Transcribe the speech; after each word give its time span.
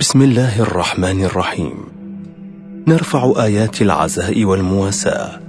بسم 0.00 0.22
الله 0.22 0.62
الرحمن 0.62 1.24
الرحيم. 1.24 1.74
نرفع 2.88 3.32
آيات 3.36 3.82
العزاء 3.82 4.44
والمواساة 4.44 5.40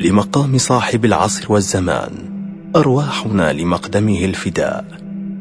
لمقام 0.00 0.58
صاحب 0.58 1.04
العصر 1.04 1.52
والزمان 1.52 2.10
أرواحنا 2.76 3.52
لمقدمه 3.52 4.24
الفداء 4.24 4.84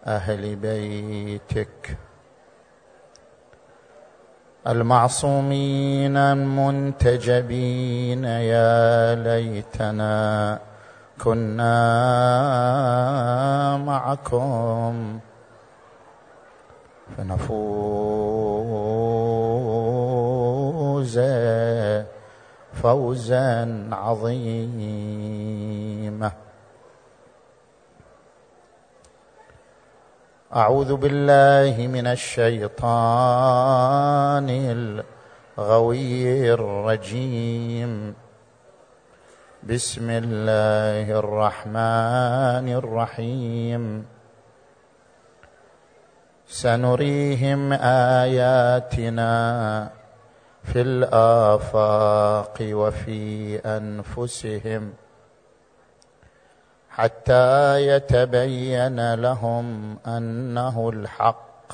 أهل 0.06 0.56
بيتك. 0.56 1.98
المعصومين 4.66 6.16
المنتجبين 6.16 7.74
يا 8.24 9.14
ليتنا 9.14 10.58
كنا 11.24 11.76
معكم 13.76 15.18
فنفوز 17.16 18.44
فوزا 22.82 23.88
عظيما. 23.92 25.24
أعوذ 30.54 30.96
بالله 30.96 31.86
من 31.86 32.06
الشيطان 32.06 32.70
الغوي 35.58 36.52
الرجيم. 36.54 38.14
بسم 39.62 40.10
الله 40.10 41.18
الرحمن 41.18 42.66
الرحيم. 42.70 44.06
سنريهم 46.46 47.72
آياتنا 48.22 49.34
في 50.62 50.80
الآفاق 50.80 52.56
وفي 52.62 53.58
أنفسهم. 53.58 54.92
حتى 56.94 57.86
يتبين 57.86 59.14
لهم 59.14 59.96
أنه 60.06 60.90
الحق. 60.90 61.72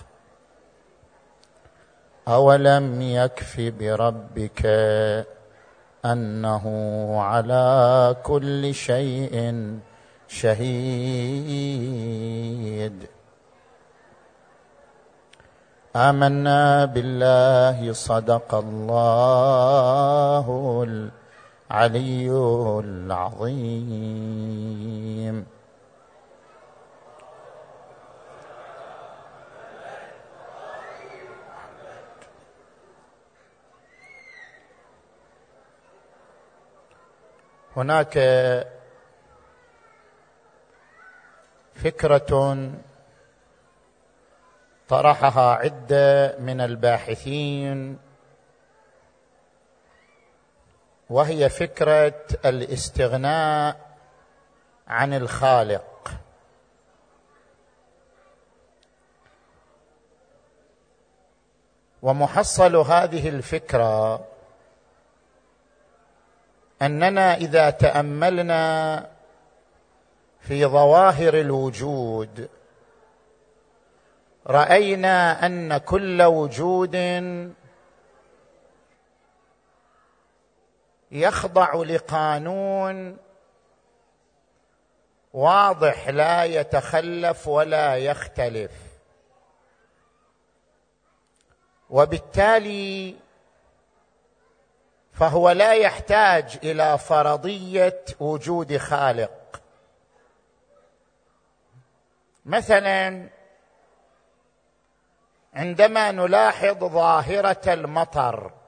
أولم 2.29 3.03
يكف 3.03 3.61
بربك 3.61 4.67
أنه 6.05 6.65
على 7.21 8.17
كل 8.23 8.75
شيء 8.75 9.35
شهيد. 10.29 10.61
آمنا 15.97 16.85
بالله 16.85 17.93
صدق 17.93 18.55
الله 18.55 20.47
العلي 21.71 22.31
العظيم. 22.85 24.01
هناك 37.77 38.19
فكرة 41.75 42.71
طرحها 44.89 45.55
عدة 45.55 46.39
من 46.39 46.61
الباحثين 46.61 47.99
وهي 51.11 51.49
فكرة 51.49 52.23
الاستغناء 52.45 53.77
عن 54.89 55.15
الخالق. 55.15 56.11
ومحصل 62.03 62.77
هذه 62.77 63.29
الفكرة 63.29 64.25
أننا 66.83 67.35
إذا 67.35 67.71
تأملنا 67.71 69.07
في 70.41 70.67
ظواهر 70.67 71.41
الوجود 71.41 72.49
رأينا 74.47 75.47
أن 75.47 75.77
كل 75.77 76.23
وجود 76.23 76.97
يخضع 81.11 81.75
لقانون 81.75 83.17
واضح 85.33 86.09
لا 86.09 86.45
يتخلف 86.45 87.49
ولا 87.49 87.97
يختلف. 87.97 88.73
وبالتالي 91.91 93.17
فهو 95.13 95.51
لا 95.51 95.73
يحتاج 95.75 96.59
إلى 96.65 96.99
فرضية 96.99 98.05
وجود 98.21 98.77
خالق. 98.77 99.63
مثلا 102.47 103.29
عندما 105.55 106.11
نلاحظ 106.11 106.85
ظاهرة 106.85 107.73
المطر 107.73 108.60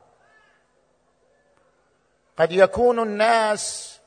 قد 2.38 2.53
يكون 2.53 2.98
الناس 2.98 3.98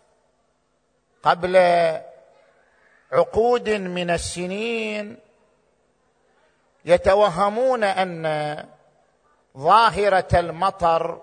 قبل 1.23 1.57
عقود 3.11 3.69
من 3.69 4.09
السنين 4.09 5.17
يتوهمون 6.85 7.83
أن 7.83 8.65
ظاهرة 9.57 10.27
المطر 10.39 11.21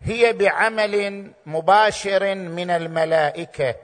هي 0.00 0.32
بعمل 0.32 1.32
مباشر 1.46 2.34
من 2.34 2.70
الملائكة. 2.70 3.74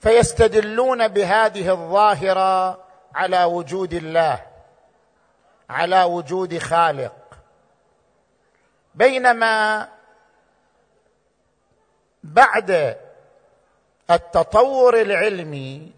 فيستدلون 0.00 1.08
بهذه 1.08 1.70
الظاهرة 1.70 2.84
على 3.14 3.44
وجود 3.44 3.92
الله 3.92 4.46
على 5.70 6.02
وجود 6.02 6.58
خالق. 6.58 7.21
بينما 8.94 9.88
بعد 12.22 12.98
التطور 14.10 15.00
العلمي 15.00 15.92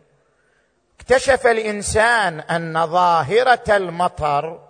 اكتشف 0.96 1.46
الإنسان 1.46 2.40
أن 2.40 2.86
ظاهرة 2.86 3.76
المطر 3.76 4.68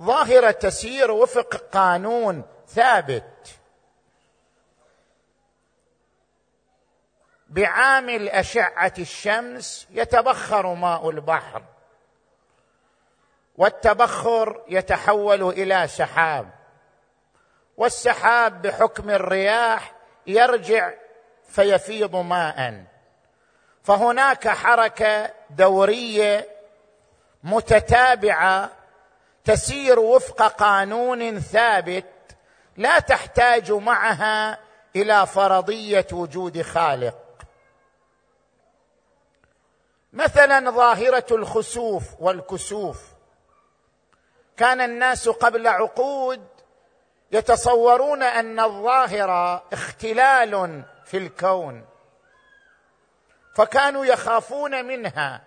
ظاهرة 0.00 0.50
تسير 0.50 1.10
وفق 1.10 1.56
قانون 1.72 2.42
ثابت. 2.68 3.58
بعامل 7.48 8.28
اشعه 8.28 8.92
الشمس 8.98 9.86
يتبخر 9.90 10.74
ماء 10.74 11.10
البحر 11.10 11.62
والتبخر 13.56 14.64
يتحول 14.68 15.42
إلى 15.42 15.88
سحاب. 15.88 16.57
والسحاب 17.78 18.62
بحكم 18.62 19.10
الرياح 19.10 19.94
يرجع 20.26 20.92
فيفيض 21.48 22.16
ماء. 22.16 22.84
فهناك 23.82 24.48
حركة 24.48 25.30
دورية 25.50 26.48
متتابعة 27.42 28.70
تسير 29.44 29.98
وفق 29.98 30.42
قانون 30.42 31.40
ثابت 31.40 32.36
لا 32.76 32.98
تحتاج 32.98 33.72
معها 33.72 34.58
إلى 34.96 35.26
فرضية 35.26 36.06
وجود 36.12 36.62
خالق. 36.62 37.18
مثلا 40.12 40.70
ظاهرة 40.70 41.26
الخسوف 41.30 42.04
والكسوف. 42.20 43.02
كان 44.56 44.80
الناس 44.80 45.28
قبل 45.28 45.66
عقود 45.66 46.57
يتصورون 47.32 48.22
أن 48.22 48.60
الظاهره 48.60 49.64
اختلال 49.72 50.82
في 51.04 51.16
الكون. 51.16 51.84
فكانوا 53.54 54.04
يخافون 54.04 54.84
منها 54.84 55.42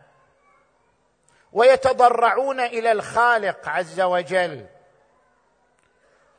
ويتضرعون 1.54 2.60
إلى 2.60 2.92
الخالق 2.92 3.70
عز 3.70 4.02
وجل. 4.02 4.66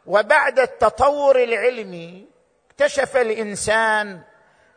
وبعد 0.06 0.58
التطور 0.58 1.42
العلمي 1.42 2.26
اكتشف 2.70 3.16
الإنسان 3.16 4.20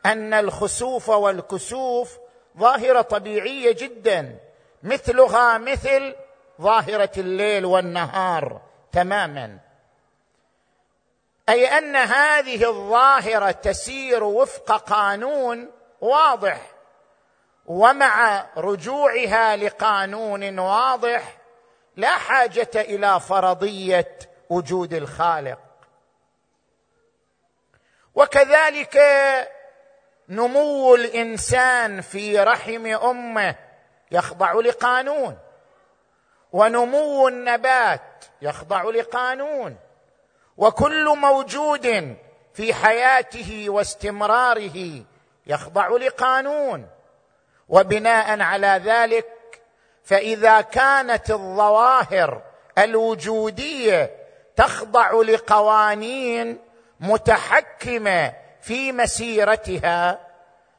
أن 0.06 0.34
الخسوف 0.34 1.10
والكسوف 1.10 2.18
ظاهرة 2.58 3.02
طبيعية 3.02 3.72
جدا 3.72 4.40
مثلها 4.84 5.58
مثل 5.58 6.16
ظاهرة 6.62 7.12
الليل 7.18 7.66
والنهار 7.66 8.62
تماما. 8.92 9.65
أي 11.50 11.78
أن 11.78 11.96
هذه 11.96 12.70
الظاهرة 12.70 13.52
تسير 13.52 14.24
وفق 14.24 14.72
قانون 14.72 15.72
واضح 16.02 16.62
ومع 17.66 18.46
رجوعها 18.58 19.56
لقانون 19.56 20.60
واضح 20.60 21.38
لا 21.96 22.18
حاجة 22.18 22.70
إلى 22.76 23.20
فرضية 23.20 24.18
وجود 24.50 24.94
الخالق. 24.94 25.60
وكذلك 28.16 28.98
نمو 30.30 30.96
الإنسان 30.96 32.02
في 32.02 32.40
رحم 32.40 32.86
أمه 32.86 33.56
يخضع 34.12 34.54
لقانون 34.54 35.38
ونمو 36.52 37.28
النبات 37.28 38.26
يخضع 38.42 38.84
لقانون 38.84 39.78
وكل 40.58 41.18
موجود 41.18 42.16
في 42.54 42.74
حياته 42.74 43.66
واستمراره 43.70 45.04
يخضع 45.48 45.88
لقانون. 45.88 46.88
وبناء 47.70 48.42
على 48.42 48.82
ذلك 48.86 49.62
فإذا 50.04 50.62
كانت 50.62 51.32
الظواهر 51.32 52.42
الوجودية 52.78 54.12
تخضع 54.56 55.12
لقوانين 55.12 56.60
متحكمة 57.00 58.34
في 58.62 58.92
مسيرتها 58.92 60.20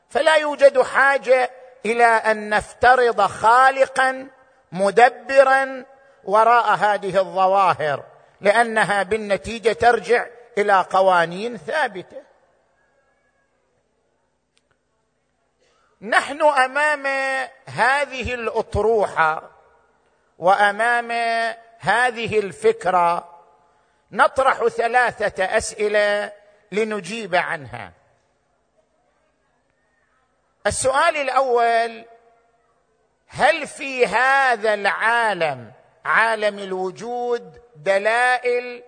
فلا 0.08 0.37
يوجد 0.37 0.82
حاجة 0.82 1.50
إلى 1.87 2.05
أن 2.05 2.49
نفترض 2.49 3.20
خالقا 3.20 4.28
مدبرا 4.73 5.84
وراء 6.25 6.75
هذه 6.75 7.19
الظواهر. 7.19 8.05
لأنها 8.40 9.02
بالنتيجة 9.02 9.72
ترجع 9.72 10.26
إلى 10.58 10.86
قوانين 10.90 11.56
ثابتة. 11.56 12.22
نحن 16.00 16.42
أمام 16.42 17.06
هذه 17.66 18.34
الأطروحة 18.34 19.50
وأمام 20.38 21.10
هذه 21.78 22.38
الفكرة 22.38 23.36
نطرح 24.12 24.66
ثلاثة 24.66 25.44
أسئلة 25.44 26.32
لنجيب 26.72 27.34
عنها. 27.34 27.92
السؤال 30.66 31.16
الأول 31.16 32.04
هل 33.28 33.66
في 33.66 34.06
هذا 34.06 34.74
العالم 34.74 35.72
عالم 36.04 36.58
الوجود 36.58 37.62
دلائل 37.76 38.82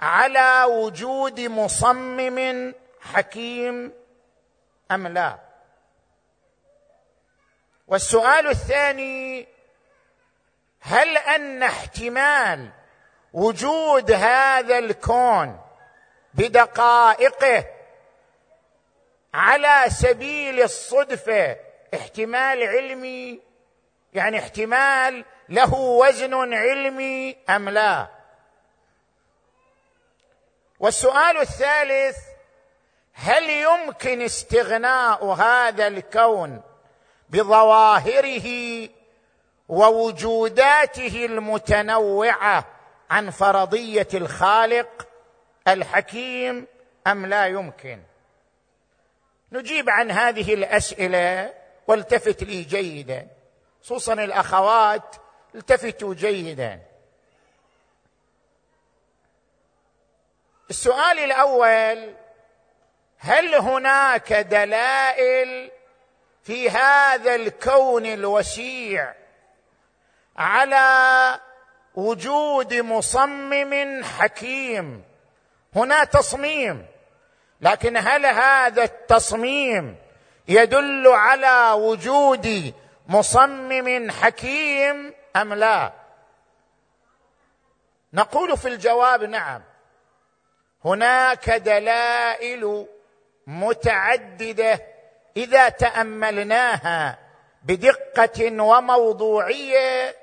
على 0.00 0.64
وجود 0.64 1.40
مصمم 1.40 2.74
حكيم 3.00 3.92
أم 4.90 5.06
لا؟ 5.06 5.38
والسؤال 7.88 8.46
الثاني 8.48 9.46
هل 10.80 11.16
أن 11.16 11.62
احتمال 11.62 12.70
وجود 13.32 14.10
هذا 14.10 14.78
الكون 14.78 15.60
بدقائقه 16.34 17.64
على 19.34 19.90
سبيل 19.90 20.62
الصدفة 20.62 21.56
احتمال 21.94 22.62
علمي 22.62 23.40
يعني 24.14 24.38
احتمال 24.38 25.24
له 25.48 25.74
وزن 25.74 26.54
علمي 26.54 27.36
أم 27.50 27.68
لا؟ 27.68 28.06
والسؤال 30.80 31.38
الثالث 31.38 32.16
هل 33.12 33.50
يمكن 33.50 34.22
استغناء 34.22 35.24
هذا 35.24 35.86
الكون 35.86 36.62
بظواهره 37.30 38.88
ووجوداته 39.68 41.26
المتنوعة 41.26 42.64
عن 43.10 43.30
فرضية 43.30 44.08
الخالق 44.14 45.08
الحكيم 45.68 46.66
أم 47.06 47.26
لا 47.26 47.46
يمكن؟ 47.46 48.02
نجيب 49.52 49.90
عن 49.90 50.10
هذه 50.10 50.54
الأسئلة 50.54 51.54
والتفت 51.86 52.42
لي 52.42 52.62
جيدا 52.62 53.28
خصوصا 53.82 54.12
الأخوات 54.12 55.16
التفتوا 55.58 56.14
جيدا. 56.14 56.80
السؤال 60.70 61.18
الأول 61.18 62.14
هل 63.18 63.54
هناك 63.54 64.32
دلائل 64.32 65.70
في 66.42 66.70
هذا 66.70 67.34
الكون 67.34 68.06
الوسيع 68.06 69.14
على 70.36 71.40
وجود 71.94 72.74
مصمم 72.74 74.04
حكيم؟ 74.04 75.04
هنا 75.76 76.04
تصميم 76.04 76.86
لكن 77.60 77.96
هل 77.96 78.26
هذا 78.26 78.82
التصميم 78.84 79.96
يدل 80.48 81.08
على 81.08 81.72
وجود 81.72 82.74
مصمم 83.08 84.10
حكيم؟ 84.10 85.17
أم 85.36 85.54
لا؟ 85.54 85.92
نقول 88.12 88.56
في 88.56 88.68
الجواب 88.68 89.22
نعم. 89.22 89.62
هناك 90.84 91.50
دلائل 91.50 92.86
متعددة 93.46 94.80
إذا 95.36 95.68
تأملناها 95.68 97.18
بدقة 97.62 98.62
وموضوعية 98.62 100.16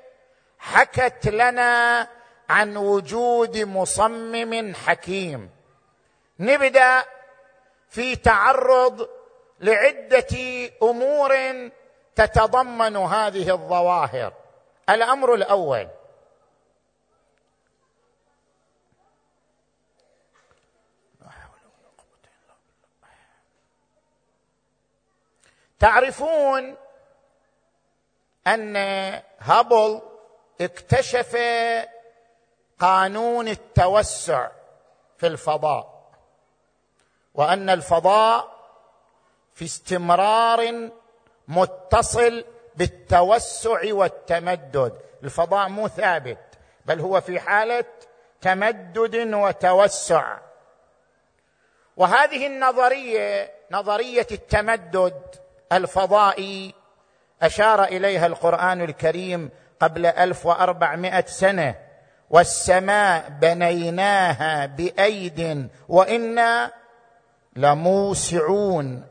حكت 0.58 1.28
لنا 1.28 2.08
عن 2.50 2.76
وجود 2.76 3.58
مصمم 3.58 4.74
حكيم. 4.74 5.50
نبدأ 6.40 7.04
في 7.88 8.16
تعرض 8.16 9.08
لعدة 9.60 10.36
أمور 10.82 11.34
تتضمن 12.16 12.96
هذه 12.96 13.50
الظواهر. 13.50 14.32
الأمر 14.90 15.34
الأول. 15.34 15.88
تعرفون 25.78 26.76
أن 28.46 28.76
هابل 29.38 30.02
اكتشف 30.60 31.36
قانون 32.78 33.48
التوسع 33.48 34.48
في 35.18 35.26
الفضاء 35.26 36.10
وأن 37.34 37.70
الفضاء 37.70 38.56
في 39.54 39.64
استمرار 39.64 40.90
متصل 41.48 42.44
بالتوسع 42.76 43.94
والتمدد. 43.94 44.92
الفضاء 45.24 45.68
مو 45.68 45.88
ثابت 45.88 46.38
بل 46.86 47.00
هو 47.00 47.20
في 47.20 47.40
حالة 47.40 47.84
تمدد 48.40 49.34
وتوسع. 49.34 50.38
وهذه 51.96 52.46
النظرية 52.46 53.52
نظرية 53.70 54.26
التمدد 54.30 55.22
الفضائي 55.72 56.74
أشار 57.42 57.84
إليها 57.84 58.26
القرآن 58.26 58.82
الكريم 58.82 59.50
قبل 59.80 60.06
ألف 60.06 60.46
وأربعمائة 60.46 61.24
سنة. 61.26 61.74
والسماء 62.30 63.28
بنيناها 63.28 64.66
بأيد 64.66 65.70
وإنا 65.88 66.72
لموسعون. 67.56 69.06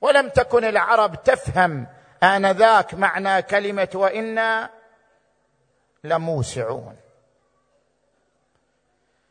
ولم 0.00 0.28
تكن 0.28 0.64
العرب 0.64 1.22
تفهم 1.22 1.86
انذاك 2.22 2.94
معنى 2.94 3.42
كلمة 3.42 3.88
وإنا 3.94 4.70
لموسعون. 6.04 6.96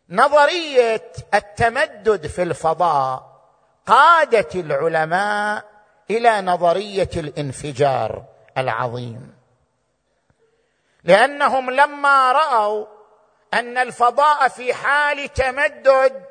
نظرية 0.09 1.11
التمدد 1.33 2.27
في 2.27 2.43
الفضاء 2.43 3.31
قادت 3.85 4.55
العلماء 4.55 5.65
إلى 6.09 6.41
نظرية 6.41 7.09
الانفجار 7.15 8.23
العظيم. 8.57 9.35
لأنهم 11.03 11.71
لما 11.71 12.31
رأوا 12.31 12.85
أن 13.53 13.77
الفضاء 13.77 14.47
في 14.47 14.73
حال 14.73 15.33
تمدد 15.33 16.25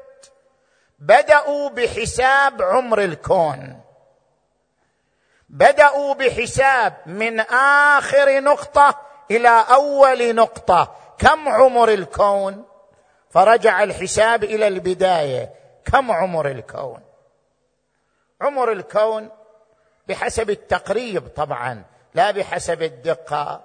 بدأوا 0.98 1.68
بحساب 1.70 2.62
عمر 2.62 3.00
الكون. 3.04 3.80
بدأوا 5.50 6.14
بحساب 6.14 6.94
من 7.06 7.40
آخر 7.40 8.40
نقطة 8.40 9.00
إلى 9.30 9.64
أول 9.70 10.34
نقطة. 10.34 10.96
كم 11.18 11.48
عمر 11.48 11.88
الكون؟ 11.88 12.64
فرجع 13.30 13.82
الحساب 13.82 14.44
إلى 14.44 14.68
البداية. 14.68 15.54
كم 15.84 16.10
عمر 16.10 16.48
الكون؟ 16.48 17.02
عمر 18.40 18.72
الكون 18.72 19.30
بحسب 20.08 20.50
التقريب 20.50 21.28
طبعا 21.28 21.84
لا 22.14 22.30
بحسب 22.30 22.82
الدقة. 22.82 23.64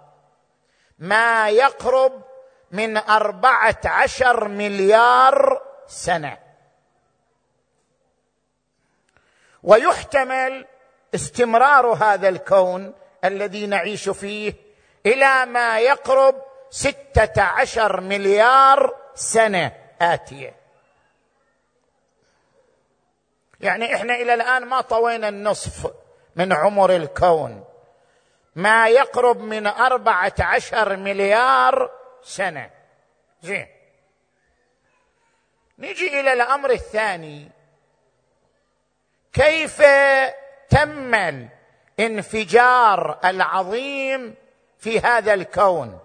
ما 1.00 1.50
يقرب 1.50 2.22
من 2.72 2.98
أربعة 2.98 3.80
عشر 3.86 4.48
مليار 4.48 5.62
سنة. 5.88 6.38
ويحتمل 9.64 10.66
استمرار 11.16 11.88
هذا 11.88 12.30
الكون 12.30 12.94
الذي 13.24 13.68
نعيش 13.68 14.10
فيه 14.10 14.54
إلى 15.06 15.46
ما 15.46 15.80
يقرب 15.80 16.42
ستة 16.70 17.42
عشر 17.42 18.02
مليار 18.02 18.96
سنة 19.16 19.72
آتية. 20.02 20.56
يعني 23.60 23.96
إحنا 23.96 24.16
إلى 24.16 24.34
الآن 24.34 24.66
ما 24.66 24.82
طوينا 24.82 25.30
النصف 25.30 25.92
من 26.36 26.54
عمر 26.54 26.96
الكون. 26.96 27.64
ما 28.56 28.88
يقرب 28.88 29.40
من 29.40 29.68
أربعة 29.68 30.34
عشر 30.40 30.96
مليار 30.96 31.92
سنة. 32.24 32.70
زين. 33.42 33.68
نجي 35.80 36.20
إلى 36.20 36.34
الأمر 36.34 36.70
الثاني. 36.70 37.52
كيف 39.34 39.82
تم 40.70 41.16
الانفجار 42.00 43.20
العظيم 43.26 44.36
في 44.80 45.00
هذا 45.00 45.34
الكون. 45.34 46.00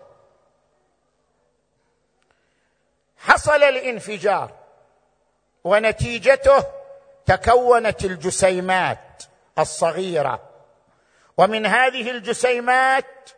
حصل 3.18 3.62
الانفجار 3.62 4.52
ونتيجته 5.64 6.64
تكونت 7.26 8.04
الجسيمات 8.04 9.22
الصغيرة. 9.58 10.40
ومن 11.36 11.66
هذه 11.66 12.10
الجسيمات 12.10 13.30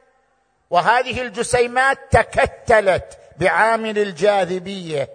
وهذه 0.70 1.22
الجسيمات 1.22 1.98
تكتلت 2.10 3.18
بعامل 3.36 3.98
الجاذبية. 3.98 5.08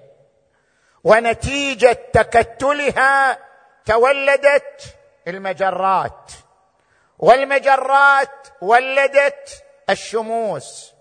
ونتيجة 1.04 1.98
تكتلها 2.14 3.40
تولدت 3.86 4.97
المجرات. 5.28 6.32
والمجرات 7.20 8.48
ولدت 8.62 9.64
الشموس. 9.90 10.94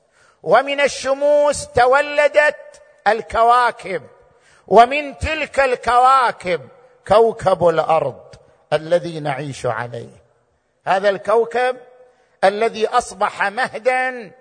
ومن 0.43 0.81
الشموس 0.81 1.69
تولدت 1.69 2.83
الكواكب. 3.07 4.03
ومن 4.67 5.19
تلك 5.19 5.61
الكواكب 5.61 6.69
كوكب 7.09 7.69
الأرض 7.69 8.35
الذي 8.73 9.21
نعيش 9.21 9.67
عليه. 9.67 10.25
هذا 10.87 11.09
الكوكب 11.09 11.77
الذي 12.45 12.87
أصبح 12.87 13.43
مهدا 13.43 14.33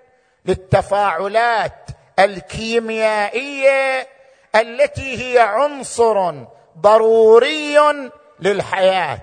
للتفاعلات 0.44 1.86
الكيميائية 2.18 4.08
التي 4.54 5.22
هي 5.22 5.38
عنصر 5.38 6.32
ضروري 6.78 7.78
للحياة. 8.40 9.18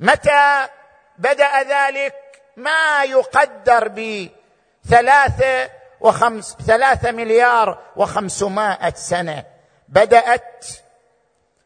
متى 0.00 0.66
بدأ 1.18 1.62
ذلك؟ 1.62 2.14
ما 2.56 3.04
يقدر 3.04 3.88
بثلاثه 3.88 5.70
وخمس 6.00 6.56
ثلاثة 6.66 7.10
مليار 7.12 7.78
وخمسمائة 7.96 8.94
سنة. 8.94 9.44
بدأت 9.88 10.66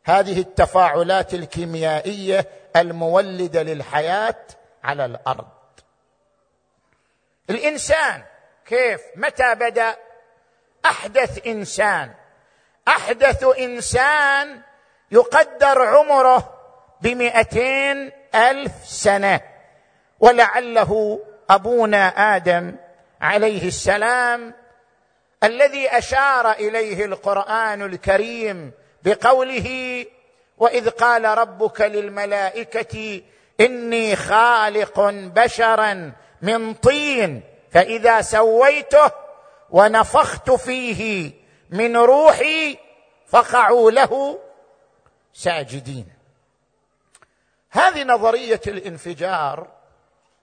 هذه 0.05 0.41
التفاعلات 0.41 1.35
الكيميائية 1.35 2.49
المولدة 2.76 3.62
للحياة 3.62 4.47
على 4.85 5.05
الأرض. 5.05 5.49
الإنسان 7.50 8.23
كيف؟ 8.67 9.00
متى 9.17 9.55
بدأ؟ 9.55 9.97
أحدث 10.87 11.47
إنسان. 11.47 12.14
أحدث 12.88 13.45
إنسان 13.59 14.61
يقدر 15.11 15.87
عمره 15.87 16.55
بمئتين 17.00 18.12
ألف 18.35 18.73
سنة. 18.85 19.41
ولعله 20.21 21.21
أبونا 21.50 22.37
آدم 22.37 22.76
عليه 23.21 23.69
السلام 23.69 24.55
الذي 25.45 25.88
أشار 25.88 26.53
إليه 26.53 27.05
القرآن 27.05 27.83
الكريم 27.83 28.73
بقوله 29.03 30.07
وإذ 30.59 30.91
قال 30.91 31.25
ربك 31.25 31.81
للملائكة 31.81 33.23
إني 33.61 34.17
خالق 34.17 35.00
بشرا 35.11 36.12
من 36.43 36.75
طين 36.75 37.43
فإذا 37.71 38.21
سويته 38.21 39.11
ونفخت 39.71 40.50
فيه 40.50 41.33
من 41.71 41.97
روحي 41.97 42.79
فقعوا 43.26 43.91
له 43.91 44.38
ساجدين. 45.35 46.13
هذه 47.75 48.04
نظرية 48.04 48.61
الانفجار. 48.66 49.66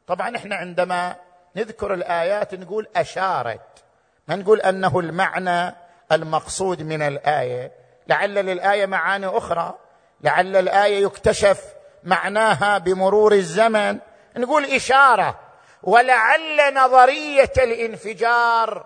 طبعا 0.08 0.36
إحنا 0.36 0.56
عندما 0.56 1.16
نذكر 1.56 1.94
الآيات 1.94 2.56
نقول 2.56 2.88
أشارت 2.96 3.84
ما 4.28 4.36
نقول 4.36 4.62
أنه 4.62 5.00
المعنى 5.00 5.76
المقصود 6.12 6.82
من 6.82 7.02
الآية. 7.02 7.72
لعل 8.08 8.34
للآية 8.34 8.86
معاني 8.86 9.26
أخرى. 9.26 9.74
لعل 10.22 10.56
الآية 10.56 11.04
يكتشف 11.04 11.64
معناها 12.04 12.78
بمرور 12.78 13.34
الزمن. 13.34 14.00
نقول 14.38 14.66
إشارة. 14.66 15.40
ولعل 15.84 16.74
نظرية 16.74 17.54
الانفجار 17.58 18.86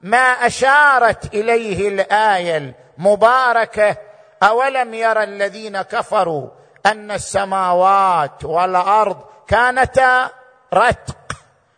ما 0.00 0.46
أشارت 0.46 1.34
إليه 1.34 1.88
الآية 1.88 2.74
المباركة. 2.98 3.96
أولم 4.42 4.94
يرى 4.94 5.24
الذين 5.24 5.82
كفروا 5.82 6.48
أن 6.86 7.10
السماوات 7.10 8.44
والأرض 8.44 9.24
كانتا 9.48 10.30
رتق 10.74 11.32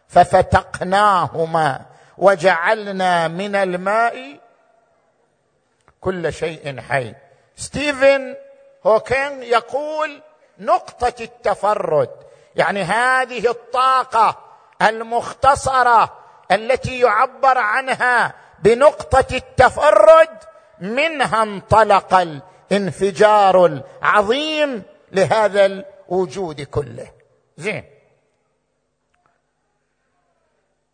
ففتقناهما 0.08 1.80
وجعلنا 2.18 3.28
من 3.28 3.56
الماء 3.56 4.40
كل 6.00 6.32
شيء 6.32 6.80
حي. 6.80 7.14
ستيفن 7.56 8.36
هوكينغ 8.86 9.42
يقول 9.42 10.22
نقطة 10.58 11.14
التفرد 11.20 12.10
يعني 12.56 12.82
هذه 12.82 13.50
الطاقة 13.50 14.38
المختصرة 14.82 16.12
التي 16.50 16.98
يعبر 16.98 17.58
عنها 17.58 18.34
بنقطة 18.58 19.36
التفرد 19.36 20.28
منها 20.80 21.42
انطلق 21.42 22.14
الانفجار 22.70 23.66
العظيم 23.66 24.82
لهذا 25.12 25.66
الوجود 25.66 26.62
كله. 26.62 27.12
زين. 27.56 27.84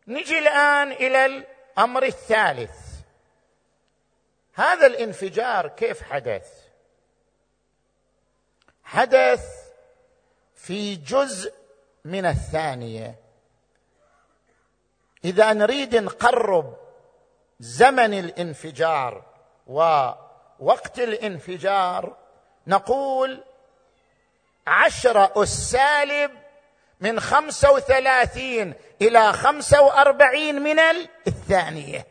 نجي 0.09 0.39
الآن 0.39 0.93
إلى 0.93 1.27
الأمر 1.27 2.03
الثالث. 2.03 2.95
هذا 4.55 4.87
الانفجار 4.87 5.69
كيف 5.69 6.03
حدث؟ 6.03 6.65
حدث 8.85 9.71
في 10.55 10.97
جزء 10.97 11.55
من 12.05 12.27
الثانية. 12.27 13.19
إذا 15.25 15.53
نريد 15.53 15.97
نقرب 15.97 16.77
زمن 17.61 18.19
الانفجار 18.19 19.25
ووقت 19.67 20.99
الانفجار 20.99 22.17
نقول 22.67 23.45
عشرة 24.67 25.43
السالب 25.43 26.31
من 27.01 27.21
خمسة 27.21 27.73
وثلاثين 27.73 28.75
إلى 29.03 29.33
خمسة 29.33 29.83
وأربعين 29.83 30.63
من 30.63 30.79
الثانية. 31.27 32.07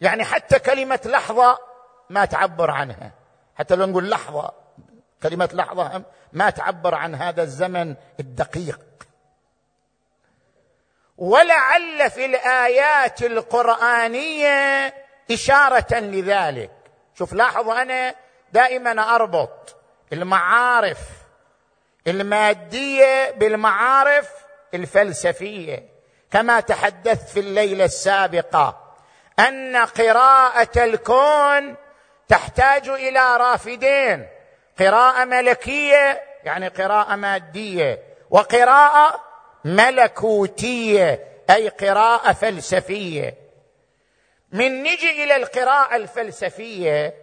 يعني 0.00 0.24
حتى 0.24 0.58
كلمة 0.58 1.00
لحظة 1.04 1.58
ما 2.10 2.24
تعبر 2.24 2.70
عنها. 2.70 3.10
حتى 3.56 3.74
لو 3.74 3.86
نقول 3.86 4.10
لحظة 4.10 4.52
كلمة 5.22 5.48
لحظة 5.52 6.02
ما 6.32 6.50
تعبر 6.50 6.94
عن 6.94 7.14
هذا 7.14 7.42
الزمن 7.42 7.94
الدقيق. 8.20 8.80
ولعل 11.18 12.10
في 12.10 12.24
الآيات 12.24 13.22
القرآنية 13.22 14.94
إشارة 15.30 15.94
لذلك. 15.94 16.70
شوف 17.14 17.32
لاحظ 17.32 17.68
أنا 17.68 18.14
دائما 18.52 19.14
أربط 19.14 19.73
المعارف 20.12 20.98
المادية 22.06 23.30
بالمعارف 23.30 24.30
الفلسفية. 24.74 25.88
كما 26.30 26.60
تحدثت 26.60 27.28
في 27.28 27.40
الليلة 27.40 27.84
السابقة 27.84 28.94
أن 29.38 29.76
قراءة 29.76 30.84
الكون 30.84 31.76
تحتاج 32.28 32.88
إلى 32.88 33.36
رافدين. 33.36 34.26
قراءة 34.78 35.24
ملكية 35.24 36.22
يعني 36.44 36.68
قراءة 36.68 37.16
مادية 37.16 38.02
وقراءة 38.30 39.24
ملكوتية 39.64 41.24
أي 41.50 41.68
قراءة 41.68 42.32
فلسفية. 42.32 43.34
من 44.52 44.82
نجي 44.82 45.24
إلى 45.24 45.36
القراءة 45.36 45.96
الفلسفية 45.96 47.14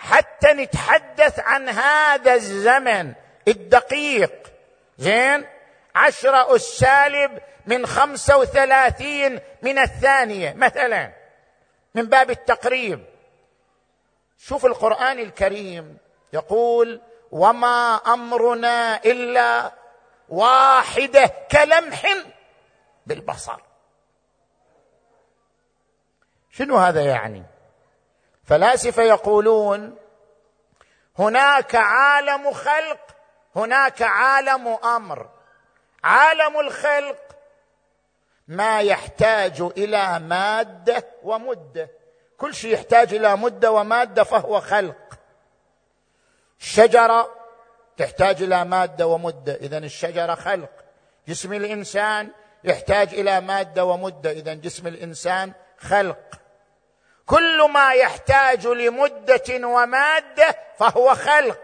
حتى 0.00 0.52
نتحدث 0.52 1.40
عن 1.40 1.68
هذا 1.68 2.34
الزمن 2.34 3.14
الدقيق. 3.48 4.52
زين؟ 4.98 5.46
عشرة 5.94 6.54
السالب 6.54 7.38
من 7.66 7.86
خمسة 7.86 8.38
وثلاثين 8.38 9.40
من 9.62 9.78
الثانية 9.78 10.52
مثلا. 10.52 11.12
من 11.94 12.02
باب 12.02 12.30
التقريب. 12.30 13.04
شوف 14.38 14.66
القرآن 14.66 15.18
الكريم 15.18 15.98
يقول 16.32 17.00
وما 17.30 17.94
أمرنا 17.94 18.96
إلا 19.04 19.72
واحدة 20.28 21.30
كلمح 21.50 22.14
بالبصر. 23.06 23.60
شنو 26.50 26.76
هذا 26.76 27.04
يعني؟ 27.04 27.44
فلاسفه 28.50 29.02
يقولون 29.02 29.96
هناك 31.18 31.74
عالم 31.74 32.52
خلق 32.52 33.00
هناك 33.56 34.02
عالم 34.02 34.68
أمر. 34.68 35.30
عالم 36.04 36.60
الخلق 36.60 37.36
ما 38.48 38.80
يحتاج 38.80 39.60
إلى 39.60 40.18
مادة 40.18 41.06
ومدة. 41.22 41.90
كل 42.38 42.54
شيء 42.54 42.72
يحتاج 42.72 43.14
إلى 43.14 43.36
مدة 43.36 43.72
ومادة 43.72 44.24
فهو 44.24 44.60
خلق. 44.60 45.18
الشجره 46.60 47.34
تحتاج 47.96 48.42
إلى 48.42 48.64
مادة 48.64 49.06
ومدة 49.06 49.54
اذا 49.54 49.78
الشجرة 49.78 50.34
خلق. 50.34 50.70
جسم 51.28 51.52
الإنسان 51.52 52.30
يحتاج 52.64 53.14
إلى 53.14 53.40
مادة 53.40 53.84
ومدة 53.84 54.30
اذا 54.30 54.54
جسم 54.54 54.86
الإنسان 54.86 55.52
خلق. 55.78 56.39
كل 57.30 57.70
ما 57.70 57.92
يحتاج 57.92 58.66
لمدة 58.66 59.66
ومادة 59.66 60.56
فهو 60.78 61.14
خلق. 61.14 61.60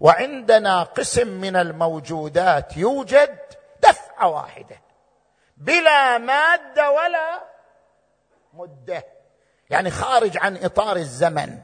وعندنا 0.00 0.82
قسم 0.82 1.28
من 1.28 1.56
الموجودات 1.56 2.76
يوجد 2.76 3.38
دفعة 3.82 4.28
واحدة. 4.28 4.80
بلا 5.56 6.18
مادة 6.18 6.90
ولا 6.90 7.42
مدة. 8.54 9.04
يعني 9.70 9.90
خارج 9.90 10.38
عن 10.38 10.56
إطار 10.56 10.96
الزمن. 10.96 11.58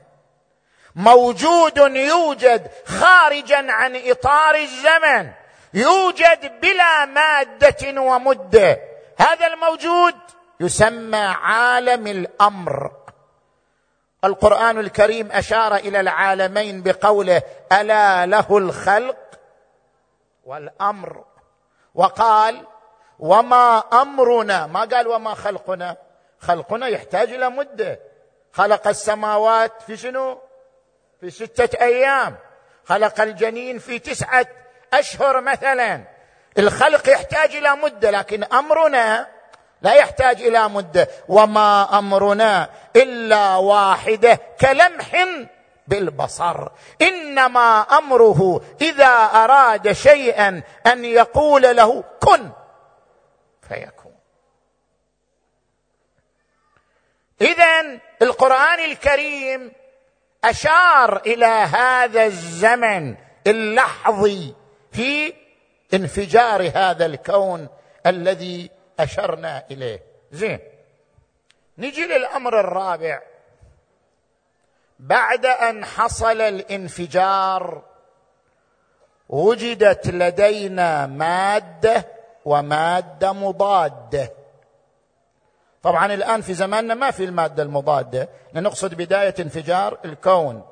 موجود 0.94 1.78
يوجد 1.96 2.70
خارجا 2.86 3.72
عن 3.72 3.96
إطار 4.04 4.54
الزمن. 4.54 5.32
يوجد 5.74 6.60
بلا 6.60 7.04
مادة 7.04 8.00
ومدة. 8.00 8.78
هذا 9.18 9.46
الموجود. 9.46 10.14
يسمى 10.60 11.18
عالم 11.18 12.06
الأمر. 12.06 12.92
القرآن 14.24 14.78
الكريم 14.78 15.32
أشار 15.32 15.74
إلى 15.74 16.00
العالمين 16.00 16.82
بقوله 16.82 17.42
ألا 17.72 18.26
له 18.26 18.58
الخلق 18.58 19.16
والأمر. 20.44 21.24
وقال 21.94 22.66
وما 23.18 23.78
أمرنا. 23.78 24.66
ما 24.66 24.80
قال 24.80 25.08
وما 25.08 25.34
خلقنا؟ 25.34 25.96
خلقنا 26.40 26.86
يحتاج 26.86 27.32
إلى 27.32 27.50
مدة. 27.50 28.00
خلق 28.52 28.88
السماوات 28.88 29.82
في 29.82 29.96
شنو؟ 29.96 30.38
في 31.20 31.30
ستة 31.30 31.82
أيام. 31.84 32.36
خلق 32.84 33.20
الجنين 33.20 33.78
في 33.78 33.98
تسعة 33.98 34.46
أشهر 34.92 35.40
مثلا. 35.40 36.04
الخلق 36.58 37.08
يحتاج 37.08 37.56
إلى 37.56 37.76
مدة 37.76 38.10
لكن 38.10 38.44
أمرنا 38.44 39.37
لا 39.82 39.94
يحتاج 39.94 40.42
إلى 40.42 40.68
مده 40.68 41.08
وما 41.28 41.98
أمرنا 41.98 42.70
إلا 42.96 43.56
واحدة 43.56 44.40
كلمح 44.60 45.26
بالبصر. 45.86 46.68
إنما 47.02 47.80
أمره 47.80 48.60
إذا 48.80 49.24
أراد 49.34 49.92
شيئا 49.92 50.62
أن 50.86 51.04
يقول 51.04 51.76
له 51.76 52.04
كن 52.20 52.50
فيكون. 53.68 54.14
اذا 57.40 58.00
القرآن 58.22 58.80
الكريم 58.80 59.72
أشار 60.44 61.16
إلى 61.16 61.46
هذا 61.46 62.24
الزمن 62.24 63.14
اللحظي 63.46 64.54
في 64.92 65.32
انفجار 65.94 66.72
هذا 66.74 67.06
الكون 67.06 67.68
الذي 68.06 68.70
أشرنا 69.00 69.64
إليه. 69.70 70.02
زين. 70.32 70.60
نجي 71.78 72.06
للأمر 72.06 72.60
الرابع. 72.60 73.22
بعد 74.98 75.46
أن 75.46 75.84
حصل 75.84 76.40
الانفجار 76.40 77.82
وجدت 79.28 80.06
لدينا 80.06 81.06
مادة 81.06 82.06
ومادة 82.44 83.32
مضادة. 83.32 84.32
طبعا 85.82 86.14
الآن 86.14 86.40
في 86.40 86.54
زماننا 86.54 86.94
ما 86.94 87.10
في 87.10 87.24
المادة 87.24 87.62
المضادة. 87.62 88.28
نقصد 88.54 88.94
بداية 88.94 89.34
انفجار 89.40 89.98
الكون. 90.04 90.66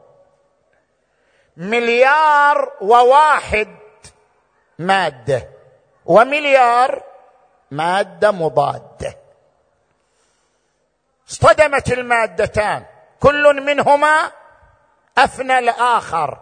مليار 1.56 2.72
وواحد 2.80 3.76
مادة. 4.78 5.48
ومليار 6.06 7.02
مادة 7.70 8.30
مضادة. 8.30 9.16
اصطدمت 11.28 11.92
المادتان. 11.92 12.84
كل 13.20 13.62
منهما 13.62 14.32
أفنى 15.18 15.58
الآخر. 15.58 16.38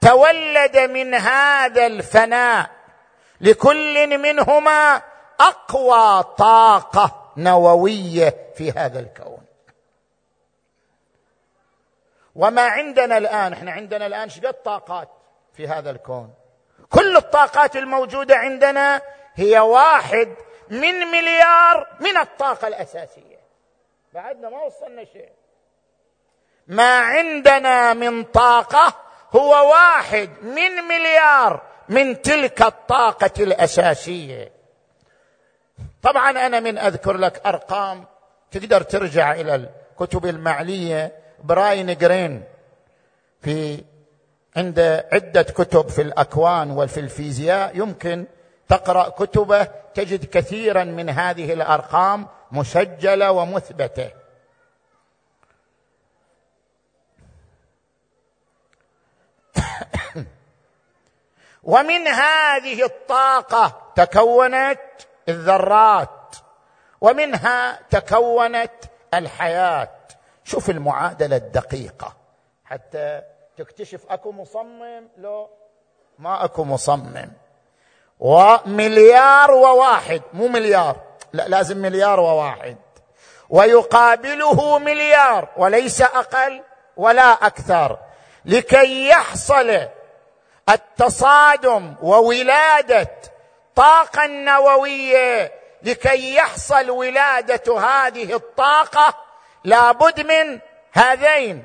تولد 0.00 0.78
من 0.78 1.14
هذا 1.14 1.86
الفناء 1.86 2.70
لكل 3.40 4.18
منهما 4.18 5.02
أقوى 5.40 6.22
طاقة 6.38 7.32
نووية 7.36 8.52
في 8.54 8.72
هذا 8.72 9.00
الكون. 9.00 9.46
وما 12.34 12.62
عندنا 12.62 13.18
الآن 13.18 13.52
إحنا 13.52 13.72
عندنا 13.72 14.06
الآن 14.06 14.28
شقد 14.28 14.54
طاقات 14.62 15.08
في 15.54 15.68
هذا 15.68 15.90
الكون. 15.90 16.34
كل 16.90 17.16
الطاقات 17.16 17.76
الموجودة 17.76 18.36
عندنا 18.36 19.02
هي 19.34 19.58
واحد 19.58 20.34
من 20.70 20.94
مليار 20.94 21.86
من 22.00 22.16
الطاقة 22.16 22.68
الأساسية. 22.68 23.36
بعدنا 24.14 24.50
ما 24.50 24.62
وصلنا 24.62 25.04
شيء. 25.04 25.32
ما 26.66 26.98
عندنا 26.98 27.94
من 27.94 28.24
طاقة 28.24 28.94
هو 29.36 29.70
واحد 29.70 30.30
من 30.42 30.70
مليار 30.88 31.62
من 31.88 32.22
تلك 32.22 32.62
الطاقة 32.62 33.30
الأساسية. 33.42 34.52
طبعا 36.02 36.30
أنا 36.30 36.60
من 36.60 36.78
أذكر 36.78 37.16
لك 37.16 37.46
أرقام 37.46 38.04
تقدر 38.50 38.82
ترجع 38.82 39.32
إلى 39.32 39.54
الكتب 39.54 40.26
المعلية. 40.26 41.12
براين 41.44 41.96
جرين 41.98 42.44
في 43.42 43.84
عند 44.56 45.04
عدة 45.12 45.42
كتب 45.42 45.88
في 45.88 46.02
الأكوان 46.02 46.70
وفي 46.70 47.00
الفيزياء 47.00 47.76
يمكن 47.76 48.26
تقرأ 48.68 49.08
كتبه 49.08 49.64
تجد 49.94 50.24
كثيرا 50.24 50.84
من 50.84 51.10
هذه 51.10 51.52
الأرقام 51.52 52.26
مسجلة 52.52 53.32
ومثبتة. 53.32 54.10
ومن 61.72 62.08
هذه 62.08 62.84
الطاقة 62.84 63.92
تكونت 63.96 64.80
الذرات. 65.28 66.36
ومنها 67.00 67.80
تكونت 67.90 68.84
الحياة. 69.14 69.90
شوف 70.44 70.70
المعادلة 70.70 71.36
الدقيقة. 71.36 72.16
حتى 72.64 73.22
تكتشف 73.56 74.06
أكو 74.08 74.32
مصمم 74.32 75.08
لو 75.18 75.50
ما 76.18 76.44
أكو 76.44 76.64
مصمم. 76.64 77.32
ومليار 78.20 79.50
وواحد 79.50 80.22
مو 80.32 80.48
مليار 80.48 80.96
لا 81.32 81.48
لازم 81.48 81.76
مليار 81.78 82.20
وواحد. 82.20 82.76
ويقابله 83.50 84.78
مليار 84.78 85.48
وليس 85.56 86.02
أقل 86.02 86.62
ولا 86.96 87.32
أكثر 87.46 87.98
لكي 88.44 89.08
يحصل 89.08 89.88
التصادم 90.68 91.94
وولادة 92.02 93.10
طاقة 93.74 94.26
نووية. 94.26 95.52
لكي 95.82 96.34
يحصل 96.34 96.90
ولادة 96.90 97.78
هذه 97.78 98.34
الطاقة 98.34 99.14
لابد 99.64 100.20
من 100.20 100.60
هذين 100.92 101.62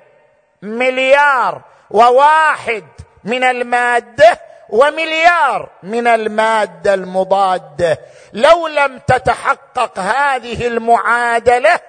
مليار 0.62 1.62
وواحد 1.92 2.86
من 3.24 3.44
المادة 3.44 4.40
ومليار 4.72 5.70
من 5.84 6.08
المادة 6.08 6.94
المضادة. 6.94 8.00
لو 8.34 8.68
لم 8.68 8.98
تتحقق 8.98 10.00
هذه 10.00 10.68
المعادلة 10.68 11.80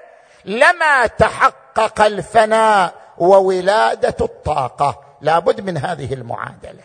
لما 0.45 1.07
تحقق 1.07 2.01
الفناء 2.01 2.95
وولادة 3.19 4.17
الطاقة. 4.21 5.05
لابد 5.21 5.61
من 5.61 5.79
هذه 5.79 6.15
المعادلة. 6.15 6.83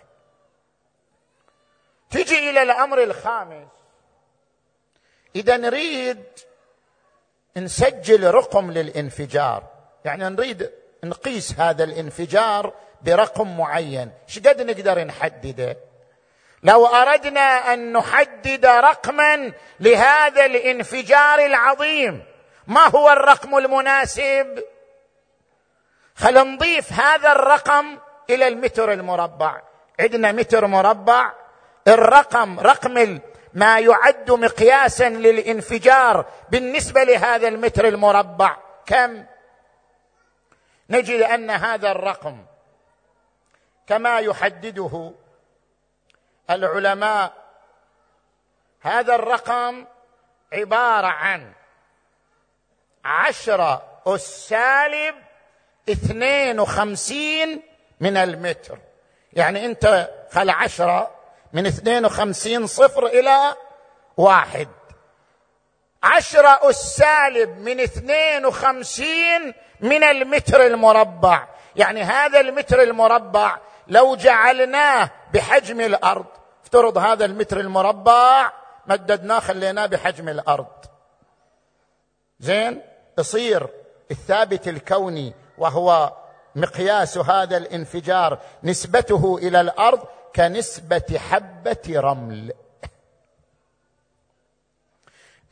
تجي 2.10 2.50
إلى 2.50 2.62
الأمر 2.62 3.04
الخامس. 3.04 3.68
إذا 5.36 5.58
نريد 5.58 6.24
نسجل 7.58 8.32
رقم 8.32 8.72
للانفجار. 8.72 9.64
يعني 10.06 10.30
نريد 10.30 10.72
نقيس 11.04 11.60
هذا 11.60 11.84
الانفجار 11.84 12.74
برقم 13.02 13.58
معين. 13.58 14.12
إيش 14.30 14.40
قد 14.40 14.62
نقدر 14.62 15.04
نحدده؟ 15.04 15.78
لو 16.64 16.86
أردنا 16.86 17.74
أن 17.74 17.94
نحدد 17.94 18.66
رقما 18.66 19.52
لهذا 19.80 20.46
الانفجار 20.46 21.46
العظيم 21.46 22.24
ما 22.68 22.88
هو 22.88 23.10
الرقم 23.10 23.58
المناسب؟ 23.58 24.64
خل 26.16 26.48
نضيف 26.48 26.94
هذا 26.94 27.32
الرقم 27.32 27.98
إلى 28.30 28.48
المتر 28.48 28.92
المربع. 28.92 29.62
عندنا 30.00 30.32
متر 30.32 30.68
مربع. 30.68 31.34
الرقم 31.88 32.60
رقم 32.60 33.20
ما 33.54 33.80
يعد 33.80 34.32
مقياسا 34.32 35.10
للانفجار 35.10 36.26
بالنسبة 36.50 37.04
لهذا 37.04 37.48
المتر 37.48 37.88
المربع. 37.88 38.58
كم؟ 38.86 39.26
نجد 40.90 41.22
أن 41.22 41.50
هذا 41.50 41.92
الرقم 41.92 42.46
كما 43.88 44.20
يحدده 44.20 45.14
العلماء 46.50 47.34
هذا 48.82 49.16
الرقم 49.16 49.86
عبارة 50.54 51.08
عن 51.08 51.52
عشره 53.06 54.02
السالب 54.08 55.16
اثنين 55.90 56.60
وخمسين 56.60 57.62
من 58.00 58.18
المتر. 58.18 58.78
يعني 59.34 59.66
أنت 59.66 60.10
خل 60.32 60.50
عشرة 60.50 61.12
من 61.54 61.66
اثنين 61.66 62.06
وخمسين 62.06 62.68
صفر 62.68 63.06
إلى 63.06 63.56
واحد. 64.18 64.68
عشرة 66.04 66.70
السالب 66.70 67.60
من 67.60 67.80
اثنين 67.80 68.46
وخمسين 68.46 69.54
من 69.80 70.04
المتر 70.04 70.66
المربع. 70.66 71.48
يعني 71.76 72.04
هذا 72.04 72.40
المتر 72.40 72.84
المربع 72.84 73.58
لو 73.88 74.16
جعلناه 74.16 75.10
بحجم 75.34 75.82
الأرض 75.82 76.37
افترض 76.68 76.98
هذا 76.98 77.26
المتر 77.26 77.60
المربع 77.60 78.52
مددناه 78.88 79.40
خليناه 79.40 79.86
بحجم 79.86 80.30
الأرض. 80.30 80.86
زين؟ 82.40 82.82
يصير 83.20 83.68
الثابت 84.12 84.68
الكوني 84.68 85.34
وهو 85.58 86.14
مقياس 86.56 87.18
هذا 87.18 87.58
الانفجار 87.58 88.40
نسبته 88.64 89.38
إلى 89.38 89.62
الأرض 89.62 90.04
كنسبة 90.36 91.20
حبة 91.30 91.84
رمل. 91.90 92.54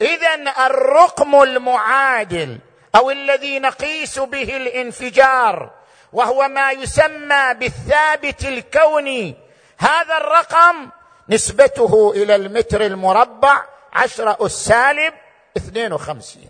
اذا 0.01 0.65
الرقم 0.67 1.43
المعادل 1.43 2.59
أو 2.95 3.11
الذي 3.11 3.59
نقيس 3.59 4.19
به 4.19 4.57
الانفجار 4.57 5.71
وهو 6.13 6.47
ما 6.47 6.71
يسمى 6.71 7.53
بالثابت 7.53 8.45
الكوني 8.45 9.35
هذا 9.77 10.17
الرقم 10.17 10.89
نسبته 11.29 12.11
إلى 12.11 12.35
المتر 12.35 12.81
المربع 12.85 13.63
عشرة 13.93 14.45
السالب 14.45 15.13
اثنين 15.57 15.93
وخمسين. 15.93 16.49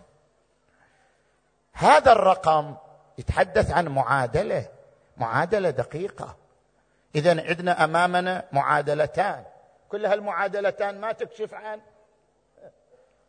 هذا 1.74 2.12
الرقم 2.12 2.76
يتحدث 3.18 3.72
عن 3.72 3.88
معادلة 3.88 4.66
معادلة 5.18 5.70
دقيقة. 5.70 6.36
اذا 7.16 7.30
عندنا 7.30 7.84
أمامنا 7.84 8.46
معادلتان. 8.52 9.44
كل 9.90 10.06
هالمعادلتان 10.06 11.02
ما 11.02 11.12
تكشف 11.12 11.54
عن 11.54 11.82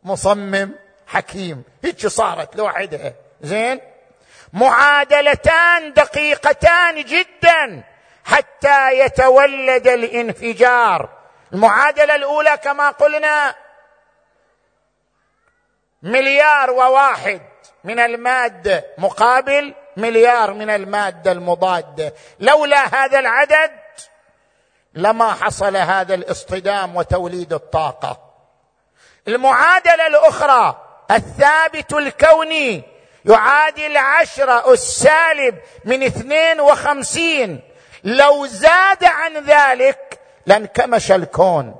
مصمم 0.03 0.71
حكيم. 1.07 1.63
هيك 1.83 2.07
صارت 2.07 2.55
لوحدها. 2.55 3.13
زين؟ 3.41 3.79
معادلتان 4.53 5.93
دقيقتان 5.93 7.03
جدا 7.03 7.83
حتى 8.25 8.99
يتولد 8.99 9.87
الانفجار. 9.87 11.16
المعادلة 11.53 12.15
الأولى 12.15 12.57
كما 12.57 12.89
قلنا 12.89 13.55
مليار 16.01 16.71
وواحد 16.71 17.41
من 17.83 17.99
الماده 17.99 18.85
مقابل 18.97 19.73
مليار 19.97 20.53
من 20.53 20.69
الماده 20.69 21.31
المضاده 21.31 22.13
لولا 22.39 22.85
هذا 22.95 23.19
العدد 23.19 23.71
لما 24.93 25.33
حصل 25.33 25.77
هذا 25.77 26.13
الاصطدام 26.13 26.95
وتوليد 26.95 27.53
الطاقة. 27.53 28.19
المعادلة 29.27 30.07
الأخرى 30.07 30.81
الثابت 31.11 31.93
الكوني 31.93 32.83
يعادل 33.25 33.97
عشرة 33.97 34.73
السالب 34.73 35.59
من 35.85 36.03
اثنين 36.03 36.59
وخمسين. 36.59 37.61
لو 38.03 38.45
زاد 38.45 39.03
عن 39.03 39.37
ذلك 39.37 40.06
لانكمش 40.47 41.11
الكون 41.11 41.75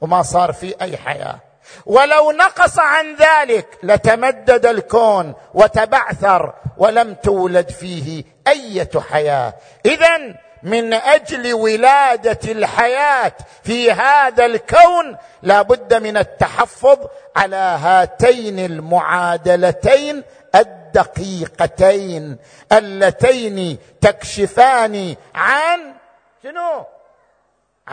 وما 0.00 0.22
صار 0.22 0.52
فيه 0.52 0.74
أي 0.80 0.96
حياة. 0.96 1.38
ولو 1.86 2.32
نقص 2.32 2.78
عن 2.78 3.16
ذلك 3.16 3.78
لتمدد 3.82 4.66
الكون 4.66 5.34
وتبعثر 5.54 6.54
ولم 6.78 7.14
تولد 7.14 7.70
فيه 7.70 8.24
إيه 8.48 9.00
حياة. 9.10 9.54
اذا 9.86 10.18
من 10.62 10.94
أجل 10.94 11.54
ولادة 11.54 12.52
الحياة 12.52 13.32
في 13.62 13.92
هذا 13.92 14.46
الكون 14.46 15.16
لا 15.42 15.62
بد 15.62 15.94
من 15.94 16.16
التحفظ 16.16 16.98
على 17.36 17.56
هاتين 17.56 18.58
المعادلتين 18.58 20.22
الدقيقتين 20.54 22.36
اللتين 22.72 23.78
تكشفان 24.00 25.16
عن 25.34 25.94
شنو؟ 26.42 26.84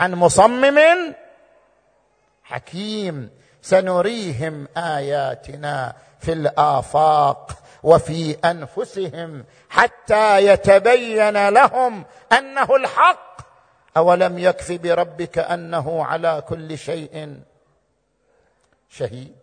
عن 0.00 0.14
مصمم 0.14 0.78
حكيم 2.44 3.30
سنريهم 3.62 4.68
آياتنا 4.76 5.96
في 6.20 6.32
الآفاق 6.32 7.62
وفي 7.82 8.36
أنفسهم 8.44 9.44
حتى 9.70 10.46
يتبين 10.46 11.48
لهم 11.48 12.04
أنه 12.32 12.76
الحق. 12.76 13.40
أولم 13.96 14.38
يكف 14.38 14.72
بربك 14.72 15.38
أنه 15.38 16.04
على 16.04 16.42
كل 16.48 16.78
شيء 16.78 17.40
شهيد. 18.88 19.36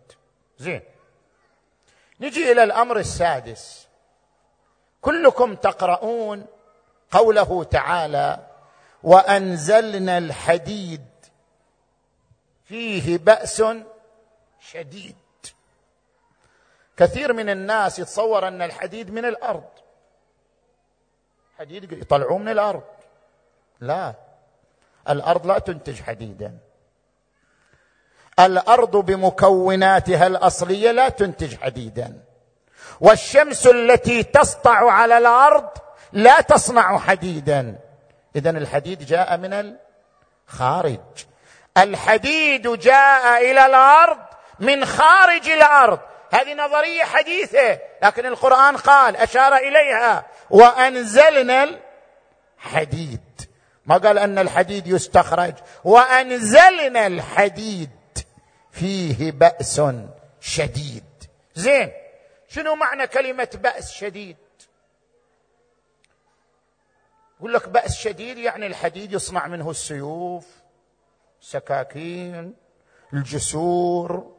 زين. 0.58 0.82
نجي 2.20 2.52
إلى 2.52 2.62
الأمر 2.64 2.98
السادس. 2.98 3.88
كلكم 5.00 5.54
تقرؤون 5.54 6.46
قوله 7.10 7.64
تعالى 7.64 8.47
وأنزلنا 9.02 10.18
الحديد. 10.18 11.04
فيه 12.64 13.18
بأس 13.18 13.62
شديد. 14.60 15.16
كثير 16.96 17.32
من 17.32 17.50
الناس 17.50 17.98
يتصور 17.98 18.48
أن 18.48 18.62
الحديد 18.62 19.10
من 19.10 19.24
الأرض. 19.24 19.68
حديد 21.58 21.92
يطلعوه 21.92 22.38
من 22.38 22.48
الأرض. 22.48 22.82
لا. 23.80 24.14
الأرض 25.08 25.46
لا 25.46 25.58
تنتج 25.58 26.02
حديدا. 26.02 26.58
الأرض 28.40 28.96
بمكوناتها 28.96 30.26
الأصلية 30.26 30.90
لا 30.90 31.08
تنتج 31.08 31.56
حديدا. 31.56 32.24
والشمس 33.00 33.66
التي 33.66 34.22
تسطع 34.22 34.90
على 34.90 35.18
الأرض 35.18 35.68
لا 36.12 36.40
تصنع 36.40 36.98
حديدا. 36.98 37.87
اذا 38.36 38.50
الحديد 38.50 39.06
جاء 39.06 39.36
من 39.36 39.76
الخارج. 40.48 41.00
الحديد 41.78 42.68
جاء 42.68 43.50
إلى 43.50 43.66
الأرض 43.66 44.18
من 44.60 44.84
خارج 44.84 45.48
الأرض. 45.48 46.00
هذه 46.32 46.54
نظرية 46.54 47.04
حديثة 47.04 47.78
لكن 48.02 48.26
القرآن 48.26 48.76
قال 48.76 49.16
أشار 49.16 49.56
إليها 49.56 50.26
وأنزلنا 50.50 51.78
الحديد. 52.58 53.20
ما 53.86 53.96
قال 53.96 54.18
أن 54.18 54.38
الحديد 54.38 54.86
يستخرج؟ 54.86 55.54
وأنزلنا 55.84 57.06
الحديد. 57.06 57.90
فيه 58.72 59.32
بأس 59.32 59.82
شديد. 60.40 61.04
زين 61.54 61.92
شنو 62.48 62.74
معنى 62.74 63.06
كلمة 63.06 63.48
بأس 63.54 63.92
شديد؟ 63.92 64.36
يقول 67.38 67.54
لك 67.54 67.68
بأس 67.68 67.96
شديد 67.96 68.38
يعني 68.38 68.66
الحديد 68.66 69.12
يصنع 69.12 69.46
منه 69.46 69.70
السيوف 69.70 70.46
سكاكين 71.40 72.54
الجسور. 73.12 74.34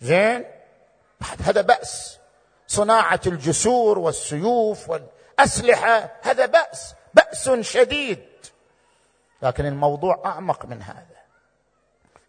زين؟ 0.00 0.44
هذا 1.40 1.60
بأس. 1.60 2.18
صناعة 2.66 3.20
الجسور 3.26 3.98
والسيوف 3.98 4.90
والأسلحة 4.90 6.12
هذا 6.22 6.46
بأس. 6.46 6.94
بأس 7.14 7.50
شديد. 7.50 8.24
لكن 9.42 9.66
الموضوع 9.66 10.22
أعمق 10.26 10.66
من 10.66 10.82
هذا. 10.82 11.16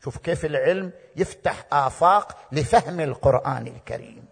شوف 0.03 0.17
كيف 0.17 0.45
العلم 0.45 0.91
يفتح 1.15 1.65
آفاق 1.71 2.37
لفهم 2.51 2.99
القرآن 2.99 3.67
الكريم. 3.67 4.26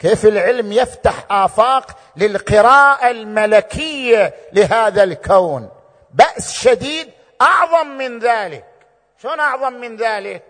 كيف 0.00 0.26
العلم 0.26 0.72
يفتح 0.72 1.26
آفاق 1.30 1.98
للقراءة 2.16 3.10
الملكية 3.10 4.34
لهذا 4.52 5.02
الكون؟ 5.02 5.70
بأس 6.10 6.52
شديد 6.52 7.10
أعظم 7.40 7.86
من 7.86 8.18
ذلك. 8.18 8.66
شلون 9.22 9.40
أعظم 9.40 9.72
من 9.72 9.96
ذلك؟ 9.96 10.44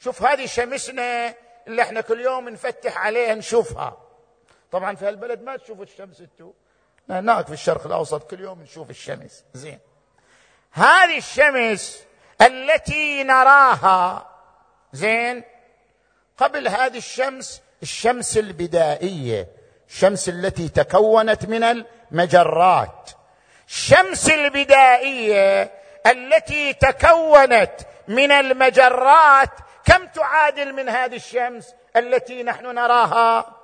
شوف 0.00 0.22
هذه 0.22 0.46
شمسنا 0.46 1.34
اللي 1.66 1.82
إحنا 1.82 2.00
كل 2.00 2.20
يوم 2.20 2.48
نفتح 2.48 2.98
عليها 2.98 3.34
نشوفها. 3.34 3.96
طبعا 4.72 4.96
في 4.96 5.08
هالبلد 5.08 5.42
ما 5.42 5.56
تشوفوا 5.56 5.84
الشمس 5.84 6.20
أنتم 6.20 6.52
هناك 7.10 7.46
في 7.46 7.52
الشرق 7.52 7.86
الأوسط 7.86 8.30
كل 8.30 8.40
يوم 8.40 8.62
نشوف 8.62 8.90
الشمس. 8.90 9.44
زين. 9.54 9.78
هذه 10.72 11.18
الشمس 11.18 12.02
التي 12.42 13.24
نراها 13.24 14.30
زين 14.92 15.44
قبل 16.36 16.68
هذه 16.68 16.96
الشمس 16.96 17.62
الشمس 17.82 18.38
البدائية 18.38 19.48
الشمس 19.88 20.28
التي 20.28 20.68
تكونت 20.68 21.46
من 21.46 21.64
المجرات. 21.64 23.10
الشمس 23.68 24.30
البدائية 24.30 25.72
التي 26.06 26.72
تكونت 26.72 27.72
من 28.08 28.32
المجرات 28.32 29.50
كم 29.84 30.06
تعادل 30.06 30.72
من 30.72 30.88
هذه 30.88 31.16
الشمس 31.16 31.74
التي 31.96 32.42
نحن 32.42 32.74
نراها؟ 32.74 33.56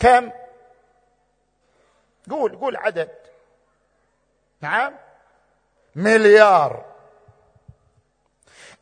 كم؟ 0.00 0.30
قول 2.30 2.56
قول 2.56 2.76
عدد. 2.76 3.10
نعم؟ 4.60 4.94
مليار. 5.94 6.87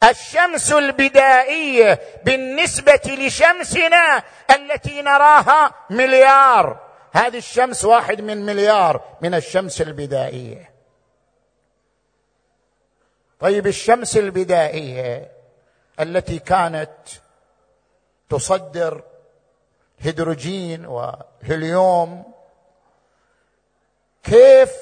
الشمس 0.05 0.73
البدائية 0.73 2.01
بالنسبة 2.25 3.01
لشمسنا 3.07 4.23
التي 4.51 5.03
نراها 5.03 5.75
مليار. 5.91 6.81
هذه 7.13 7.39
الشمس 7.39 7.85
واحد 7.85 8.21
من 8.21 8.47
مليار 8.47 9.05
من 9.21 9.35
الشمس 9.35 9.81
البدائية. 9.81 10.73
طيب 13.41 13.67
الشمس 13.67 14.17
البدائية 14.17 15.33
التي 16.01 16.39
كانت 16.39 16.91
تصدر 18.31 19.03
هيدروجين 19.99 20.87
وهيليوم 20.87 22.33
كيف 24.25 24.73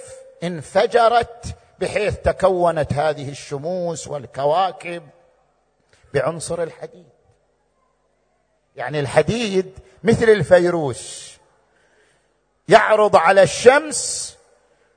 انفجرت 0.43 1.57
بحيث 1.85 2.17
تكونت 2.17 2.93
هذه 2.93 3.29
الشموس 3.29 4.09
والكواكب 4.09 5.03
بعنصر 6.15 6.63
الحديد. 6.63 7.09
يعني 8.77 9.01
الحديد 9.01 9.79
مثل 10.05 10.25
الفيروس 10.25 11.35
يعرض 12.69 13.17
على 13.17 13.43
الشمس 13.43 14.37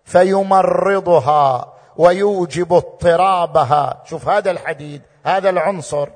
فيمرضها 0.05 1.73
ويوجب 1.97 2.73
اضطرابها. 2.73 4.03
شوف 4.05 4.27
هذا 4.27 4.51
الحديد 4.51 5.01
هذا 5.25 5.49
العنصر. 5.49 6.09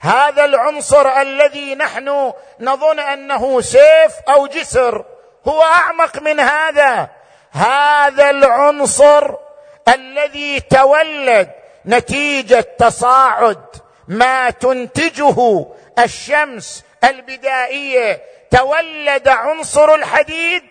هذا 0.00 0.44
العنصر 0.44 1.08
الذي 1.08 1.74
نحن 1.74 2.32
نظن 2.60 3.00
أنه 3.00 3.60
سيف 3.60 4.20
أو 4.28 4.46
جسر 4.46 5.04
هو 5.48 5.62
أعمق 5.62 6.22
من 6.22 6.40
هذا. 6.40 7.10
هذا 7.50 8.30
العنصر 8.30 9.51
الذي 9.88 10.60
تولد 10.60 11.50
نتيجة 11.86 12.60
تصاعد 12.60 13.64
ما 14.08 14.50
تنتجه 14.50 15.66
الشمس 15.98 16.84
البدائية. 17.04 18.22
تولد 18.50 19.28
عنصر 19.28 19.94
الحديد 19.94 20.62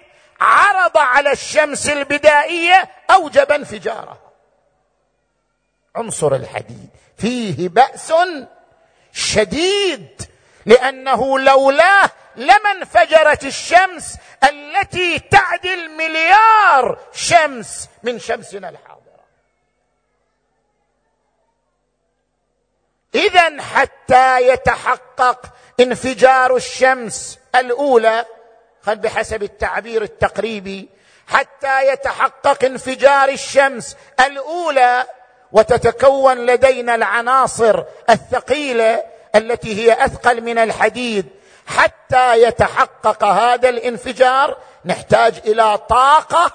عرض 0.41 0.97
على 0.97 1.31
الشمس 1.31 1.89
البدائية 1.89 2.89
اوجب 3.09 3.51
انفجارها 3.51 4.17
عنصر 5.95 6.35
الحديد. 6.35 6.89
فيه 7.17 7.69
بأس 7.69 8.13
شديد 9.13 10.21
لأنه 10.65 11.39
لولاه 11.39 12.09
لما 12.35 12.71
انفجرت 12.71 13.45
الشمس 13.45 14.17
التي 14.43 15.19
تعدل 15.19 15.89
مليار 15.91 16.99
شمس 17.13 17.89
من 18.03 18.19
شمسنا 18.19 18.69
الحاضره 18.69 18.90
اذا 23.15 23.61
حتى 23.61 24.47
يتحقق 24.47 25.45
انفجار 25.79 26.55
الشمس 26.55 27.39
الأولى 27.55 28.25
خل 28.81 28.95
بحسب 28.95 29.43
التعبير 29.43 30.01
التقريبي 30.01 30.89
حتى 31.27 31.87
يتحقق 31.87 32.65
انفجار 32.65 33.29
الشمس 33.29 33.97
الأولى 34.19 35.05
وتتكون 35.51 36.45
لدينا 36.45 36.95
العناصر 36.95 37.83
الثقيلة 38.09 39.03
التي 39.35 39.75
هي 39.75 40.05
أثقل 40.05 40.41
من 40.41 40.57
الحديد. 40.57 41.25
حتى 41.67 42.43
يتحقق 42.43 43.23
هذا 43.23 43.69
الانفجار 43.69 44.57
نحتاج 44.85 45.33
إلى 45.45 45.77
طاقة 45.77 46.51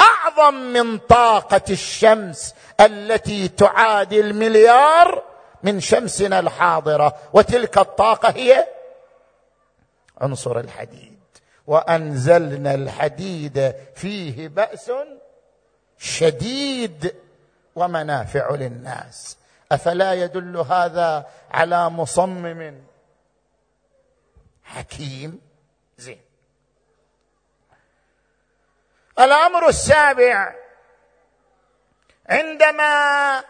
أعظم 0.00 0.54
من 0.54 0.98
طاقة 0.98 1.62
الشمس 1.70 2.54
التي 2.80 3.48
تعادل 3.48 4.34
مليار 4.34 5.22
من 5.64 5.80
شمسنا 5.80 6.38
الحاضرة 6.38 7.16
وتلك 7.32 7.78
الطاقة 7.78 8.30
هي 8.30 8.68
عنصر 10.20 10.58
الحديد. 10.58 11.18
وأنزلنا 11.66 12.74
الحديد 12.74 13.74
فيه 13.94 14.48
بأس 14.48 14.92
شديد 15.98 17.14
ومنافع 17.76 18.50
للناس. 18.50 19.38
أفلا 19.72 20.14
يدل 20.14 20.56
هذا 20.56 21.26
على 21.50 21.88
مصمم 21.88 22.82
حكيم؟ 24.64 25.40
زين. 25.98 26.20
الأمر 29.18 29.68
السابع 29.68 30.54
عندما 32.26 33.44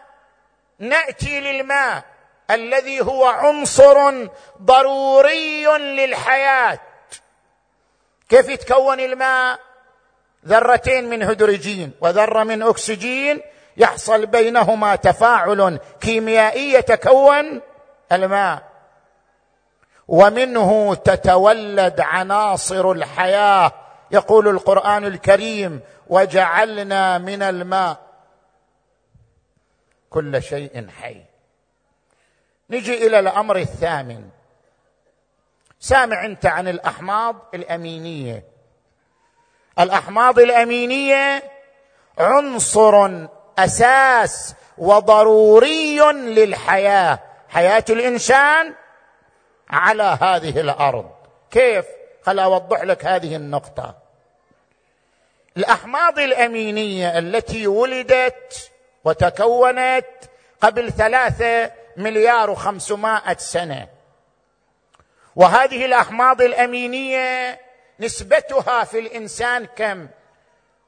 نأتي 0.79 1.39
للماء 1.39 2.03
الذي 2.51 3.01
هو 3.01 3.25
عنصر 3.25 4.27
ضروري 4.61 5.65
للحياة. 5.77 6.79
كيف 8.29 8.49
يتكون 8.49 8.99
الماء؟ 8.99 9.59
ذرتين 10.47 11.09
من 11.09 11.23
هيدروجين 11.23 11.91
وذرة 12.01 12.43
من 12.43 12.61
أكسجين. 12.63 13.41
يحصل 13.77 14.25
بينهما 14.25 14.95
تفاعل 14.95 15.79
كيميائي 16.01 16.73
يتكون 16.73 17.61
الماء. 18.11 18.63
ومنه 20.07 20.95
تتولد 20.95 22.01
عناصر 22.01 22.91
الحياة. 22.91 23.71
يقول 24.11 24.47
القرآن 24.47 25.05
الكريم 25.05 25.81
وجعلنا 26.07 27.17
من 27.17 27.41
الماء 27.41 28.04
كل 30.15 30.43
شيء 30.43 30.87
حي. 31.01 31.21
نجي 32.69 33.07
إلى 33.07 33.19
الأمر 33.19 33.57
الثامن. 33.57 34.29
سامع 35.79 36.25
أنت 36.25 36.45
عن 36.45 36.67
الأحماض 36.67 37.35
الأمينية. 37.53 38.43
الأحماض 39.79 40.39
الأمينية 40.39 41.43
عنصر 42.17 43.27
أساس 43.57 44.55
وضروري 44.77 45.99
للحياة. 46.13 47.19
حياة 47.49 47.85
الإنسان 47.89 48.73
على 49.69 50.17
هذه 50.21 50.59
الأرض. 50.59 51.11
كيف؟ 51.51 51.85
خل 52.23 52.39
أوضح 52.39 52.83
لك 52.83 53.05
هذه 53.05 53.35
النقطة. 53.35 53.95
الأحماض 55.57 56.19
الأمينية 56.19 57.17
التي 57.17 57.67
ولدت 57.67 58.71
وتكونت 59.05 60.05
قبل 60.61 60.91
ثلاثة 60.91 61.71
مليار 61.97 62.49
وخمسمائة 62.49 63.37
سنة. 63.37 63.87
وهذه 65.35 65.85
الأحماض 65.85 66.41
الأمينية 66.41 67.59
نسبتها 67.99 68.83
في 68.83 68.99
الإنسان 68.99 69.65
كم؟ 69.65 70.07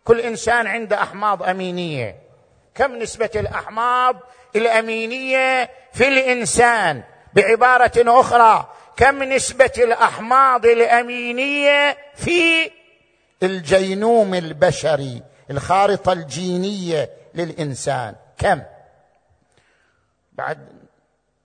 كل 0.04 0.20
إنسان 0.20 0.68
عنده 0.68 1.04
أحماض 1.04 1.44
أمينية. 1.44 2.16
كم 2.76 2.96
نسبة 2.96 3.30
الأحماض 3.36 4.16
الأمينية 4.56 5.70
في 5.94 6.08
الإنسان؟ 6.08 7.04
بعبارة 7.34 7.92
أخرى 7.98 8.74
كم 8.98 9.24
نسبة 9.24 9.72
الأحماض 9.78 10.66
الأمينية 10.66 11.98
في 12.16 12.72
الجينوم 13.44 14.34
البشري 14.34 15.24
الخارطة 15.52 16.14
الجينية 16.14 17.10
للإنسان. 17.38 18.15
كم؟ 18.38 18.62
بعد 20.34 20.67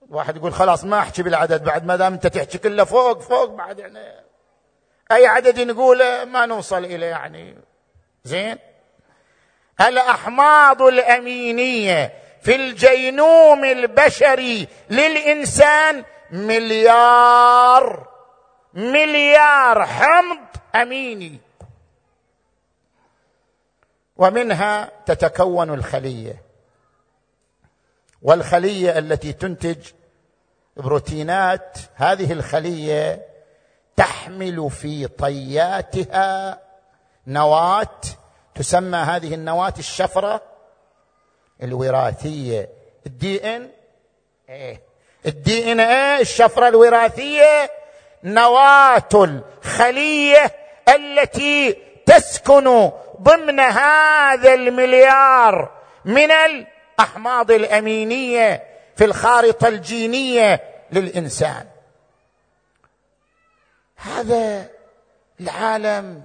واحد 0.09 0.37
يقول 0.37 0.53
خلاص 0.53 0.83
ما 0.83 0.99
أحكي 0.99 1.23
بالعدد 1.23 1.63
بعد 1.63 1.85
ما 1.85 1.95
دام 1.95 2.13
أنت 2.13 2.27
تحكي 2.27 2.57
كله 2.57 2.83
فوق 2.83 3.19
فوق 3.21 3.49
بعد 3.49 3.79
يعني. 3.79 4.23
أي 5.11 5.27
عدد 5.27 5.59
نقوله 5.59 6.25
ما 6.25 6.45
نوصل 6.45 6.85
اليه 6.85 7.07
يعني. 7.07 7.57
زين؟ 8.23 8.57
الأحماض 9.81 10.81
الأمينية 10.81 12.13
في 12.41 12.55
الجينوم 12.55 13.65
البشري 13.65 14.67
للإنسان 14.89 16.03
مليار 16.31 18.07
مليار 18.73 19.85
حمض 19.85 20.37
أميني. 20.75 21.39
ومنها 24.23 24.89
تتكون 25.05 25.73
الخلية. 25.73 26.41
والخلية 28.21 28.97
التي 28.99 29.33
تنتج 29.33 29.77
بروتينات 30.77 31.77
هذه 31.95 32.33
الخلية 32.33 33.27
تحمل 33.95 34.71
في 34.71 35.07
طياتها 35.07 36.59
نواة 37.27 38.01
تسمى 38.55 38.97
هذه 38.97 39.33
النواة 39.33 39.73
الشفرة 39.79 40.41
الوراثية. 41.63 42.69
الدي 43.05 43.55
إن 43.55 43.69
إيه؟ 44.49 44.81
الدي 45.25 45.71
إن 45.71 45.79
إيه؟ 45.79 46.21
الشفرة 46.21 46.67
الوراثية 46.67 47.71
نواة 48.23 49.09
الخلية 49.13 50.51
التي 50.95 51.77
تسكن 52.05 52.91
ضمن 53.21 53.59
هذا 53.59 54.53
المليار 54.53 55.71
من 56.05 56.31
الأحماض 56.31 57.51
الأمينية 57.51 58.63
في 58.95 59.05
الخارطة 59.05 59.67
الجينية 59.67 60.63
للإنسان. 60.91 61.67
هذا 63.95 64.69
العالم 65.39 66.23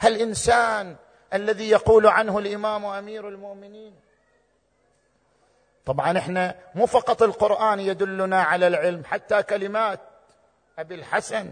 هالإنسان 0.00 0.96
الذي 1.34 1.70
يقول 1.70 2.06
عنه 2.06 2.38
الإمام 2.38 2.84
أمير 2.86 3.28
المؤمنين. 3.28 3.94
طبعا 5.86 6.18
إحنا 6.18 6.54
مو 6.74 6.86
فقط 6.86 7.22
القرآن 7.22 7.80
يدلنا 7.80 8.42
على 8.42 8.66
العلم 8.66 9.04
حتى 9.04 9.42
كلمات 9.42 10.00
أبي 10.78 10.94
الحسن 10.94 11.50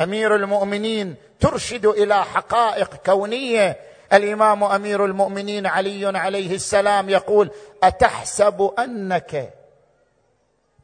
أمير 0.00 0.36
المؤمنين 0.36 1.14
ترشد 1.40 1.86
إلى 1.86 2.24
حقائق 2.24 2.94
كونية. 2.94 3.80
الإمام 4.12 4.64
أمير 4.64 5.04
المؤمنين 5.04 5.66
علي 5.66 6.18
عليه 6.18 6.54
السلام 6.54 7.10
يقول 7.10 7.50
أتحسب 7.82 8.74
أنك 8.78 9.54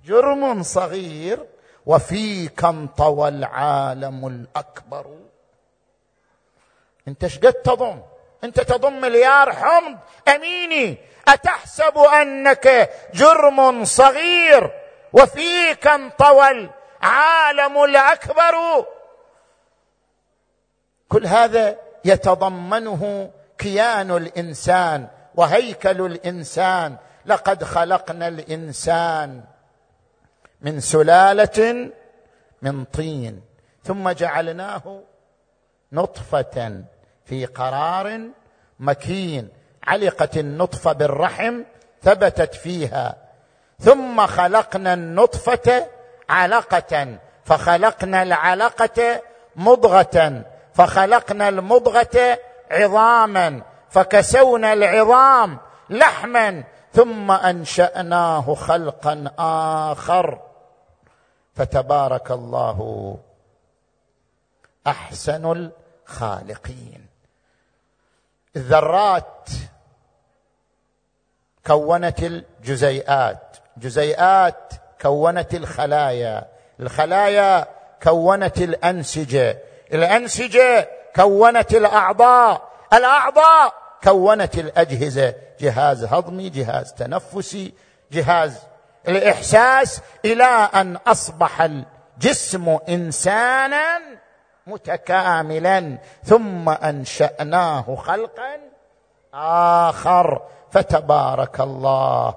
جرم 0.06 0.62
صغير 0.62 1.46
وفيك 1.86 2.64
انطوى 2.64 3.28
العالم 3.28 4.26
الأكبر. 4.26 5.06
أنت 7.08 7.26
شقد 7.26 7.52
تضم؟ 7.52 8.00
أنت 8.44 8.60
تضم 8.60 9.00
مليار 9.00 9.52
حمض 9.52 9.98
أميني. 10.28 10.96
أتحسب 11.28 11.98
أنك 11.98 12.90
جرم 13.14 13.84
صغير 13.84 14.70
وفيك 15.12 15.86
انطوى 15.86 16.70
العالم 17.02 17.84
الأكبر. 17.84 18.86
كل 21.10 21.26
هذا 21.26 21.76
يتضمنه 22.04 23.30
كيان 23.58 24.10
الإنسان 24.10 25.08
وهيكل 25.34 26.06
الإنسان 26.06 26.96
لقد 27.26 27.64
خلقنا 27.64 28.28
الإنسان 28.28 29.44
من 30.60 30.80
سلالة 30.80 31.90
من 32.62 32.84
طين 32.84 33.40
ثم 33.84 34.10
جعلناه 34.10 35.02
نطفة 35.92 36.84
في 37.24 37.46
قرار 37.46 38.20
مكين 38.80 39.48
علقت 39.86 40.36
النطفه 40.36 40.92
بالرحم 40.92 41.62
ثبتت 42.02 42.54
فيها 42.54 43.16
ثم 43.80 44.26
خلقنا 44.26 44.94
النطفة 44.94 45.86
علقة 46.28 47.18
فخلقنا 47.44 48.22
العلقة 48.22 49.22
مضغة 49.56 50.44
فخلقنا 50.80 51.48
المضغة 51.48 52.38
عظاما 52.70 53.62
فكسونا 53.90 54.72
العظام 54.72 55.58
لحما 55.90 56.64
ثم 56.92 57.30
أنشأناه 57.30 58.54
خلقا 58.54 59.30
آخر. 59.92 60.40
فتبارك 61.54 62.30
الله 62.30 63.18
أحسن 64.86 65.70
الخالقين. 66.06 67.06
الذرات 68.56 69.48
كونت 71.66 72.22
الجزيئات 72.22 73.56
جزيئات 73.76 74.72
كونت 75.00 75.54
الخلايا 75.54 76.48
الخلايا 76.80 77.66
كونت 78.02 78.58
الأنسجة 78.58 79.69
الأنسجة 79.92 80.88
كونت 81.16 81.74
الأعضاء. 81.74 82.70
الأعضاء 82.92 83.74
كونت 84.04 84.58
الأجهزة. 84.58 85.34
جهاز 85.60 86.04
هضمي 86.04 86.48
جهاز 86.48 86.94
تنفسي 86.94 87.74
جهاز 88.12 88.58
الإحساس 89.08 90.00
إلى 90.24 90.44
أن 90.74 90.96
أصبح 90.96 91.62
الجسم 91.62 92.78
إنسانا 92.88 94.00
متكاملا. 94.66 95.98
ثم 96.24 96.68
أنشأناه 96.68 97.96
خلقا 97.96 98.56
آخر. 99.34 100.42
فتبارك 100.70 101.60
الله. 101.60 102.34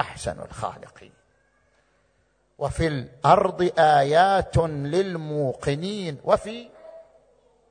أحسن 0.00 0.36
الخالقين 0.50 0.99
وفي 2.60 2.86
الأرض 2.86 3.72
آيات 3.78 4.56
للموقنين 4.56 6.20
وفي 6.24 6.68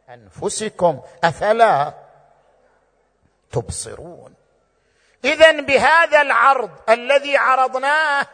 أنفسكم 0.10 1.02
أفلا 1.24 1.94
تبصرون. 3.52 4.34
اذا 5.26 5.52
بهذا 5.52 6.22
العرض 6.22 6.72
الذي 6.90 7.38
عرضناه 7.38 8.28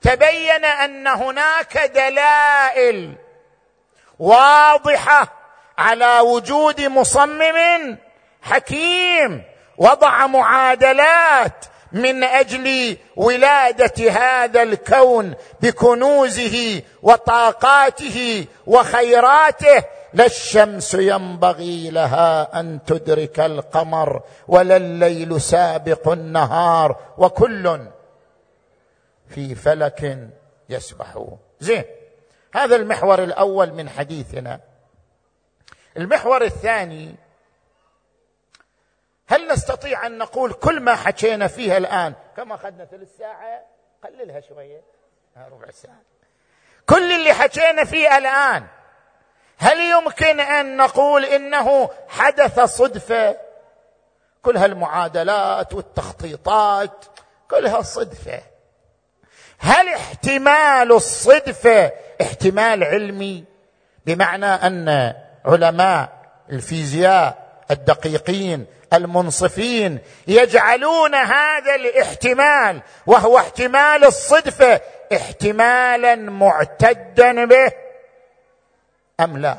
تبين 0.00 0.64
أن 0.64 1.06
هناك 1.06 1.78
دلائل 1.78 3.14
واضحة 4.18 5.32
على 5.78 6.20
وجود 6.20 6.80
مصمم 6.80 7.98
حكيم 8.42 9.44
وضع 9.78 10.26
معادلات 10.26 11.64
من 11.92 12.24
أجل 12.24 12.96
ولادة 13.16 14.10
هذا 14.10 14.62
الكون 14.62 15.34
بكنوزه 15.60 16.82
وطاقاته 17.02 18.46
وخيراته 18.66 19.84
لا 20.14 20.26
الشمس 20.26 20.94
ينبغي 20.94 21.90
لها 21.90 22.60
أن 22.60 22.78
تدرك 22.86 23.40
القمر 23.40 24.22
ولا 24.48 24.76
الليل 24.76 25.40
سابق 25.40 26.08
النهار 26.08 26.96
وكل 27.18 27.80
في 29.28 29.54
فلك 29.54 30.28
يسبحون 30.68 31.38
زين 31.60 31.84
هذا 32.54 32.76
المحور 32.76 33.22
الأول 33.22 33.72
من 33.72 33.88
حديثنا. 33.88 34.60
المحور 35.96 36.44
الثاني 36.44 37.14
هل 39.32 39.48
نستطيع 39.52 40.06
أن 40.06 40.18
نقول 40.18 40.52
كل 40.52 40.80
ما 40.80 40.94
حكينا 40.94 41.46
فيها 41.46 41.76
الآن 41.76 42.14
كم 42.36 42.52
أخذنا 42.52 42.84
ثلث 42.84 43.18
ساعة؟ 43.18 43.62
قللها 44.04 44.40
شوية. 44.40 44.80
ربع 45.36 45.70
ساعة. 45.70 46.02
كل 46.86 47.12
اللي 47.12 47.32
حكينا 47.32 47.84
فيه 47.84 48.18
الآن 48.18 48.66
هل 49.58 49.78
يمكن 49.78 50.40
أن 50.40 50.76
نقول 50.76 51.24
إنه 51.24 51.90
حدث 52.08 52.60
صدفة؟ 52.60 53.36
كل 54.42 54.56
هالمعادلات 54.56 55.74
والتخطيطات 55.74 57.04
كلها 57.50 57.82
صدفه 57.82 58.42
هل 59.58 59.88
احتمال 59.88 60.92
الصدفة 60.92 61.92
احتمال 62.22 62.84
علمي؟ 62.84 63.44
بمعنى 64.06 64.46
أن 64.46 65.14
علماء 65.44 66.08
الفيزياء 66.50 67.42
الدقيقين 67.70 68.66
المنصفين 68.92 69.98
يجعلون 70.28 71.14
هذا 71.14 71.74
الاحتمال 71.74 72.82
وهو 73.06 73.38
احتمال 73.38 74.04
الصدفه 74.04 74.80
احتمالا 75.12 76.14
معتدا 76.14 77.44
به 77.44 77.72
أم 79.20 79.38
لا؟ 79.38 79.56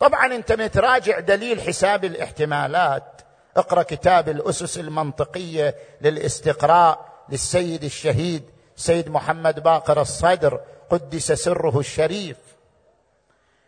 طبعا 0.00 0.26
أنت 0.34 0.52
متراجع 0.52 1.18
دليل 1.18 1.60
حساب 1.60 2.04
الاحتمالات. 2.04 3.20
اقرأ 3.56 3.82
كتاب 3.82 4.28
الأسس 4.28 4.78
المنطقية 4.78 5.74
للاستقراء 6.00 7.24
للسيد 7.28 7.84
الشهيد 7.84 8.44
سيد 8.76 9.08
محمد 9.08 9.62
باقر 9.62 10.00
الصدر 10.00 10.60
قدس 10.90 11.32
سره 11.32 11.78
الشريف. 11.78 12.36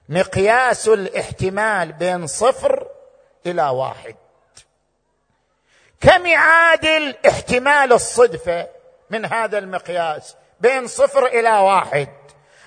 مقياس 0.09 0.89
الاحتمال 0.89 1.93
بين 1.93 2.27
صفر 2.27 2.87
إلى 3.47 3.69
واحد. 3.69 4.17
كم 6.01 6.27
يعادل 6.27 7.15
احتمال 7.29 7.93
الصدفة 7.93 8.69
من 9.11 9.25
هذا 9.25 9.59
المقياس 9.59 10.37
بين 10.61 10.87
صفر 10.87 11.27
إلى 11.27 11.51
واحد؟ 11.51 12.09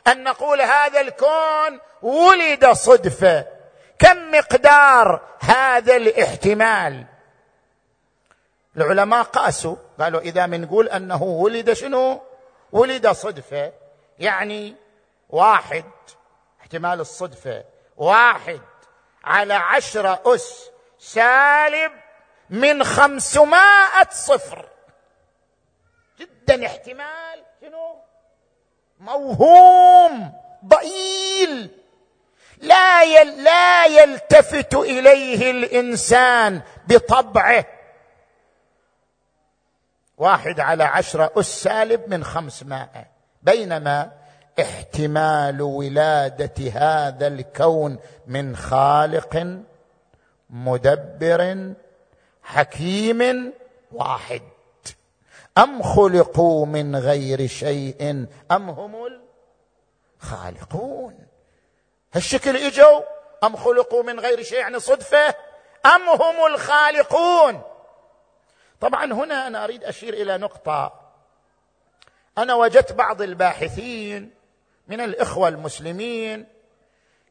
أن 0.08 0.24
نقول 0.24 0.62
هذا 0.62 1.02
الكون 1.02 1.80
ولد 2.02 2.66
صدفة. 2.66 3.46
كم 4.00 4.32
مقدار 4.32 5.22
هذا 5.40 5.96
الاحتمال؟ 5.96 7.06
العلماء 8.78 9.24
قاسوا 9.24 9.76
قالوا 10.00 10.22
إذا 10.22 10.46
بنقول 10.46 10.90
أنه 10.90 11.24
ولد 11.24 11.74
شنو؟ 11.74 12.22
ولد 12.72 13.08
صدفة 13.08 13.74
يعني 14.20 14.76
واحد. 15.30 15.86
احتمال 16.62 17.00
الصدفة 17.00 17.64
واحد. 17.98 18.62
على 19.26 19.54
عشرة 19.54 20.22
أس 20.26 20.70
سالب 21.00 21.92
من 22.50 22.84
خمسمائة 22.84 24.10
صفر. 24.12 24.70
جدا 26.20 26.66
احتمال 26.66 27.44
شنو؟ 27.62 27.96
موهوم 29.00 30.34
ضئيل. 30.66 31.72
لا 32.58 33.04
يل 33.04 33.44
لا 33.44 33.86
يلتفت 33.86 34.74
إليه 34.76 35.52
الإنسان 35.52 36.62
بطبعه. 36.88 37.66
واحد 40.18 40.60
على 40.60 40.84
عشرة 40.84 41.32
أس 41.36 41.64
سالب 41.64 42.10
من 42.10 42.24
خمسمائة. 42.24 43.06
بينما 43.42 44.12
احتمال 44.60 45.62
ولادة 45.62 46.72
هذا 46.72 47.28
الكون 47.28 48.00
من 48.28 48.56
خالق 48.56 49.62
مدبر 50.50 51.74
حكيم 52.44 53.54
واحد. 53.92 54.42
أم 55.58 55.84
خلقوا 55.84 56.66
من 56.66 56.96
غير 56.96 57.48
شيء؟ 57.48 58.28
أم 58.52 58.70
هم 58.70 59.22
الخالقون؟ 60.24 61.28
هالشكل 62.14 62.58
إجوا. 62.58 63.02
أم 63.44 63.56
خلقوا 63.56 64.04
من 64.04 64.20
غير 64.20 64.44
شيء؟ 64.44 64.60
يعني 64.60 64.80
صدفة. 64.80 65.36
أم 65.86 66.10
هم 66.10 66.54
الخالقون؟ 66.54 67.62
طبعا 68.80 69.14
هنا 69.14 69.48
أنا 69.48 69.64
أريد 69.64 69.84
أشير 69.84 70.14
إلى 70.14 70.38
نقطة. 70.38 70.94
أنا 72.38 72.54
وجدت 72.54 72.94
بعض 72.94 73.22
الباحثين 73.22 74.35
من 74.88 75.02
الإخوة 75.02 75.48
المسلمين 75.48 76.48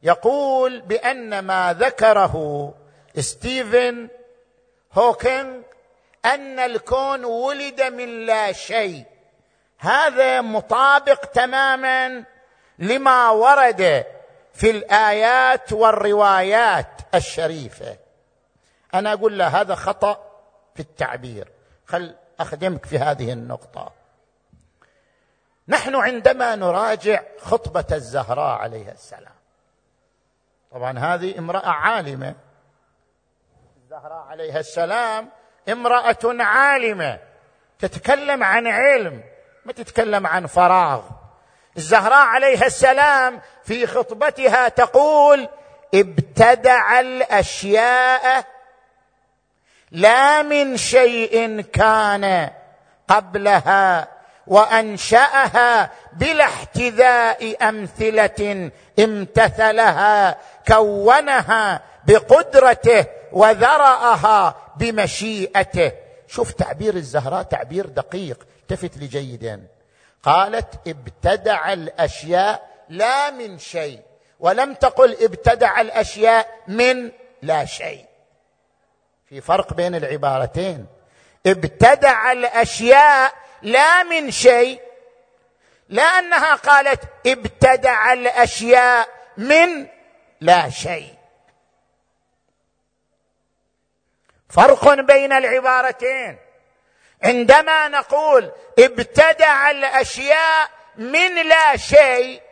يقول 0.02 0.80
بأن 0.80 1.38
ما 1.38 1.72
ذكره 1.72 2.74
ستيفن 3.18 4.09
هوكينج 4.92 5.62
أن 6.24 6.59
الكون 6.59 7.24
ولد 7.24 7.82
من 7.82 8.26
لا 8.26 8.52
شيء. 8.52 9.05
هذا 9.78 10.40
مطابق 10.40 11.24
تماما 11.24 12.24
لما 12.78 13.30
ورد 13.30 14.05
في 14.52 14.70
الآيات 14.70 15.72
والروايات 15.72 17.00
الشريفة. 17.14 17.96
أنا 18.94 19.12
أقول 19.12 19.38
له 19.38 19.61
هذا 19.61 19.74
خطأ 19.74 20.30
في 20.74 20.80
التعبير. 20.80 21.48
خل 21.86 22.14
أخدمك 22.40 22.86
في 22.86 22.98
هذه 22.98 23.32
النقطة. 23.32 23.92
نحن 25.69 25.95
عندما 25.97 26.57
نراجع 26.57 27.23
خطبة 27.39 27.85
الزهراء 27.93 28.59
عليها 28.59 28.93
السلام. 28.93 29.35
طبعا 30.71 30.99
هذه 30.99 31.39
امرأة 31.39 31.69
عالمة. 31.69 32.35
الزهراء 33.83 34.27
عليها 34.29 34.61
السلام 34.61 35.29
امرأة 35.69 36.19
عالمة. 36.25 37.19
تتكلم 37.79 38.43
عن 38.43 38.67
علم 38.67 39.23
ما 39.65 39.73
تتكلم 39.73 40.27
عن 40.27 40.47
فراغ. 40.47 41.03
الزهراء 41.77 42.27
عليها 42.27 42.67
السلام 42.67 43.41
في 43.65 43.87
خطبتها 43.87 44.69
تقول 44.69 45.49
ابتدع 45.95 47.01
الأشياء 47.01 48.47
لا 49.91 50.43
من 50.43 50.77
شيء 50.77 51.61
كان 51.61 52.51
قبلها 53.09 54.14
وأنشأها 54.47 55.90
بلا 56.12 56.45
احتذاء 56.45 57.68
أمثلة 57.68 58.70
امتثلها 58.99 60.38
كونها 60.68 61.82
بقدرته 62.07 63.07
وذرأها 63.32 64.57
بمشيئته. 64.76 65.92
شوف 66.28 66.53
تعبير 66.53 66.95
الزهراء 66.95 67.42
تعبير 67.42 67.86
دقيق 67.86 68.47
التفت 68.61 68.97
لي 68.97 69.07
جيدا 69.07 69.66
قالت 70.22 70.88
ابتدع 70.88 71.72
الأشياء 71.72 72.68
لا 72.88 73.30
من 73.30 73.59
شيء 73.59 74.01
ولم 74.40 74.74
تقل 74.74 75.16
ابتدع 75.20 75.80
الأشياء 75.80 76.49
من 76.68 77.11
لا 77.42 77.64
شيء. 77.64 78.05
في 79.28 79.40
فرق 79.40 79.74
بين 79.74 79.95
العبارتين. 79.95 80.86
ابتدع 81.47 82.32
الأشياء 82.32 83.32
لا 83.65 84.03
من 84.03 84.31
شيء 84.31 84.81
لا 85.89 86.03
أنها 86.03 86.55
قالت 86.55 87.01
ابتدع 87.27 88.12
الأشياء 88.12 89.09
من 89.37 89.87
لا 90.41 90.71
شيء. 90.71 91.15
فرق 94.49 94.95
بين 94.95 95.33
العبارتين. 95.33 96.39
عندما 97.23 97.89
نقول 97.89 98.53
ابتدع 98.79 99.71
الأشياء 99.71 100.71
من 100.97 101.49
لا 101.49 101.77
شيء 101.77 102.43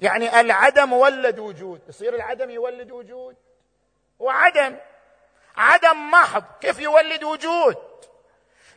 يعني 0.00 0.40
العدم 0.40 0.92
ولد 0.92 1.38
وجود. 1.38 1.80
يصير 1.88 2.14
العدم 2.14 2.50
يولد 2.50 2.90
وجود. 2.90 3.36
وعدم. 4.18 4.76
عدم 5.56 6.10
محض. 6.10 6.44
كيف 6.60 6.78
يولد 6.78 7.24
وجود؟ 7.24 7.91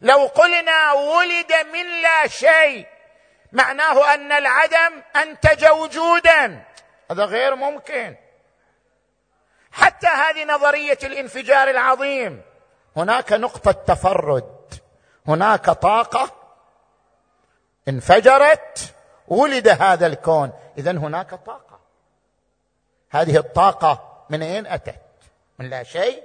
لو 0.01 0.25
قلنا 0.25 0.93
ولد 0.93 1.53
من 1.73 2.01
لا 2.01 2.27
شيء 2.27 2.87
معناه 3.51 4.13
أن 4.13 4.31
العدم 4.31 5.01
أنتج 5.15 5.65
وجودا. 5.65 6.63
هذا 7.11 7.25
غير 7.25 7.55
ممكن. 7.55 8.15
حتى 9.71 10.07
هذه 10.07 10.45
نظرية 10.45 10.97
الانفجار 11.03 11.69
العظيم 11.69 12.41
هناك 12.97 13.33
نقطة 13.33 13.71
تفرد 13.71 14.73
هناك 15.27 15.65
طاقة 15.65 16.31
انفجرت 17.87 18.93
ولد 19.27 19.67
هذا 19.67 20.07
الكون. 20.07 20.53
اذا 20.77 20.91
هناك 20.91 21.29
طاقة. 21.29 21.79
هذه 23.09 23.37
الطاقة 23.37 24.25
من 24.29 24.41
أين 24.41 24.67
أتت؟ 24.67 25.01
من 25.59 25.69
لا 25.69 25.83
شيء 25.83 26.23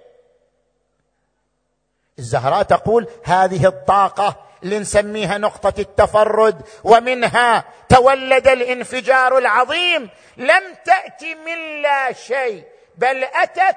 الزهراء 2.20 2.62
تقول 2.62 3.06
هذه 3.24 3.66
الطاقة 3.66 4.36
اللي 4.62 4.78
نسميها 4.78 5.38
نقطة 5.38 5.80
التفرد 5.80 6.62
ومنها 6.84 7.64
تولد 7.88 8.48
الانفجار 8.48 9.38
العظيم. 9.38 10.10
لم 10.36 10.62
تأتي 10.84 11.34
من 11.34 11.82
لا 11.82 12.12
شيء 12.12 12.64
بل 12.96 13.24
أتت 13.24 13.76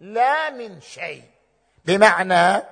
لا 0.00 0.50
من 0.50 0.80
شيء. 0.80 1.22
بمعنى 1.84 2.62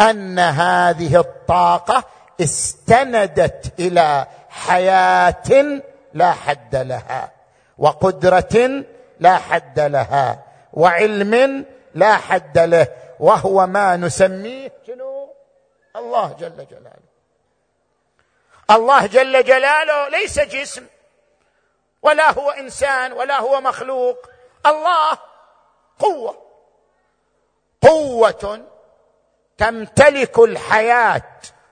أن 0.00 0.38
هذه 0.38 1.20
الطاقة 1.20 2.04
استندت 2.40 3.72
إلى 3.78 4.26
حياة 4.50 5.80
لا 6.14 6.32
حد 6.32 6.76
لها 6.76 7.30
وقدرة 7.78 8.84
لا 9.20 9.36
حد 9.36 9.80
لها 9.80 10.38
وعلم 10.72 11.64
لا 11.94 12.16
حد 12.16 12.58
له. 12.58 12.86
وهو 13.20 13.66
ما 13.66 13.96
نسميه 13.96 14.72
شنو؟ 14.86 15.32
الله 15.96 16.36
جل 16.40 16.66
جلاله. 16.70 17.06
الله 18.70 19.06
جل 19.06 19.44
جلاله 19.44 20.08
ليس 20.08 20.38
جسم 20.40 20.86
ولا 22.02 22.32
هو 22.32 22.50
إنسان 22.50 23.12
ولا 23.12 23.38
هو 23.38 23.60
مخلوق. 23.60 24.30
الله 24.66 25.18
قوة. 25.98 26.42
قوة 27.82 28.66
تمتلك 29.58 30.38
الحياة 30.38 31.22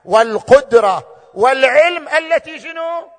والقدرة 0.04 1.08
والعلم 1.34 2.08
التي 2.08 2.60
شنو؟ 2.60 3.10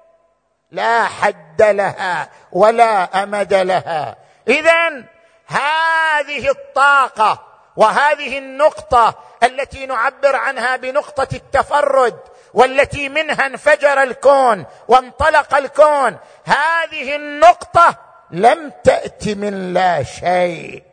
لا 0.72 1.04
حد 1.04 1.62
لها 1.62 2.30
ولا 2.52 3.24
أمد 3.24 3.54
لها. 3.54 4.18
اذا 4.48 5.04
هذه 5.48 6.50
الطاقة 6.50 7.55
وهذه 7.76 8.38
النقطة 8.38 9.16
التي 9.44 9.86
نعبر 9.86 10.36
عنها 10.36 10.76
بنقطة 10.76 11.36
التفرد 11.36 12.20
والتي 12.54 13.10
منها 13.10 13.46
انفجر 13.46 14.04
الكون 14.04 14.66
وانطلق 14.88 15.56
الكون. 15.56 16.18
هذه 16.46 17.16
النقطة 17.16 17.98
لم 18.32 18.72
تأت 18.84 19.28
من 19.28 19.74
لا 19.74 20.04
شيء 20.04 20.84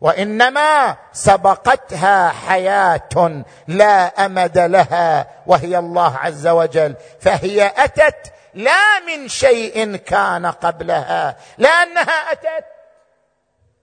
وإنما 0.00 0.96
سبقتها 1.12 2.28
حياة 2.28 3.42
لا 3.68 4.26
أمد 4.26 4.58
لها 4.58 5.26
وهي 5.46 5.78
الله 5.78 6.16
عز 6.16 6.46
وجل. 6.46 6.94
فهي 7.20 7.72
أتت 7.76 8.32
لا 8.54 9.00
من 9.06 9.28
شيء 9.28 9.96
كان 9.96 10.46
قبلها 10.46 11.36
لأنها 11.58 12.32
أتت 12.32 12.64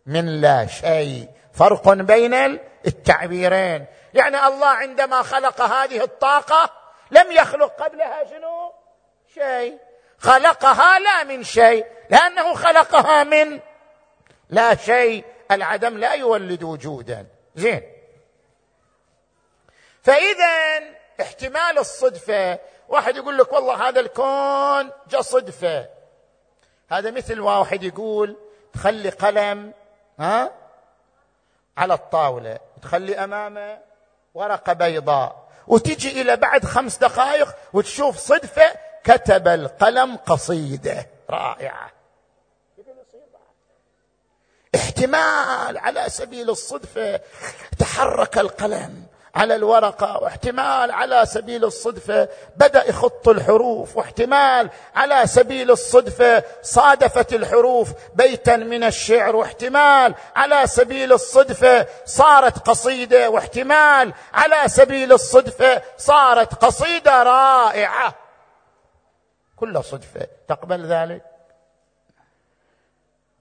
من 0.06 0.42
لا 0.42 0.68
شيء. 0.68 1.28
فرق 1.54 1.90
بين 1.94 2.34
التعبيرين. 2.88 3.86
يعني 4.14 4.48
الله 4.48 4.68
عندما 4.68 5.22
خلق 5.22 5.62
هذه 5.62 6.04
الطاقة 6.04 6.70
لم 7.12 7.32
يخلق 7.32 7.84
قبلها 7.84 8.26
شنو؟ 8.26 8.74
شيء. 9.34 9.78
خلقها 10.18 11.00
لا 11.00 11.24
من 11.24 11.44
شيء 11.44 11.86
لأنه 12.10 12.54
خلقها 12.54 13.24
من 13.24 13.60
لا 14.50 14.76
شيء. 14.76 15.26
العدم 15.52 15.98
لا 15.98 16.14
يولد 16.14 16.64
وجودا. 16.64 17.28
زين. 17.56 17.82
فاذا 20.04 20.80
احتمال 21.22 21.78
الصدفة 21.78 22.60
واحد 22.90 23.16
يقول 23.16 23.38
لك 23.38 23.54
والله 23.54 23.90
هذا 23.90 24.00
الكون 24.00 24.92
جاء 25.10 25.22
صدفة. 25.22 25.90
هذا 26.90 27.12
مثل 27.12 27.40
واحد 27.40 27.84
يقول 27.84 28.38
تخلي 28.74 29.10
قلم 29.10 29.74
ها؟ 30.20 30.61
على 31.82 31.94
الطاولة 31.94 32.60
تخلي 32.82 33.24
أمامه 33.24 33.80
ورقة 34.34 34.74
بيضاء 34.74 35.50
وتجي 35.68 36.22
إلى 36.22 36.36
بعد 36.36 36.66
خمس 36.66 36.98
دقائق 36.98 37.56
وتشوف 37.74 38.18
صدفة 38.18 38.64
كتب 39.04 39.48
القلم 39.48 40.16
قصيدة 40.16 41.08
رائعة. 41.30 41.92
احتمال 44.76 45.78
على 45.78 46.10
سبيل 46.10 46.50
الصدفة 46.50 47.20
تحرك 47.80 48.38
القلم. 48.38 49.06
على 49.36 49.56
الورقة 49.56 50.24
واحتمال 50.24 50.92
على 50.92 51.26
سبيل 51.26 51.66
الصدفة 51.66 52.30
بدأ 52.56 52.90
يخط 52.90 53.28
الحروف 53.28 53.98
واحتمال 53.98 54.70
على 54.96 55.28
سبيل 55.28 55.72
الصدفة 55.72 56.44
صادفت 56.62 57.34
الحروف 57.34 57.90
بيتا 58.16 58.56
من 58.56 58.84
الشعر 58.84 59.36
واحتمال 59.36 60.16
على 60.36 60.68
سبيل 60.68 61.14
الصدفة 61.14 61.88
صارت 62.06 62.70
قصيدة 62.70 63.30
واحتمال 63.30 64.14
على 64.34 64.70
سبيل 64.70 65.14
الصدفة 65.14 65.82
صارت 65.98 66.54
قصيدة 66.66 67.24
رائعة. 67.24 68.16
كل 69.56 69.84
صدفة 69.84 70.28
تقبل 70.48 70.86
ذلك. 70.86 71.24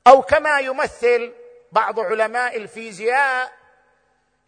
أو 0.06 0.22
كما 0.22 0.60
يمثل 0.60 1.32
بعض 1.72 2.00
علماء 2.00 2.56
الفيزياء 2.56 3.59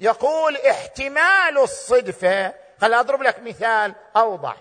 يقول 0.02 0.56
احتمال 0.56 1.58
الصدفة 1.58 2.54
خل 2.80 2.94
أضرب 2.94 3.22
لك 3.22 3.40
مثال 3.40 3.94
أوضح. 4.16 4.56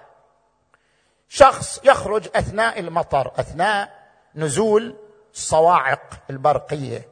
شخص 1.30 1.80
يخرج 1.84 2.28
أثناء 2.36 2.80
المطر 2.80 3.32
أثناء 3.38 3.90
نزول 4.36 4.96
الصواعق 5.34 6.02
البرقية. 6.30 7.08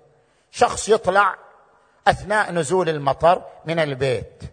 شخص 0.51 0.89
يطلع 0.89 1.35
أثناء 2.07 2.51
نزول 2.51 2.89
المطر 2.89 3.43
من 3.65 3.79
البيت. 3.79 4.43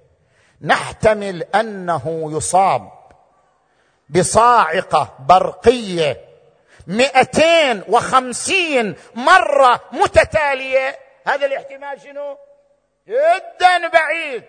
نحتمل 0.61 1.43
أنه 1.43 2.29
يصاب 2.33 2.93
بصاعقة 4.09 5.15
برقية 5.19 6.25
مئتين 6.87 7.85
وخمسين 7.89 8.97
مرة 9.15 9.81
متتالية. 9.93 10.99
هذا 11.27 11.47
الاحتمال 11.47 12.01
شنو؟ 12.01 12.39
جدا 13.09 13.89
بعيد. 13.89 14.45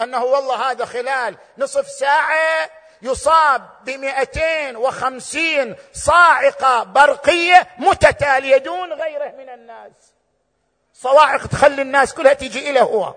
أنه 0.00 0.24
والله 0.24 0.70
هذا 0.70 0.84
خلال 0.84 1.36
نصف 1.58 1.86
ساعة 1.86 2.70
يصاب 3.02 3.70
بمئتين 3.84 4.76
وخمسين 4.76 5.76
صاعقة 5.92 6.82
برقية 6.82 7.68
متتالية 7.78 8.56
دون 8.56 8.92
غيره 8.92 9.30
من 9.38 9.48
الناس. 9.48 9.92
صواعق 10.92 11.46
تخلي 11.46 11.82
الناس 11.82 12.14
كلها 12.14 12.32
تجي 12.32 12.70
إليه 12.70 12.82
هو. 12.82 13.14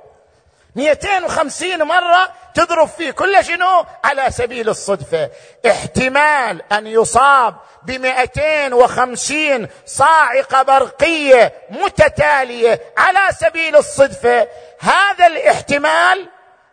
250 0.76 1.84
مرة 1.84 2.34
تضرب 2.53 2.88
فيه 2.88 3.11
كل 3.11 3.45
شنو؟ 3.45 3.86
على 4.03 4.32
سبيل 4.32 4.69
الصدفة. 4.69 5.30
احتمال 5.67 6.61
أن 6.71 6.88
يصاب 6.88 7.55
ب 7.84 7.91
250 7.91 9.67
صاعقة 9.86 10.63
برقية 10.63 11.53
متتالية 11.69 12.82
على 12.97 13.34
سبيل 13.34 13.76
الصدفة. 13.76 14.47
هذا 14.80 15.28
الاحتمال 15.28 16.30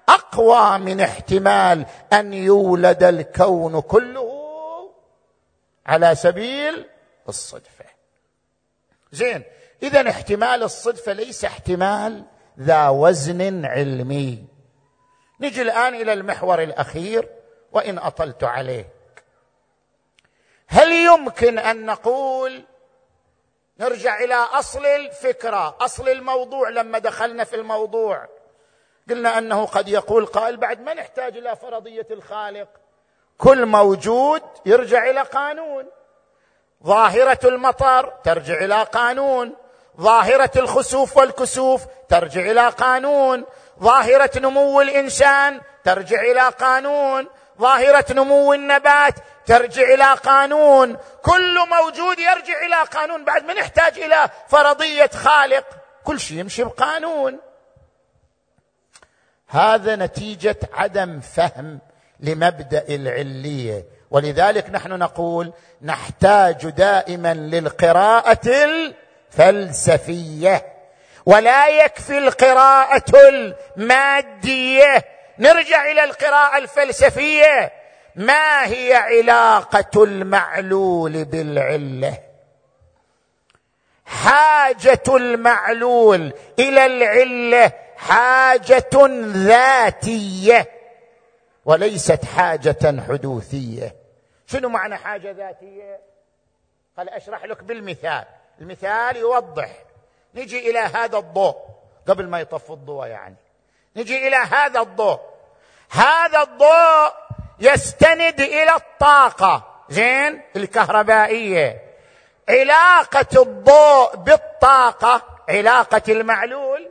أقوى 0.09 0.78
من 0.78 1.00
احتمال 1.00 1.86
أن 2.12 2.34
يولد 2.34 3.03
الكون 3.03 3.80
كله 3.80 4.42
على 5.86 6.14
سبيل 6.14 6.88
الصدفة. 7.28 7.84
زين 9.12 9.42
إذا 9.82 10.11
احتمال 10.11 10.62
الصدفة 10.62 11.12
ليس 11.12 11.44
احتمال 11.44 12.24
ذا 12.61 12.88
وزن 12.88 13.64
علمي. 13.64 14.44
نجي 15.40 15.62
الآن 15.62 15.94
إلى 15.94 16.12
المحور 16.12 16.62
الأخير 16.62 17.28
وإن 17.72 17.98
أطلت 17.98 18.44
عليه. 18.44 18.88
هل 20.66 20.92
يمكن 20.92 21.59
أن 21.59 21.86
نقول 21.86 22.64
نرجع 23.80 24.18
إلى 24.20 24.34
أصل 24.34 24.86
الفكرة 24.86 25.76
أصل 25.80 26.09
الموضوع 26.09 26.68
لما 26.68 26.98
دخلنا 26.98 27.44
في 27.44 27.57
الموضوع. 27.57 28.28
قلنا 29.11 29.38
أنه 29.38 29.66
قد 29.66 29.88
يقول 29.88 30.26
قائل 30.26 30.57
بعد 30.57 30.80
ما 30.80 30.94
نحتاج 30.94 31.36
إلى 31.36 31.57
فرضية 31.57 32.07
الخالق. 32.11 32.68
كل 33.38 33.66
موجود 33.66 34.42
يرجع 34.66 35.11
إلى 35.11 35.20
قانون. 35.20 35.86
ظاهرة 36.84 37.38
المطر 37.44 38.12
ترجع 38.24 38.64
إلى 38.64 38.82
قانون. 38.82 39.57
ظاهرة 40.01 40.51
الخسوف 40.57 41.16
والكسوف 41.16 41.82
ترجع 42.09 42.40
إلى 42.40 42.68
قانون. 42.68 43.45
ظاهرة 43.80 44.38
نمو 44.38 44.80
الإنسان 44.80 45.61
ترجع 45.84 46.20
إلى 46.20 46.49
قانون. 46.49 47.28
ظاهرة 47.61 48.12
نمو 48.12 48.55
النبات 48.55 49.14
ترجع 49.47 49.82
إلى 49.82 50.14
قانون. 50.14 50.97
كل 51.22 51.59
موجود 51.59 52.18
يرجع 52.18 52.66
إلى 52.66 52.82
قانون. 52.93 53.24
بعد 53.24 53.45
ما 53.45 53.55
نحتاج 53.55 53.99
إلى 53.99 54.30
فرضية 54.49 55.11
خالق؟ 55.14 55.66
كل 56.05 56.20
شيء 56.20 56.38
يمشي 56.38 56.64
بقانون. 56.64 57.38
هذا 59.49 59.97
نتيجة 59.97 60.57
عدم 60.72 61.20
فهم 61.20 61.78
لمبدأ 62.20 62.84
العلية. 62.88 63.84
ولذلك 64.11 64.70
نحن 64.70 64.99
نقول 64.99 65.53
نحتاج 65.82 66.68
دائما 66.68 67.34
للقراءة 67.34 68.51
الفلسفيه 69.40 70.66
ولا 71.26 71.68
يكفي 71.68 72.18
القراءة 72.18 73.28
المادية. 73.28 75.04
نرجع 75.38 75.90
إلى 75.90 76.04
القراءة 76.04 76.58
الفلسفية. 76.58 77.72
ما 78.16 78.66
هي 78.66 78.94
علاقة 78.94 80.04
المعلول 80.04 81.24
بالعلة؟ 81.24 82.18
حاجة 84.04 85.02
المعلول 85.08 86.32
إلى 86.58 86.86
العلة 86.86 87.72
حاجة 87.96 88.90
ذاتية 89.32 90.70
وليست 91.64 92.24
حاجة 92.24 93.02
حدوثية. 93.08 93.96
شنو 94.46 94.68
معنى 94.68 94.96
حاجة 94.96 95.30
ذاتية؟ 95.30 96.00
قال 96.96 97.08
أشرح 97.08 97.44
لك 97.44 97.64
بالمثال. 97.64 98.24
المثال 98.61 99.16
يوضح. 99.16 99.70
نجي 100.34 100.70
إلى 100.70 100.78
هذا 100.78 101.18
الضوء 101.18 101.57
قبل 102.09 102.28
ما 102.28 102.40
يطف 102.40 102.70
الضوء 102.70 103.07
يعني. 103.07 103.36
نجي 103.96 104.28
إلى 104.28 104.36
هذا 104.36 104.80
الضوء. 104.80 105.20
هذا 105.90 106.42
الضوء 106.42 107.12
يستند 107.59 108.40
إلى 108.40 108.74
الطاقة. 108.76 109.84
زين؟ 109.88 110.42
الكهربائية. 110.57 111.82
علاقة 112.48 113.42
الضوء 113.42 114.16
بالطاقة 114.16 115.22
علاقة 115.48 116.03
المعلول 116.09 116.90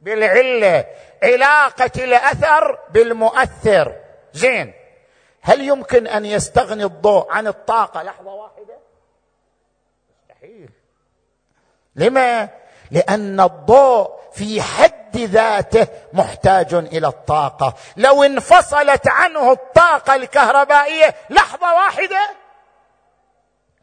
بالعلة. 0.00 0.84
علاقة 1.22 2.04
الأثر 2.04 2.78
بالمؤثر. 2.90 3.96
زين؟ 4.32 4.74
هل 5.40 5.60
يمكن 5.60 6.06
أن 6.06 6.24
يستغني 6.26 6.84
الضوء 6.84 7.32
عن 7.32 7.46
الطاقة؟ 7.46 8.02
لحظة 8.02 8.34
واحدة. 8.34 8.63
لما؟ 11.96 12.48
لأن 12.90 13.40
الضوء 13.40 14.10
في 14.32 14.62
حد 14.62 15.16
ذاته 15.16 15.86
محتاج 16.12 16.74
إلى 16.74 17.06
الطاقة. 17.06 17.74
لو 17.96 18.24
انفصلت 18.24 19.08
عنه 19.08 19.52
الطاقة 19.52 20.14
الكهربائية 20.14 21.14
لحظة 21.30 21.74
واحدة 21.74 22.30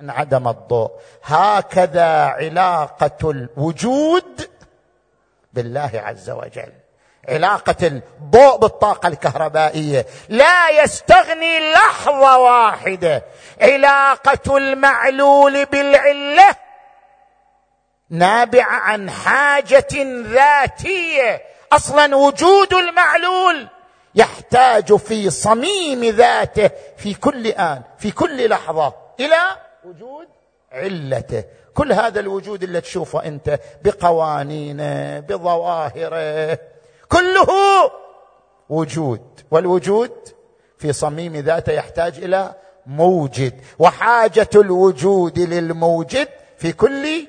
انعدم 0.01 0.47
الضوء. 0.47 0.91
هكذا 1.23 2.25
علاقة 2.25 3.31
الوجود 3.31 4.49
بالله 5.53 5.91
عز 5.93 6.29
وجل. 6.29 6.73
علاقة 7.29 7.87
الضوء 7.87 8.57
بالطاقة 8.57 9.07
الكهربائية. 9.07 10.05
لا 10.29 10.69
يستغني 10.83 11.71
لحظة 11.73 12.37
واحدة. 12.37 13.23
علاقة 13.61 14.57
المعلول 14.57 15.65
بالعلة 15.65 16.55
نابعه 18.11 18.79
عن 18.79 19.09
حاجة 19.09 19.87
ذاتية. 20.33 21.41
أصلا 21.71 22.15
وجود 22.15 22.73
المعلول 22.73 23.67
يحتاج 24.15 24.95
في 24.95 25.29
صميم 25.29 26.03
ذاته 26.03 26.69
في 26.97 27.13
كل 27.13 27.47
آن 27.47 27.81
في 27.97 28.11
كل 28.11 28.49
لحظة 28.49 28.93
إلى 29.19 29.41
وجود 29.85 30.27
علته. 30.71 31.43
كل 31.73 31.91
هذا 31.91 32.19
الوجود 32.19 32.63
اللي 32.63 32.81
تشوفه 32.81 33.25
أنت 33.25 33.59
بقوانينه 33.83 35.19
بظواهره 35.19 36.59
كله 37.09 37.47
وجود. 38.69 39.21
والوجود 39.51 40.11
في 40.77 40.93
صميم 40.93 41.35
ذاته 41.35 41.71
يحتاج 41.71 42.17
إلى 42.17 42.55
موجد. 42.85 43.61
وحاجة 43.79 44.49
الوجود 44.55 45.39
للموجد 45.39 46.27
في 46.57 46.73
كل 46.73 47.27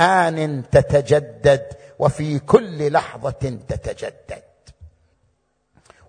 ان 0.00 0.64
تتجدد 0.72 1.76
وفي 1.98 2.38
كل 2.38 2.92
لحظة 2.92 3.58
تتجدد. 3.68 4.42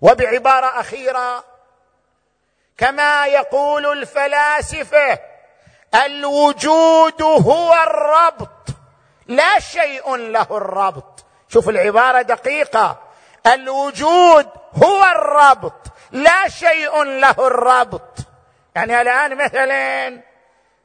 وبعبارة 0.00 0.80
أخيرة 0.80 1.44
كما 2.76 3.26
يقول 3.26 3.86
الفلاسفة 3.98 5.18
الوجود 6.06 7.22
هو 7.22 7.74
الربط 7.74 8.50
لا 9.26 9.58
شيء 9.58 10.16
له 10.16 10.46
الربط. 10.50 11.24
شوف 11.48 11.68
العبارة 11.68 12.22
دقيقة. 12.22 12.98
الوجود 13.46 14.48
هو 14.84 15.04
الربط 15.04 15.86
لا 16.12 16.48
شيء 16.48 17.02
له 17.02 17.46
الربط. 17.46 18.18
يعني 18.76 19.00
الآن 19.00 19.44
مثلا 19.44 20.20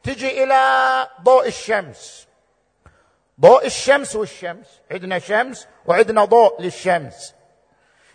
تجي 0.03 0.43
إلى 0.43 1.07
ضوء 1.21 1.47
الشمس. 1.47 2.27
ضوء 3.41 3.65
الشمس 3.65 4.15
والشمس 4.15 4.67
عندنا 4.91 5.19
شمس 5.19 5.67
وعندنا 5.85 6.25
ضوء 6.25 6.61
للشمس. 6.61 7.33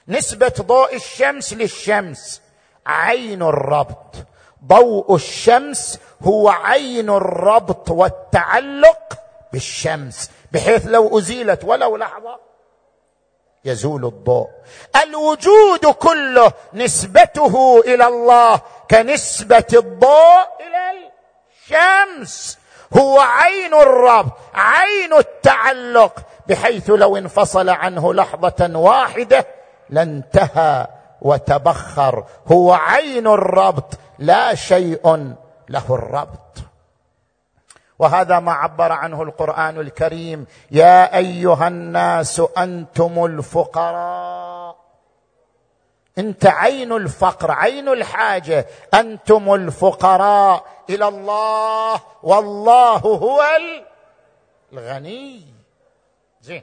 نسبة 0.08 0.54
ضوء 0.60 0.94
الشمس 0.94 1.52
للشمس 1.52 2.42
عين 2.86 3.42
الربط. 3.42 4.14
ضوء 4.66 5.14
الشمس 5.14 5.98
هو 6.22 6.48
عين 6.48 7.10
الربط 7.10 7.90
والتعلق 7.90 9.18
بالشمس 9.52 10.30
بحيث 10.52 10.86
لو 10.86 11.18
أزيلت 11.18 11.64
ولو 11.64 11.96
لحظة 11.96 12.40
يزول 13.64 14.04
الضوء. 14.04 14.50
الوجود 15.02 15.86
كله 15.86 16.52
نسبته 16.72 17.80
إلى 17.80 18.06
الله 18.06 18.60
كنسبة 18.90 19.66
الضوء 19.72 20.46
إلى 20.60 21.10
الشمس. 21.70 22.58
هو 22.98 23.20
عين 23.20 23.74
الرب 23.74 24.28
عين 24.54 25.12
التعلق 25.12 26.22
بحيث 26.48 26.90
لو 26.90 27.16
انفصل 27.16 27.68
عنه 27.68 28.14
لحظة 28.14 28.70
واحدة 28.78 29.46
لانتهى 29.90 30.86
وتبخر. 31.20 32.24
هو 32.52 32.72
عين 32.72 33.26
الربط 33.26 33.98
لا 34.18 34.54
شيء 34.54 35.34
له 35.68 35.84
الربط. 35.90 36.40
وهذا 37.98 38.38
ما 38.38 38.52
عبر 38.52 38.92
عنه 38.92 39.22
القرآن 39.22 39.80
الكريم 39.80 40.46
يا 40.70 41.16
أيها 41.16 41.68
الناس 41.68 42.42
أنتم 42.58 43.24
الفقراء. 43.24 44.43
انت 46.18 46.46
عين 46.46 46.92
الفقر 46.92 47.50
عين 47.50 47.88
الحاجة. 47.88 48.66
أنتم 48.94 49.54
الفقراء 49.54 50.66
إلى 50.90 51.08
الله 51.08 52.00
والله 52.22 52.96
هو 52.96 53.44
الغني. 54.72 55.42
زين. 56.42 56.62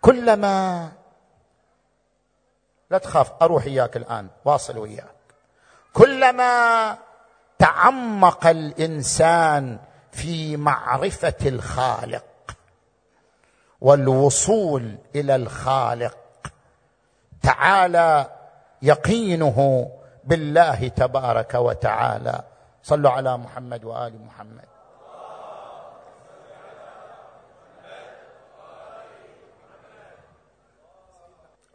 كلما 0.00 0.88
لا 2.90 2.98
تخاف 2.98 3.32
أروح 3.42 3.64
إياك 3.64 3.96
الآن 3.96 4.28
واصل 4.44 4.78
وياك 4.78 5.16
كلما 5.92 6.98
تعمق 7.58 8.46
الإنسان 8.46 9.78
في 10.12 10.56
معرفة 10.56 11.34
الخالق 11.46 12.56
والوصول 13.80 14.96
إلى 15.14 15.36
الخالق 15.36 16.18
تعالى 17.46 18.30
يقينه 18.82 19.90
بالله 20.24 20.88
تبارك 20.88 21.54
وتعالى. 21.54 22.44
صلوا 22.82 23.10
على 23.10 23.36
محمد 23.36 23.84
وآل 23.84 24.24
محمد. 24.26 24.64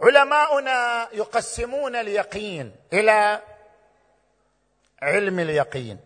علماؤنا 0.01 1.07
يقسمون 1.13 1.95
اليقين 1.95 2.75
إلى 2.93 3.39
علم 5.01 5.39
اليقين 5.39 5.99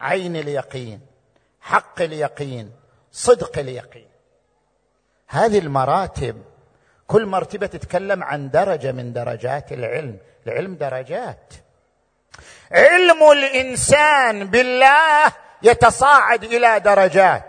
عين 0.00 0.36
اليقين 0.36 1.00
حق 1.60 2.02
اليقين 2.02 2.72
صدق 3.12 3.58
اليقين. 3.58 4.10
هذه 5.28 5.58
المراتب 5.58 6.49
كل 7.10 7.26
مرتبة 7.26 7.66
تتكلم 7.66 8.22
عن 8.22 8.50
درجة 8.50 8.92
من 8.92 9.12
درجات 9.12 9.72
العلم. 9.72 10.18
العلم 10.46 10.74
درجات. 10.74 11.54
علم 12.72 13.30
الإنسان 13.30 14.46
بالله 14.46 15.32
يتصاعد 15.62 16.44
إلى 16.44 16.80
درجات. 16.80 17.44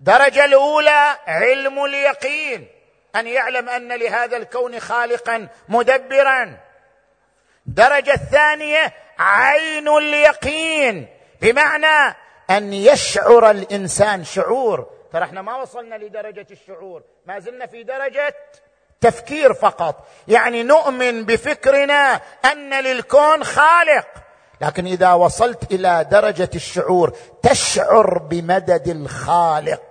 درجة 0.00 0.44
الأولى 0.44 1.16
علم 1.26 1.84
اليقين. 1.84 2.68
أن 3.16 3.26
يعلم 3.26 3.68
أن 3.68 3.92
لهذا 3.92 4.36
الكون 4.36 4.80
خالقا 4.80 5.48
مدبرا. 5.68 6.58
الدرجه 7.66 8.14
الثانية 8.14 8.92
عين 9.18 9.88
اليقين. 9.88 11.06
بمعنى 11.40 12.16
أن 12.50 12.72
يشعر 12.72 13.50
الإنسان 13.50 14.24
شعور. 14.24 14.93
ترى 15.14 15.24
إحنا 15.24 15.42
ما 15.42 15.56
وصلنا 15.56 15.94
لدرجة 15.94 16.46
الشعور 16.50 17.02
ما 17.26 17.38
زلنا 17.38 17.66
في 17.66 17.82
درجة 17.82 18.34
تفكير 19.00 19.54
فقط. 19.54 20.06
يعني 20.28 20.62
نؤمن 20.62 21.24
بفكرنا 21.24 22.20
أن 22.52 22.84
للكون 22.84 23.44
خالق. 23.44 24.06
لكن 24.60 24.86
إذا 24.86 25.12
وصلت 25.12 25.72
إلى 25.72 26.06
درجة 26.10 26.50
الشعور 26.54 27.16
تشعر 27.42 28.18
بمدد 28.18 28.88
الخالق 28.88 29.82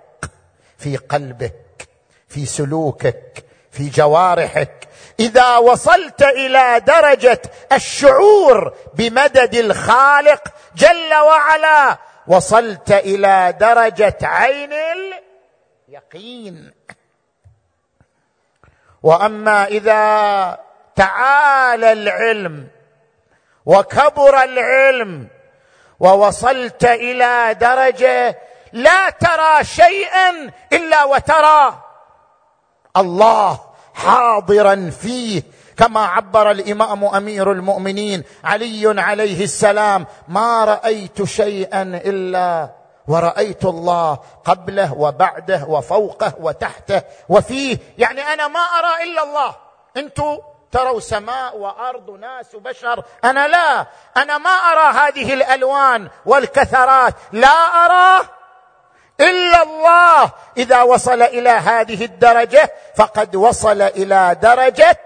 في 0.78 0.96
قلبك 0.96 1.88
في 2.28 2.46
سلوكك 2.46 3.44
في 3.70 3.88
جوارحك. 3.88 4.88
إذا 5.20 5.56
وصلت 5.56 6.22
إلى 6.22 6.80
درجة 6.80 7.42
الشعور 7.72 8.74
بمدد 8.94 9.54
الخالق 9.54 10.42
جل 10.76 11.14
وعلا 11.14 11.98
وصلت 12.26 12.92
إلى 12.92 13.54
درجة 13.60 14.18
عين 14.22 14.72
اليقين. 15.88 16.72
وأما 19.02 19.66
إذا 19.66 20.58
تعالى 20.96 21.92
العلم 21.92 22.68
وكبر 23.66 24.42
العلم 24.42 25.28
ووصلت 26.00 26.84
إلى 26.84 27.54
درجة 27.60 28.38
لا 28.72 29.10
ترى 29.10 29.64
شيئا 29.64 30.52
إلا 30.72 31.04
وترى 31.04 31.82
الله 32.96 33.60
حاضرا 33.94 34.90
فيه 35.00 35.42
كما 35.76 36.06
عبر 36.06 36.50
الإمام 36.50 37.04
أمير 37.04 37.52
المؤمنين 37.52 38.24
علي 38.44 39.00
عليه 39.00 39.44
السلام 39.44 40.06
ما 40.28 40.64
رأيت 40.64 41.22
شيئا 41.22 41.82
إلا 41.82 42.70
ورأيت 43.08 43.64
الله 43.64 44.18
قبله 44.44 44.94
وبعده 44.94 45.64
وفوقه 45.68 46.32
وتحته 46.40 47.02
وفيه. 47.28 47.78
يعني 47.98 48.20
أنا 48.20 48.48
ما 48.48 48.60
أرى 48.60 49.02
إلا 49.02 49.22
الله. 49.22 49.54
أنتم 49.96 50.38
تروا 50.72 51.00
سماء 51.00 51.56
وأرض 51.56 52.08
وناس 52.08 52.54
وبشر. 52.54 53.04
أنا 53.24 53.48
لا. 53.48 53.86
أنا 54.16 54.38
ما 54.38 54.50
أرى 54.50 54.94
هذه 54.98 55.34
الألوان 55.34 56.08
والكثرات. 56.26 57.14
لا 57.32 57.56
أرى 57.84 58.28
إلا 59.20 59.62
الله. 59.62 60.30
إذا 60.56 60.82
وصل 60.82 61.22
إلى 61.22 61.50
هذه 61.50 62.04
الدرجة 62.04 62.72
فقد 62.96 63.36
وصل 63.36 63.82
إلى 63.82 64.36
درجة 64.42 64.98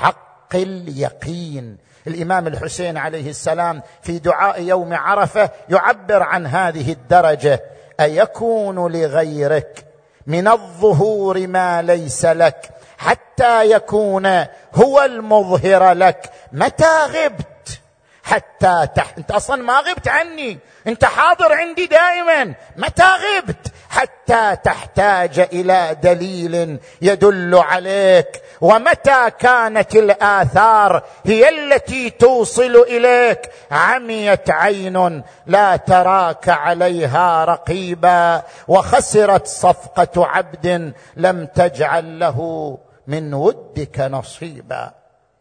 حق 0.00 0.54
اليقين. 0.54 1.76
الإمام 2.06 2.46
الحسين 2.46 2.96
عليه 2.96 3.30
السلام 3.30 3.82
في 4.02 4.18
دعاء 4.18 4.62
يوم 4.62 4.94
عرفة 4.94 5.50
يعبر 5.68 6.22
عن 6.22 6.46
هذه 6.46 6.92
الدرجة. 6.92 7.62
أيكون 8.00 8.92
لغيرك 8.92 9.86
من 10.26 10.48
الظهور 10.48 11.46
ما 11.46 11.82
ليس 11.82 12.24
لك 12.24 12.70
حتى 12.98 13.70
يكون 13.70 14.26
هو 14.74 15.02
المظهر 15.04 15.92
لك. 15.92 16.30
متى 16.52 17.04
غبت؟ 17.04 17.80
حتى 18.22 18.88
تح... 18.94 19.14
أنت 19.18 19.30
أصلا 19.30 19.62
ما 19.62 19.80
غبت 19.80 20.08
عني. 20.08 20.58
أنت 20.86 21.04
حاضر 21.04 21.52
عندي 21.52 21.86
دائما. 21.86 22.54
متى 22.76 23.02
غبت؟ 23.02 23.72
حتى 23.90 24.56
تحتاج 24.64 25.40
إلى 25.40 25.96
دليل 26.02 26.78
يدل 27.02 27.54
عليك. 27.54 28.42
ومتى 28.62 29.30
كانت 29.38 29.96
الآثار 29.96 31.02
هي 31.24 31.48
التي 31.48 32.10
توصل 32.10 32.76
إليك؟ 32.76 33.50
عميت 33.70 34.50
عين 34.50 35.22
لا 35.46 35.76
تراك 35.76 36.48
عليها 36.48 37.44
رقيبا 37.44 38.42
وخسرت 38.68 39.46
صفقة 39.46 40.26
عبد 40.26 40.92
لم 41.16 41.46
تجعل 41.46 42.18
له 42.18 42.78
من 43.06 43.34
ودك 43.34 44.00
نصيبا. 44.00 44.92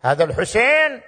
هذا 0.01 0.23
الحسين؟ 0.23 1.01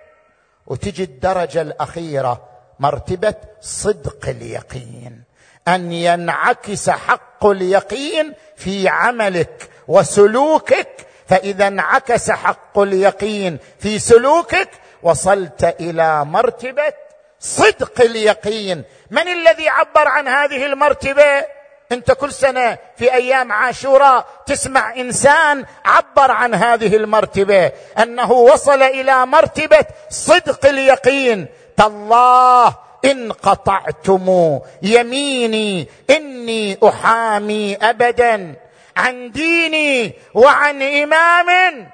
وتجي 0.67 1.03
الدرجة 1.03 1.61
الأخيرة 1.61 2.41
مرتبة 2.79 3.35
صدق 3.61 4.29
اليقين. 4.29 5.23
أن 5.67 5.91
ينعكس 5.91 6.89
حق 6.89 7.45
اليقين 7.45 8.33
في 8.55 8.87
عملك 8.87 9.69
وسلوكك 9.87 11.07
فإذا 11.27 11.67
انعكس 11.67 12.31
حق 12.31 12.79
اليقين 12.79 13.59
في 13.79 13.99
سلوكك 13.99 14.69
وصلت 15.03 15.75
إلى 15.79 16.25
مرتبة 16.25 16.93
صدق 17.39 18.01
اليقين. 18.01 18.83
من 19.11 19.27
الذي 19.27 19.69
عبر 19.69 20.07
عن 20.07 20.27
هذه 20.27 20.65
المرتبة؟ 20.65 21.45
أنت 21.91 22.11
كل 22.11 22.33
سنة 22.33 22.77
في 22.97 23.13
أيام 23.13 23.51
عاشوراء 23.51 24.25
تسمع 24.45 24.95
إنسان 24.95 25.65
عبر 25.85 26.31
عن 26.31 26.53
هذه 26.53 26.95
المرتبة 26.95 27.71
أنه 27.99 28.31
وصل 28.31 28.81
إلى 28.81 29.25
مرتبة 29.25 29.85
صدق 30.09 30.65
اليقين. 30.65 31.47
تالله 31.77 32.75
إن 33.05 33.31
قطعتم 33.31 34.59
يميني 34.81 35.87
إني 36.09 36.77
أحامي 36.83 37.75
ابدا. 37.75 38.55
عن 38.97 39.31
ديني 39.31 40.13
وعن 40.33 40.81
إمام 40.81 41.89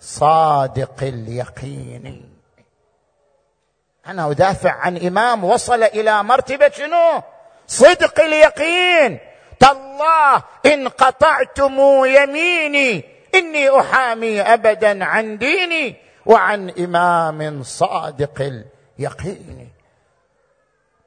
صادق 0.00 1.02
اليقين. 1.02 2.32
أنا 4.06 4.30
أدافع 4.30 4.70
عن 4.70 4.96
إمام 4.96 5.44
وصل 5.44 5.82
إلى 5.82 6.22
مرتبة 6.22 6.68
شنو؟ 6.68 7.22
صدق 7.66 8.20
اليقين. 8.20 9.18
تالله 9.60 10.42
إن 10.66 10.88
قطعتم 10.88 12.04
يميني 12.04 13.04
إني 13.34 13.80
أحامي 13.80 14.40
أبدا 14.40 15.04
عن 15.04 15.38
ديني 15.38 15.96
وعن 16.26 16.70
إمام 16.70 17.62
صادق 17.62 18.52
اليقين. 18.98 19.70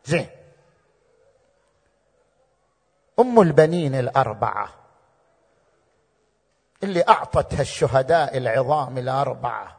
زين. 0.06 0.28
أم 3.20 3.42
البنين 3.42 3.96
الأربعة. 3.96 4.70
اللي 6.84 7.04
اعطتها 7.10 7.62
الشهداء 7.62 8.38
العظام 8.38 8.98
الأربعة. 8.98 9.78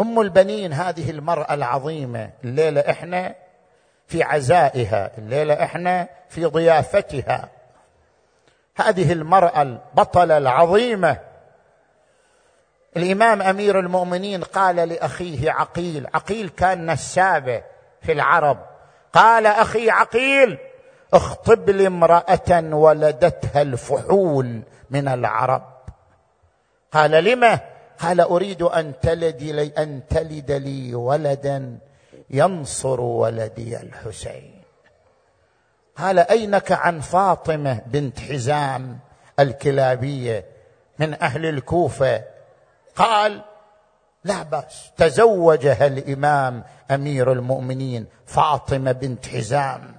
أم 0.00 0.20
البنين 0.20 0.72
هذه 0.72 1.10
المرأة 1.10 1.54
العظيمة. 1.54 2.30
الليلة 2.44 2.80
إحنا 2.80 3.34
في 4.06 4.22
عزائها. 4.22 5.18
الليلة 5.18 5.54
إحنا 5.64 6.08
في 6.28 6.44
ضيافتها. 6.44 7.48
هذه 8.76 9.12
المرأة 9.12 9.62
البطلة 9.62 10.38
العظيمة. 10.38 11.16
الإمام 12.96 13.42
أمير 13.42 13.78
المؤمنين 13.78 14.44
قال 14.44 14.76
لأخيه 14.76 15.50
عقيل. 15.50 16.06
عقيل 16.14 16.48
كان 16.48 16.90
نسابة 16.90 17.62
في 18.02 18.12
العرب. 18.12 18.69
قال 19.12 19.46
أخي 19.46 19.90
عقيل 19.90 20.58
اخطب 21.14 21.70
لي 21.70 21.86
امراه 21.86 22.74
ولدتها 22.74 23.62
الفحول 23.62 24.62
من 24.90 25.08
العرب. 25.08 25.62
قال 26.92 27.10
لم 27.10 27.58
قال 27.98 28.20
أريد 28.20 28.62
أن 28.62 28.92
تلد 29.02 29.42
لي 29.42 29.72
أن 29.78 30.00
تلد 30.10 30.52
لي 30.52 30.94
ولدا 30.94 31.78
ينصر 32.30 33.00
ولدي 33.00 33.76
الحسين. 33.76 34.60
قال 35.96 36.18
أينك 36.18 36.72
عن 36.72 37.00
فاطمة 37.00 37.80
بنت 37.86 38.20
حزام 38.20 38.98
الكلابية 39.40 40.44
من 40.98 41.22
أهل 41.22 41.46
الكوفة؟ 41.46 42.22
قال 42.96 43.42
لا 44.24 44.42
بأس. 44.42 44.90
تزوجها 44.96 45.86
الإمام 45.86 46.64
أمير 46.90 47.32
المؤمنين 47.32 48.06
فاطمة 48.26 48.92
بنت 48.92 49.26
حزام. 49.26 49.94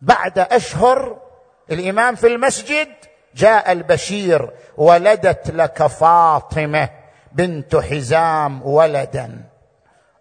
بعد 0.00 0.38
أشهر 0.38 1.18
الإمام 1.70 2.14
في 2.14 2.26
المسجد 2.26 2.88
جاء 3.34 3.72
البشير 3.72 4.50
ولدت 4.76 5.50
لك 5.50 5.86
فاطمة 5.86 6.88
بنت 7.32 7.76
حزام 7.76 8.66
ولدا. 8.66 9.44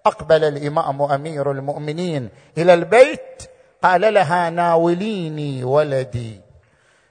أقبل 0.05 0.43
الإمام 0.43 1.01
أمير 1.01 1.51
المؤمنين 1.51 2.29
إلى 2.57 2.73
البيت 2.73 3.43
قال 3.83 4.13
لها 4.13 4.49
ناوليني 4.49 5.63
ولدي. 5.63 6.41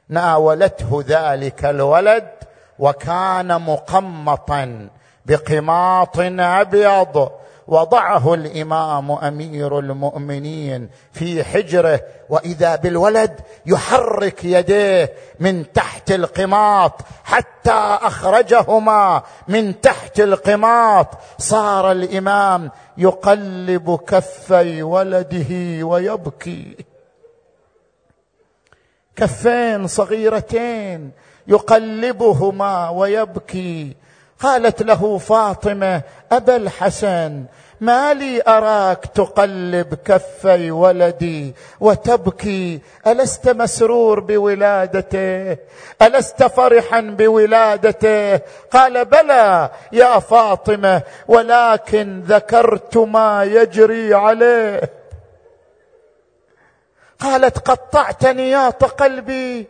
ناولته 0.08 1.04
ذلك 1.06 1.64
الولد 1.64 2.28
وكان 2.78 3.60
مقمطا. 3.60 4.88
بقماط 5.26 6.18
أبيض. 6.40 7.30
وضعه 7.66 8.34
الإمام 8.34 9.10
أمير 9.10 9.78
المؤمنين 9.78 10.88
في 11.12 11.44
حجره 11.44 12.00
وإذا 12.28 12.76
بالولد 12.76 13.40
يحرك 13.66 14.44
يديه 14.44 15.12
من 15.40 15.72
تحت 15.72 16.12
القماط 16.12 17.00
حتى 17.24 17.98
أخرجهما 18.02 19.22
من 19.48 19.80
تحت 19.80 20.20
القماط. 20.20 21.08
صار 21.38 21.92
الإمام 21.92 22.70
يقلب 22.98 24.00
كفي 24.06 24.82
ولده 24.82 25.84
ويبكي. 25.86 26.76
كفين 29.16 29.86
صغيرتين 29.86 31.10
يقلبهما 31.46 32.88
ويبكي. 32.88 33.96
قالت 34.42 34.82
له 34.82 35.18
فاطمة 35.18 36.02
أبا 36.32 36.56
الحسن 36.56 37.44
ما 37.80 38.14
لي 38.14 38.42
أراك 38.48 39.06
تقلب 39.06 39.94
كفي 39.94 40.70
ولدي 40.70 41.54
وتبكي؟ 41.80 42.80
ألست 43.06 43.48
مسرور 43.48 44.20
بولادته؟ 44.20 45.56
ألست 46.02 46.42
فرحا 46.42 47.00
بولادته؟ 47.00 48.40
قال 48.70 49.04
بلى 49.04 49.70
يا 49.92 50.18
فاطمة 50.18 51.02
ولكن 51.28 52.20
ذكرت 52.20 52.96
ما 52.96 53.44
يجري 53.44 54.14
عليه. 54.14 54.80
قالت 57.18 57.58
قطعت 57.58 58.26
نياط 58.26 58.84
قلبي 58.84 59.66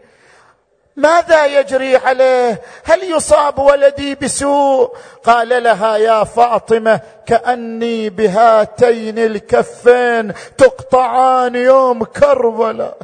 ماذا 0.96 1.46
يجري 1.46 1.96
عليه؟ 1.96 2.62
هل 2.84 3.02
يصاب 3.02 3.58
ولدي 3.58 4.14
بسوء؟ 4.14 4.96
قال 5.24 5.62
لها 5.62 5.96
يا 5.96 6.24
فاطمة 6.24 7.00
كأني 7.26 8.10
بهاتين 8.10 9.18
الكفين 9.18 10.32
تقطعان 10.58 11.54
يوم 11.56 12.04
كربلاء. 12.04 12.98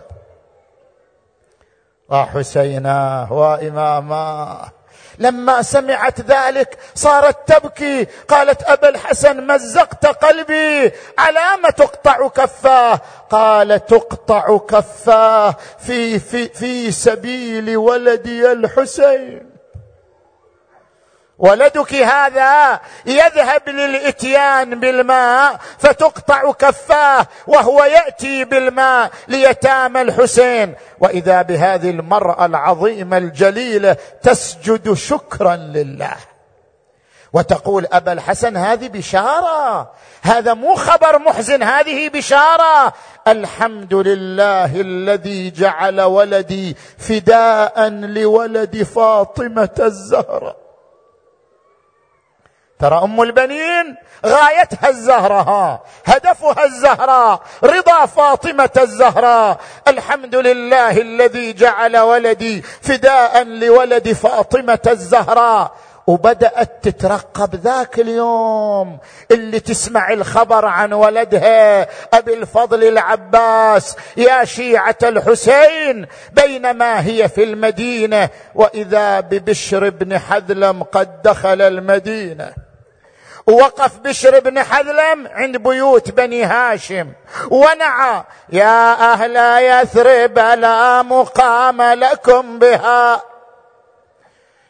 وحسيناه 2.08 3.32
واماماه 3.32 4.72
لما 5.18 5.62
سمعت 5.62 6.20
ذلك 6.20 6.78
صارت 6.94 7.52
تبكي. 7.52 8.06
قالت 8.28 8.62
أبا 8.62 8.88
الحسن 8.88 9.46
مزقت 9.46 10.06
قلبي 10.06 10.92
على 11.18 11.62
ما 11.62 11.70
تقطع 11.70 12.28
كفاه. 12.28 13.00
قال 13.30 13.86
تقطع 13.86 14.58
كفاه 14.58 15.56
في 15.78 16.18
في 16.18 16.48
في 16.48 16.90
سبيل 16.90 17.76
ولدي 17.76 18.52
الحسين. 18.52 19.47
ولدك 21.38 21.94
هذا 21.94 22.80
يذهب 23.06 23.68
للإتيان 23.68 24.80
بالماء 24.80 25.60
فتقطع 25.78 26.52
كفاه 26.52 27.26
وهو 27.46 27.84
يأتي 27.84 28.44
بالماء 28.44 29.10
ليتامى 29.28 30.02
الحسين. 30.02 30.74
وإذا 31.00 31.42
بهذه 31.42 31.90
المرأة 31.90 32.46
العظيمة 32.46 33.16
الجليلة 33.16 33.96
تسجد 34.22 34.92
شكرا 34.92 35.56
لله. 35.56 36.16
وتقول 37.32 37.86
أبا 37.92 38.12
الحسن 38.12 38.56
هذه 38.56 38.88
بشارة. 38.88 39.92
هذا 40.22 40.54
مو 40.54 40.74
خبر 40.74 41.18
محزن 41.18 41.62
هذه 41.62 42.08
بشارة. 42.08 42.92
الحمد 43.28 43.94
لله 43.94 44.80
الذي 44.80 45.50
جعل 45.50 46.00
ولدي 46.00 46.76
فداء 46.98 47.88
لولد 47.88 48.82
فاطمة 48.82 49.76
الزهراء. 49.78 50.67
ترى 52.78 53.00
أم 53.04 53.22
البنين 53.22 53.96
غايتها 54.26 54.88
الزهراء 54.88 55.80
هدفها 56.06 56.64
الزهراء 56.64 57.40
رضا 57.64 58.06
فاطمة 58.06 58.70
الزهراء 58.76 59.60
الحمد 59.88 60.34
لله 60.34 61.00
الذي 61.00 61.52
جعل 61.52 61.96
ولدي 61.96 62.62
فداء 62.62 63.44
لولد 63.44 64.12
فاطمة 64.12 64.78
الزهراء 64.86 65.72
وبدأت 66.06 66.88
تترقب 66.88 67.54
ذاك 67.54 68.00
اليوم. 68.00 68.98
اللي 69.30 69.60
تسمع 69.60 70.12
الخبر 70.12 70.64
عن 70.64 70.92
ولدها 70.92 71.88
أبي 72.14 72.34
الفضل 72.34 72.84
العباس 72.84 73.96
يا 74.16 74.44
شيعة 74.44 74.96
الحسين 75.02 76.06
بينما 76.32 77.06
هي 77.06 77.28
في 77.28 77.44
المدينة 77.44 78.28
وإذا 78.54 79.20
ببشر 79.20 79.90
بن 79.90 80.18
حذلم 80.18 80.82
قد 80.82 81.22
دخل 81.22 81.62
المدينة. 81.62 82.67
وقف 83.48 83.98
بشر 83.98 84.40
بن 84.40 84.62
حذلم 84.62 85.28
عند 85.32 85.56
بيوت 85.56 86.10
بني 86.10 86.44
هاشم. 86.44 87.12
ونعى 87.50 88.22
يا 88.52 89.12
أهل 89.12 89.36
يثرب 89.64 90.38
لا 90.38 91.02
مقام 91.02 91.82
لكم 91.82 92.58
بها. 92.58 93.22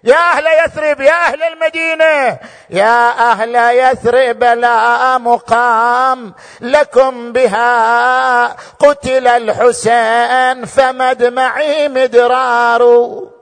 يا 0.05 0.16
أهل 0.33 0.47
يثرب 0.64 1.01
يا 1.01 1.12
أهل 1.12 1.43
المدينة 1.43 2.39
يا 2.70 3.31
أهل 3.31 3.55
يثرب 3.55 4.45
لا 4.45 5.18
مقام 5.18 6.35
لكم 6.61 7.33
بها. 7.33 8.47
قتل 8.79 9.29
الحسين 9.29 10.64
فمدمعي 10.64 11.89
مدرار. 11.89 13.38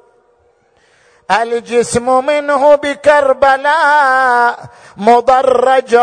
الجسم 1.30 2.26
منه 2.26 2.74
بكربلاء 2.74 4.58
مضرج 4.96 5.94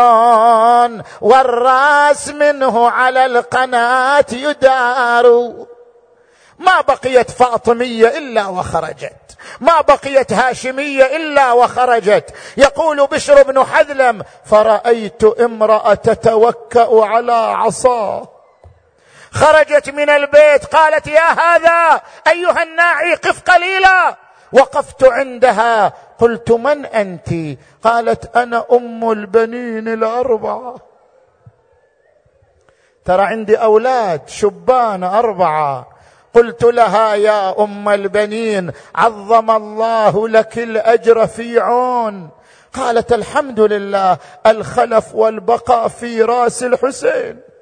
والرأس 1.20 2.28
منه 2.28 2.90
على 2.90 3.26
القناة 3.26 4.26
يدار. 4.32 5.52
ما 6.58 6.80
بقيت 6.80 7.30
فاطمية 7.30 8.08
إلا 8.08 8.46
وخرجت. 8.46 9.16
ما 9.60 9.80
بقيت 9.80 10.32
هاشمية 10.32 11.16
إلا 11.16 11.52
وخرجت. 11.52 12.34
يقول 12.56 13.06
بشر 13.06 13.42
بن 13.42 13.64
حذلم 13.64 14.24
فرأيت 14.44 15.24
امرأة 15.24 15.94
تتوكأ 15.94 17.04
على 17.04 17.32
عصاه 17.32 18.28
خرجت 19.32 19.90
من 19.90 20.10
البيت 20.10 20.64
قالت 20.64 21.06
يا 21.06 21.32
هذا 21.32 22.02
أيها 22.26 22.62
الناعي 22.62 23.14
قف 23.14 23.42
قليلا. 23.42 24.23
وقفت 24.54 25.04
عندها. 25.04 25.92
قلت 26.18 26.52
من 26.52 26.86
أنت؟ 26.86 27.58
قالت 27.82 28.36
أنا 28.36 28.64
أم 28.72 29.10
البنين 29.10 29.88
الأربعة. 29.88 30.76
ترى 33.04 33.22
عندي 33.22 33.56
أولاد 33.56 34.28
شبان 34.28 35.04
أربعة. 35.04 35.88
قلت 36.34 36.64
لها 36.64 37.14
يا 37.14 37.64
أم 37.64 37.88
البنين 37.88 38.72
عظم 38.94 39.50
الله 39.50 40.28
لك 40.28 40.58
الأجر 40.58 41.26
في 41.26 41.60
عون. 41.60 42.28
قالت 42.72 43.12
الحمد 43.12 43.60
لله 43.60 44.18
الخلف 44.46 45.14
والبقاء 45.14 45.88
في 45.88 46.22
راس 46.22 46.62
الحسين. 46.62 47.53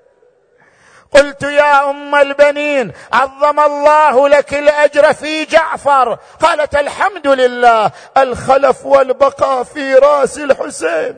قلت 1.13 1.43
يا 1.43 1.91
أم 1.91 2.15
البنين 2.15 2.93
عظم 3.13 3.61
الله 3.61 4.29
لك 4.29 4.55
الأجر 4.55 5.13
في 5.13 5.45
جعفر. 5.45 6.19
قالت 6.41 6.75
الحمد 6.75 7.27
لله 7.27 7.91
الخلف 8.17 8.87
والبقاء 8.87 9.63
في 9.63 9.95
راس 9.95 10.39
الحسين. 10.39 11.17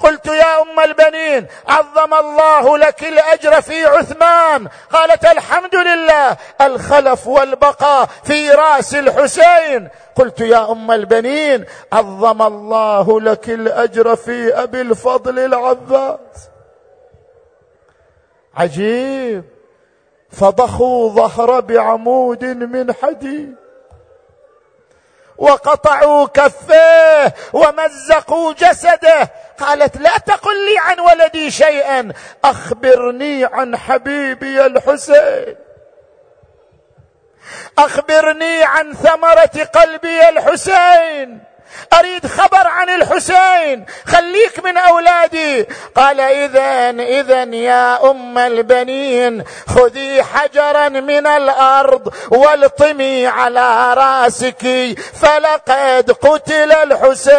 قلت 0.00 0.26
يا 0.26 0.62
أم 0.62 0.80
البنين 0.80 1.46
عظم 1.68 2.14
الله 2.14 2.78
لك 2.78 3.04
الأجر 3.04 3.60
في 3.60 3.86
عثمان. 3.86 4.68
قالت 4.92 5.24
الحمد 5.24 5.74
لله 5.74 6.36
الخلف 6.60 7.26
والبقاء 7.26 8.08
في 8.24 8.50
راس 8.50 8.94
الحسين. 8.94 9.88
قلت 10.16 10.40
يا 10.40 10.72
أم 10.72 10.90
البنين 10.90 11.64
عظم 11.92 12.42
الله 12.42 13.20
لك 13.20 13.48
الأجر 13.48 14.16
في 14.16 14.54
أبي 14.62 14.80
الفضل 14.80 15.38
العباس. 15.38 16.53
عجيب. 18.56 19.44
فضخوا 20.32 21.10
ظهر 21.10 21.60
بعمود 21.60 22.44
من 22.44 22.94
حديد 22.94 23.54
وقطعوا 25.38 26.26
كفيه 26.26 27.34
ومزقوا 27.52 28.52
جسده. 28.52 29.30
قالت 29.58 29.96
لا 29.96 30.18
تقل 30.18 30.66
لي 30.66 30.78
عن 30.78 31.00
ولدي 31.00 31.50
شيئا. 31.50 32.12
أخبرني 32.44 33.44
عن 33.44 33.76
حبيبي 33.76 34.66
الحسين. 34.66 35.56
أخبرني 37.78 38.62
عن 38.62 38.92
ثمرة 38.92 39.64
قلبي 39.74 40.28
الحسين. 40.28 41.53
أريد 41.98 42.26
خبر 42.26 42.66
عن 42.66 42.90
الحسين 42.90 43.86
خليك 44.06 44.64
من 44.64 44.76
أولادي. 44.76 45.66
قال 45.96 46.20
اذا 46.20 46.90
اذا 46.90 47.42
يا 47.42 48.10
أم 48.10 48.38
البنين 48.38 49.44
خذي 49.68 50.22
حجرا 50.22 50.88
من 50.88 51.26
الأرض 51.26 52.14
والطمي 52.30 53.26
على 53.26 53.94
رأسك 53.94 54.94
فلقد 55.20 56.10
قتل 56.10 56.72
الحسين. 56.72 57.34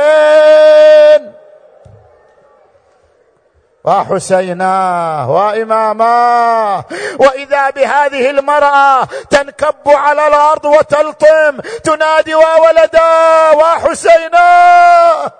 وحسيناه 3.86 5.32
واماماه 5.32 6.86
وإذا 7.20 7.70
بهذه 7.70 8.30
المرأة 8.30 9.04
تنكب 9.30 9.88
على 9.88 10.28
الأرض 10.28 10.66
وتلطم 10.66 11.60
تنادي 11.84 12.36
وولدا 12.36 13.52
وحسيناه 13.56 15.32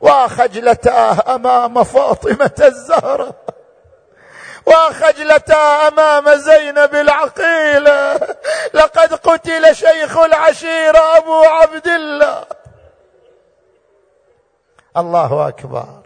وخجلتاه 0.00 1.34
أمام 1.34 1.84
فاطمة 1.84 2.54
الزهراء 2.60 3.34
وخجلتا 4.66 5.88
أمام 5.88 6.34
زينب 6.34 6.94
العقيلة. 6.94 8.14
لقد 8.74 9.14
قتل 9.14 9.76
شيخ 9.76 10.18
العشيره 10.18 11.16
أبو 11.16 11.44
عبد 11.44 11.88
الله. 11.88 12.44
الله 14.96 15.48
أكبر. 15.48 16.03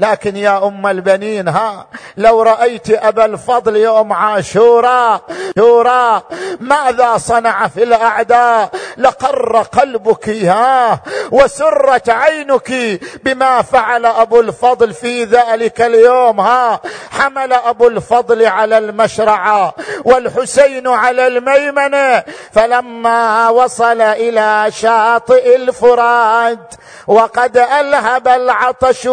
لكن 0.00 0.36
يا 0.36 0.66
أم 0.66 0.86
البنين 0.86 1.48
ها 1.48 1.86
لو 2.16 2.42
رأيت 2.42 2.90
أبا 2.90 3.24
الفضل 3.24 3.76
يوم 3.76 4.12
عاشوراء 4.12 5.20
شورا 5.58 6.22
ماذا 6.60 7.16
صنع 7.18 7.68
في 7.68 7.82
الأعداء؟ 7.82 8.70
لقر 8.96 9.56
قلبك 9.62 10.28
ها 10.28 11.00
وسرت 11.30 12.10
عينك 12.10 13.00
بما 13.24 13.62
فعل 13.62 14.06
أبو 14.06 14.40
الفضل 14.40 14.94
في 14.94 15.24
ذلك 15.24 15.80
اليوم 15.80 16.40
ها. 16.40 16.80
حمل 17.10 17.52
أبو 17.52 17.88
الفضل 17.88 18.46
على 18.46 18.78
المشرعه 18.78 19.74
والحسين 20.04 20.88
على 20.88 21.26
الميمنه 21.26 22.22
فلما 22.52 23.48
وصل 23.48 24.00
إلى 24.00 24.66
شاطئ 24.70 25.56
الفرات 25.56 26.74
وقد 27.06 27.56
ألهب 27.56 28.28
العطش 28.28 29.06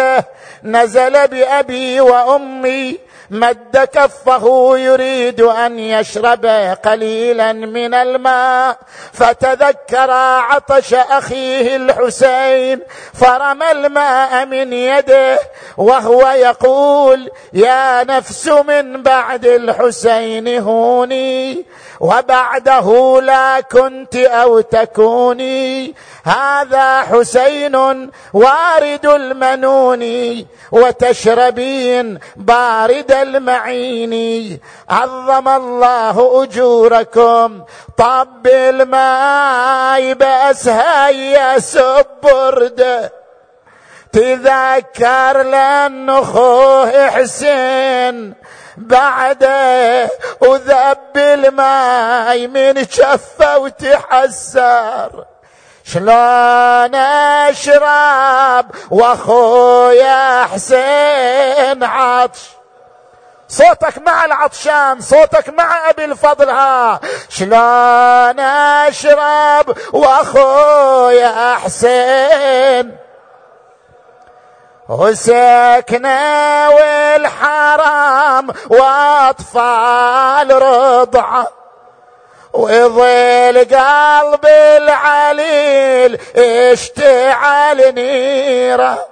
كبده 0.00 0.24
نزل 0.64 1.28
بأبي 1.28 2.00
وأمي 2.00 2.98
مد 3.30 3.76
كفه 3.92 4.78
يريد 4.78 5.40
أن 5.40 5.78
يشرب 5.78 6.46
قليلا 6.84 7.52
من 7.52 7.94
الماء 7.94 8.76
فتذكر 9.12 10.10
عطش 10.10 10.94
أخيه 10.94 11.76
الحسين 11.76 12.80
فرمى 13.14 13.70
الماء 13.70 14.46
من 14.46 14.72
يده 14.72 15.38
وهو 15.76 16.28
يقول 16.28 17.30
يا 17.52 18.04
نفس 18.04 18.48
من 18.48 19.02
بعد 19.02 19.46
الحسين 19.46 20.58
هوني 20.58 21.64
وبعده 22.00 23.20
لا 23.20 23.60
كنت 23.60 24.16
أو 24.16 24.60
تكوني. 24.60 25.94
هذا 26.24 27.00
حسين 27.00 28.10
وارد 28.32 29.06
المنون 29.06 30.02
وتشربين 30.72 32.18
بارد 32.36 33.12
المعين. 33.12 34.58
عظم 34.90 35.48
الله 35.48 36.42
أجوركم. 36.42 37.62
طب 37.96 38.46
الماء 38.46 40.12
باسها 40.12 41.08
يا 41.08 41.58
سبرده 41.58 43.12
تذكر 44.12 45.42
لأن 45.42 46.10
أخوه 46.10 47.08
حسين 47.08 48.34
بعده 48.76 50.10
وذب 50.40 51.16
الماي 51.16 52.46
من 52.46 52.84
شفه 52.84 53.58
وتحسر 53.58 55.24
شلون 55.84 56.94
أشرب 56.94 58.66
واخويا 58.90 60.44
حسين 60.44 61.84
عطش؟ 61.84 62.40
صوتك 63.48 63.98
مع 63.98 64.24
العطشان 64.24 65.00
صوتك 65.00 65.48
مع 65.48 65.90
أبي 65.90 66.04
الفضل. 66.04 66.50
ها 66.50 67.00
شلون 67.28 68.40
أشرب 68.40 69.76
واخويا 69.92 71.54
حسين؟ 71.54 72.96
وسكنة 74.90 76.70
والحرام 76.70 78.48
وأطفال 78.70 80.62
رضعه 80.62 81.48
ويظل 82.52 83.58
قلب 83.58 84.46
العليل 84.46 86.18
اشتعل 86.36 87.94
نيره. 87.94 89.06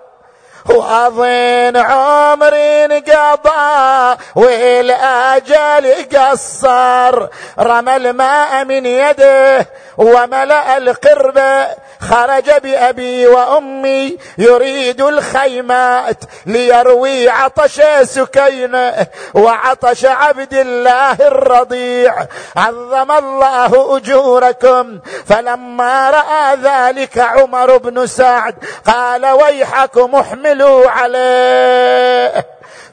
واظن 0.69 1.77
عمري 1.77 2.85
انقضى 2.85 4.17
والأجل 4.35 5.95
قصر. 6.17 7.29
رمى 7.59 7.97
الماء 7.97 8.65
من 8.65 8.87
يده 8.87 9.67
وملأ 9.97 10.77
القربه 10.77 11.69
خرج 12.01 12.51
بأبي 12.63 13.27
وأمي 13.27 14.19
يريد 14.39 15.01
الخيمات 15.01 16.17
ليروي 16.47 17.29
عطش 17.29 17.81
سكينه 18.03 19.07
وعطش 19.35 20.05
عبد 20.05 20.55
الله 20.55 21.13
الرضيع. 21.13 22.15
عظم 22.57 23.13
الله 23.13 23.97
أجوركم. 23.97 25.01
فلما 25.27 26.11
رأى 26.11 26.57
ذلك 26.57 27.19
عمر 27.19 27.77
بن 27.77 28.07
سعد 28.07 28.55
قال 28.87 29.27
ويحكم 29.27 30.23
احملوا 30.59 30.91
عليه 30.91 32.47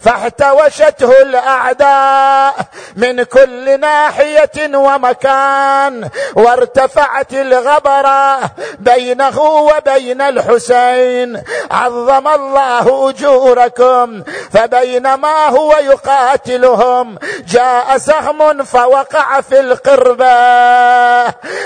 فاحتوشته 0.06 1.22
الأعداء 1.22 2.56
من 2.96 3.24
كل 3.24 3.80
ناحية 3.80 4.76
ومكان 4.78 6.10
وارتفعت 6.36 7.34
الغبرة 7.34 8.40
بينه 8.80 9.40
وبين 9.42 10.22
الحسين. 10.22 11.44
عظم 11.72 12.28
الله 12.28 13.10
أجوركم 13.10 14.24
فبينما 14.54 15.48
هو 15.48 15.74
يقاتلهم 15.74 17.18
جاء 17.48 17.98
سهم 17.98 18.64
فوقع 18.64 19.42
في 19.42 19.60
القربه 19.60 20.26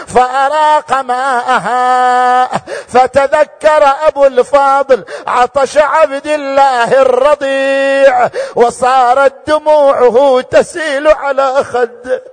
فأراق 0.08 1.02
ماءها 1.02 2.50
فتذكر 2.88 3.94
أبو 4.08 4.26
الفاضل 4.26 5.06
عطش 5.28 5.78
عبد 5.78 6.28
الله 6.28 7.02
الرضيع. 7.02 8.29
وصارت 8.56 9.48
دموعه 9.48 10.42
تسيل 10.42 11.08
على 11.08 11.64
خده 11.64 12.24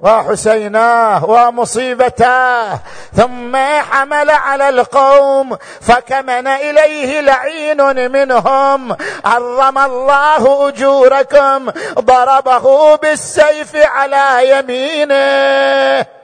وحسيناه 0.00 1.24
ومصيبتاه 1.24 2.78
ثم 3.16 3.56
حمل 3.56 4.30
على 4.30 4.68
القوم 4.68 5.56
فكمن 5.80 6.46
إليه 6.46 7.20
لعين 7.20 8.12
منهم. 8.12 8.96
عظم 9.24 9.78
الله 9.78 10.68
أجوركم 10.68 11.70
ضربه 11.98 12.96
بالسيف 12.96 13.76
على 13.76 14.50
يمينه. 14.50 16.19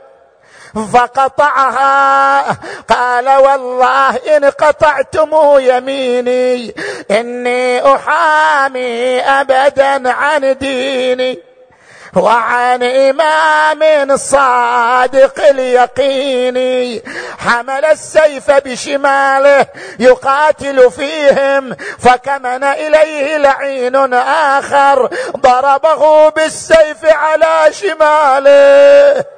فقطعها. 0.84 2.42
قال 2.90 3.28
والله 3.28 4.16
إن 4.36 4.44
قطعتم 4.44 5.30
يميني 5.58 6.74
إني 7.10 7.94
أحامي 7.94 9.20
أبدا 9.20 10.12
عن 10.12 10.58
ديني 10.58 11.38
وعن 12.16 12.82
إمام 12.82 14.16
صادق 14.16 15.46
اليقين. 15.50 16.56
حمل 17.38 17.84
السيف 17.84 18.50
بشماله 18.50 19.66
يقاتل 19.98 20.90
فيهم 20.90 21.76
فكمن 21.98 22.64
إليه 22.64 23.36
لعين 23.36 24.14
آخر 24.14 25.10
ضربه 25.36 26.28
بالسيف 26.28 27.04
على 27.04 27.72
شماله. 27.72 29.35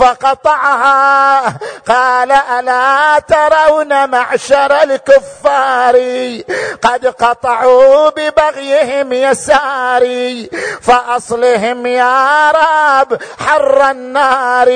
فقطعها. 0.00 1.42
قال 1.88 2.32
ألا 2.32 3.18
ترون 3.18 4.10
معشر 4.10 4.82
الكفار 4.82 5.96
قد 6.82 7.06
قطعوا 7.06 8.10
ببغيهم 8.10 9.12
يساري؟ 9.12 10.50
فأصلهم 10.82 11.86
يا 11.86 12.50
رب 12.50 13.18
حر 13.46 13.90
النار. 13.90 14.68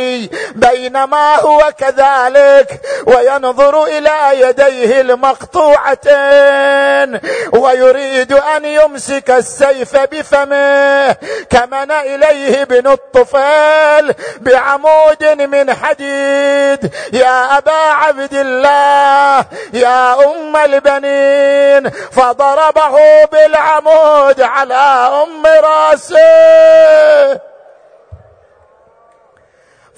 بينما 0.54 1.36
هو 1.36 1.72
كذلك 1.78 2.80
وينظر 3.06 3.84
إلى 3.84 4.40
يديه 4.40 5.00
المقطوعتين 5.00 6.10
ويريد 7.52 8.32
أن 8.32 8.64
يمسك 8.64 9.30
السيف 9.30 9.96
بفمه. 9.96 11.12
كمن 11.50 11.90
إليه 11.90 12.62
ابن 12.62 12.86
الطفيل 12.86 14.14
بعمود 14.40 14.95
عمود 14.96 15.24
من 15.24 15.74
حديد. 15.74 16.94
يا 17.12 17.58
أبا 17.58 17.72
عبد 17.72 18.34
الله 18.34 19.44
يا 19.72 20.24
أم 20.24 20.56
البنين. 20.56 21.90
فضربه 21.90 23.24
بالعمود 23.24 24.40
على 24.40 24.74
أم 25.22 25.46
راسه. 25.46 27.40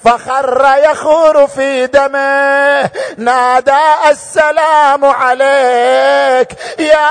فخر 0.05 0.75
يخور 0.77 1.47
في 1.47 1.87
دمه. 1.87 2.89
نادى 3.17 4.09
السلام 4.09 5.05
عليك 5.05 6.49
يا 6.79 7.09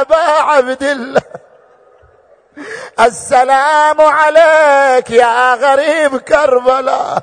أبا 0.00 0.16
عبد 0.40 0.82
الله. 0.82 1.22
السلام 3.00 4.00
عليك 4.00 5.10
يا 5.10 5.54
غريب 5.54 6.16
كربلاء. 6.16 7.22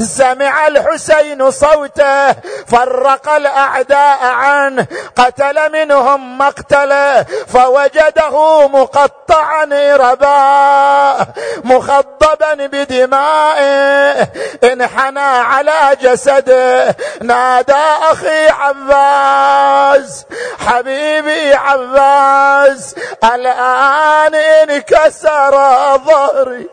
سمع 0.00 0.66
الحسين 0.66 1.50
صوته 1.50 2.32
فرق 2.66 3.28
الأعداء 3.28 4.18
عنه 4.24 4.86
قتل 5.16 5.72
منهم 5.72 6.38
مقتله 6.38 7.26
فوجده 7.48 8.68
مقطعا 8.68 9.64
ربا 9.96 11.26
مخضبا 11.64 12.54
بدمائه 12.54 14.28
انحنى 14.64 15.20
على 15.20 15.96
جسده 16.02 16.96
نادى 17.22 17.84
أخي 18.12 18.48
عباس 18.48 20.24
حبيبي 20.66 21.54
عباس 21.54 22.94
الآن 23.24 24.34
انكسر 24.62 25.54
ظهري. 25.98 26.68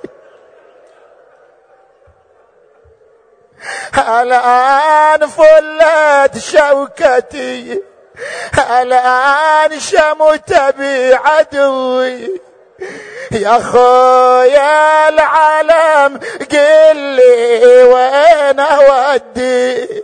الآن 3.98 5.28
فلت 5.28 6.38
شوكتي. 6.38 7.82
الآن 8.82 9.80
شمت 9.80 10.54
بي 10.78 11.14
عدوي 11.14 12.42
يا 13.32 13.60
خويا 13.60 15.10
العالم 15.10 16.20
قل 16.52 16.98
لي 16.98 17.84
وين 17.84 18.60
أودي؟ 18.60 20.04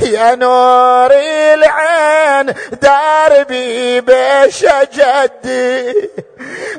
يا 0.00 0.34
نور 0.34 1.10
العين 1.54 2.54
دربي 2.82 4.00
بيش 4.00 4.66
جدي 4.94 5.94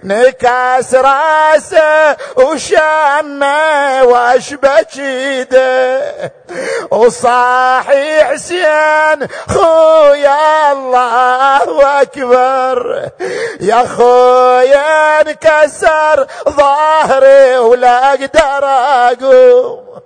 نكاس 0.03 0.95
راسه 0.95 2.17
وشمه 2.36 4.03
واشبك 4.03 4.99
ايده 4.99 6.01
وصاحي 6.91 8.23
حسين 8.23 9.27
خويا 9.47 10.71
الله 10.71 12.01
أكبر. 12.01 13.09
يا 13.61 13.86
خويا 13.97 15.21
انكسر 15.21 16.27
ظهري 16.49 17.57
ولا 17.57 18.09
أقدر 18.13 18.65
أقوم. 18.65 20.01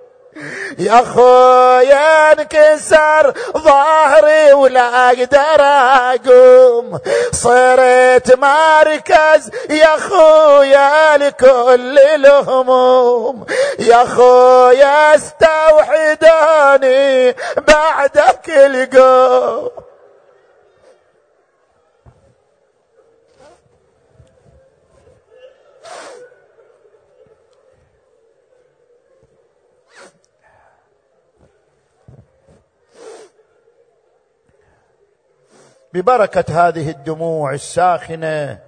يا 0.77 1.01
خويا 1.15 2.31
انكسر 2.31 3.33
ظهري 3.57 4.53
ولا 4.53 5.09
أقدر 5.09 5.61
أقوم. 5.61 6.99
صرت 7.31 8.39
مركز 8.39 9.51
يا 9.69 9.97
خويا 9.97 11.17
لكل 11.17 11.99
الهموم. 11.99 13.45
يا 13.79 14.05
خويا 14.05 15.15
استوحدوني 15.15 16.55
بعدك 17.67 18.49
القوم. 18.49 19.84
ببركة 35.95 36.67
هذه 36.67 36.89
الدموع 36.89 37.53
الساخنة 37.53 38.59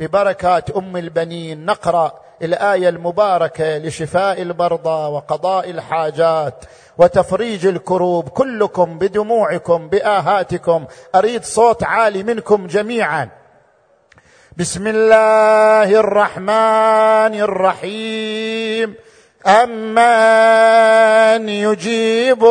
ببركات 0.00 0.70
أم 0.70 0.96
البنين 0.96 1.66
نقرأ 1.66 2.20
الآية 2.42 2.88
المباركة 2.88 3.78
لشفاء 3.78 4.42
المرضى 4.42 5.12
وقضاء 5.12 5.70
الحاجات 5.70 6.54
وتفريج 6.98 7.66
الكروب 7.66 8.28
كلكم 8.28 8.98
بدموعكم 8.98 9.88
بآهاتكم. 9.88 10.84
أريد 11.14 11.44
صوت 11.44 11.84
عالي 11.84 12.22
منكم 12.22 12.66
جميعا. 12.66 13.28
بسم 14.56 14.86
الله 14.86 16.00
الرحمن 16.00 17.40
الرحيم. 17.40 18.94
أمن 19.46 21.48
يجيب 21.48 22.44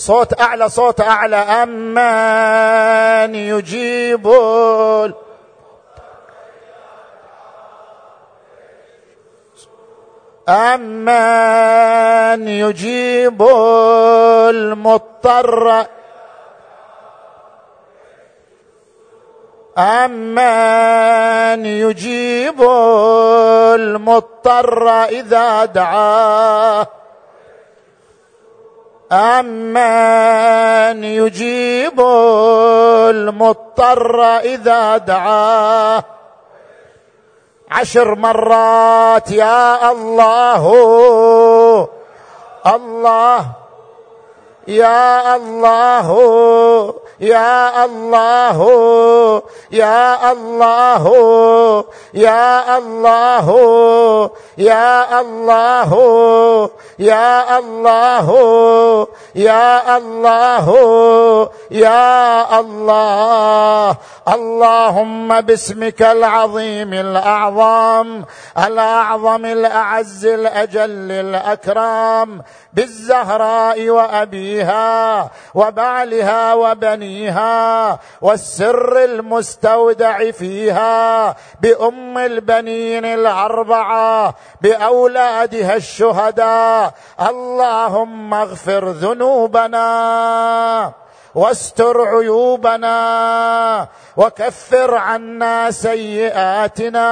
صوت 0.00 0.40
أعلى 0.40 0.68
صوت 0.68 1.00
أعلى 1.00 1.36
أمن 1.36 3.34
يجيب 3.34 4.26
أمن 10.48 12.48
يجيب 12.48 13.42
المضطر. 14.50 15.86
أمن 19.78 21.66
يجيب 21.66 22.62
المضطر 23.74 25.04
إذا 25.04 25.64
دعاه. 25.64 26.99
امن 29.12 31.04
يجيب 31.04 32.00
المضطر 33.10 34.22
اذا 34.38 34.96
دعاه. 34.96 36.04
عشر 37.70 38.14
مرات 38.14 39.30
يا 39.30 39.92
الله 39.92 40.64
الله 42.66 43.46
يا 44.68 45.36
الله. 45.36 46.99
يا 47.20 47.84
الله 47.84 48.58
يا 49.72 50.32
الله 50.32 51.04
يا 52.14 52.78
الله 52.78 53.46
يا 54.58 55.20
الله 55.20 55.90
يا 56.98 57.58
الله 57.58 58.28
يا 59.34 59.96
الله 59.96 60.66
يا 61.70 62.60
الله. 62.60 63.96
اللهم 64.28 65.40
باسمك 65.40 66.02
العظيم 66.02 66.92
الأعظم 66.92 68.22
الأعظم 68.58 69.44
الأعز 69.44 70.26
الأجل 70.26 71.10
الأكرم 71.12 72.42
بالزهراء 72.72 73.88
وأبيها 73.88 75.30
وبعلها 75.54 76.54
وبنيها 76.54 77.09
والسر 78.20 79.04
المستودع 79.04 80.30
فيها 80.30 81.36
بأم 81.60 82.18
البنين 82.18 83.04
الأربعة 83.04 84.34
بأولادها 84.60 85.76
الشهداء. 85.76 86.94
اللهم 87.20 88.34
اغفر 88.34 88.88
ذنوبنا 88.88 89.90
واستر 91.34 92.00
عيوبنا 92.08 92.98
وكفر 94.16 94.94
عنا 94.94 95.70
سيئاتنا 95.70 97.10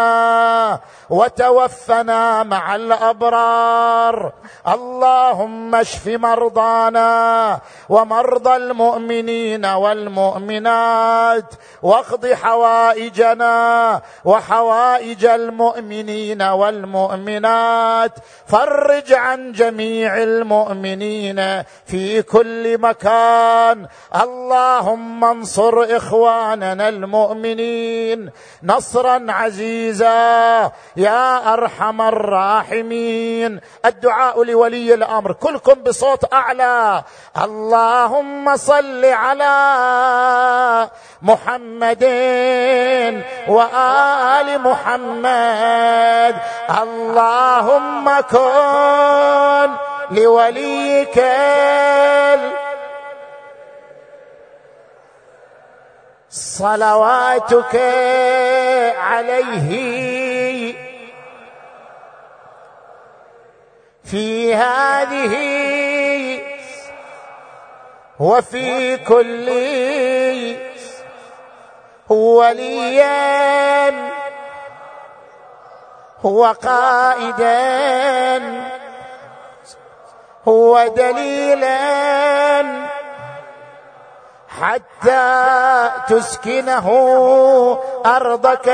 وتوفنا 1.10 2.42
مع 2.42 2.76
الأبرار. 2.76 4.32
اللهم 4.68 5.74
اشف 5.74 6.08
مرضانا 6.08 7.60
ومرضى 7.88 8.56
المؤمنين 8.56 9.66
والمؤمنات 9.66 11.54
واقض 11.82 12.26
حوائجنا 12.26 14.00
وحوائج 14.24 15.24
المؤمنين 15.24 16.42
والمؤمنات. 16.42 18.12
فرج 18.46 19.12
عن 19.12 19.52
جميع 19.52 20.22
المؤمنين 20.22 21.62
في 21.86 22.22
كل 22.22 22.78
مكان. 22.78 23.86
اللهم 24.22 25.24
انصر 25.24 25.96
إخواننا 25.96 26.88
المؤمنين 26.88 28.30
نصرا 28.62 29.26
عزيزا. 29.28 30.72
يا 30.98 31.52
أرحم 31.52 32.02
الراحمين. 32.02 33.60
الدعاء 33.86 34.44
لولي 34.44 34.94
الأمر. 34.94 35.32
كلكم 35.32 35.74
بصوت 35.74 36.34
أعلى. 36.34 37.02
اللهم 37.42 38.56
صل 38.56 39.04
على 39.04 39.56
محمد 41.22 42.04
وآل 43.48 44.60
محمد. 44.60 46.34
اللهم 46.82 48.20
كن 48.20 49.70
لوليك 50.10 51.24
صلواتك 56.30 57.76
عليه. 58.98 60.27
في 64.10 64.54
هذه 64.54 65.34
وفي 68.20 68.96
كل 68.96 69.48
وليا 72.08 73.90
هو 76.24 76.44
قائدا 76.46 77.48
هو 80.48 80.86
دليلا 80.96 81.78
حتى 84.62 85.90
تسكنه 86.08 86.88
أرضك 88.06 88.70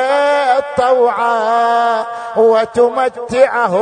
طوعا 0.77 2.05
وتمتعه 2.37 3.77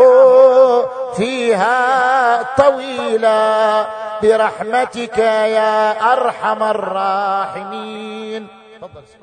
فيها 1.16 2.42
طويلا 2.56 3.86
برحمتك 4.22 5.18
يا 5.18 6.12
أرحم 6.12 6.62
الراحمين. 6.62 8.48
تفضل. 8.80 9.21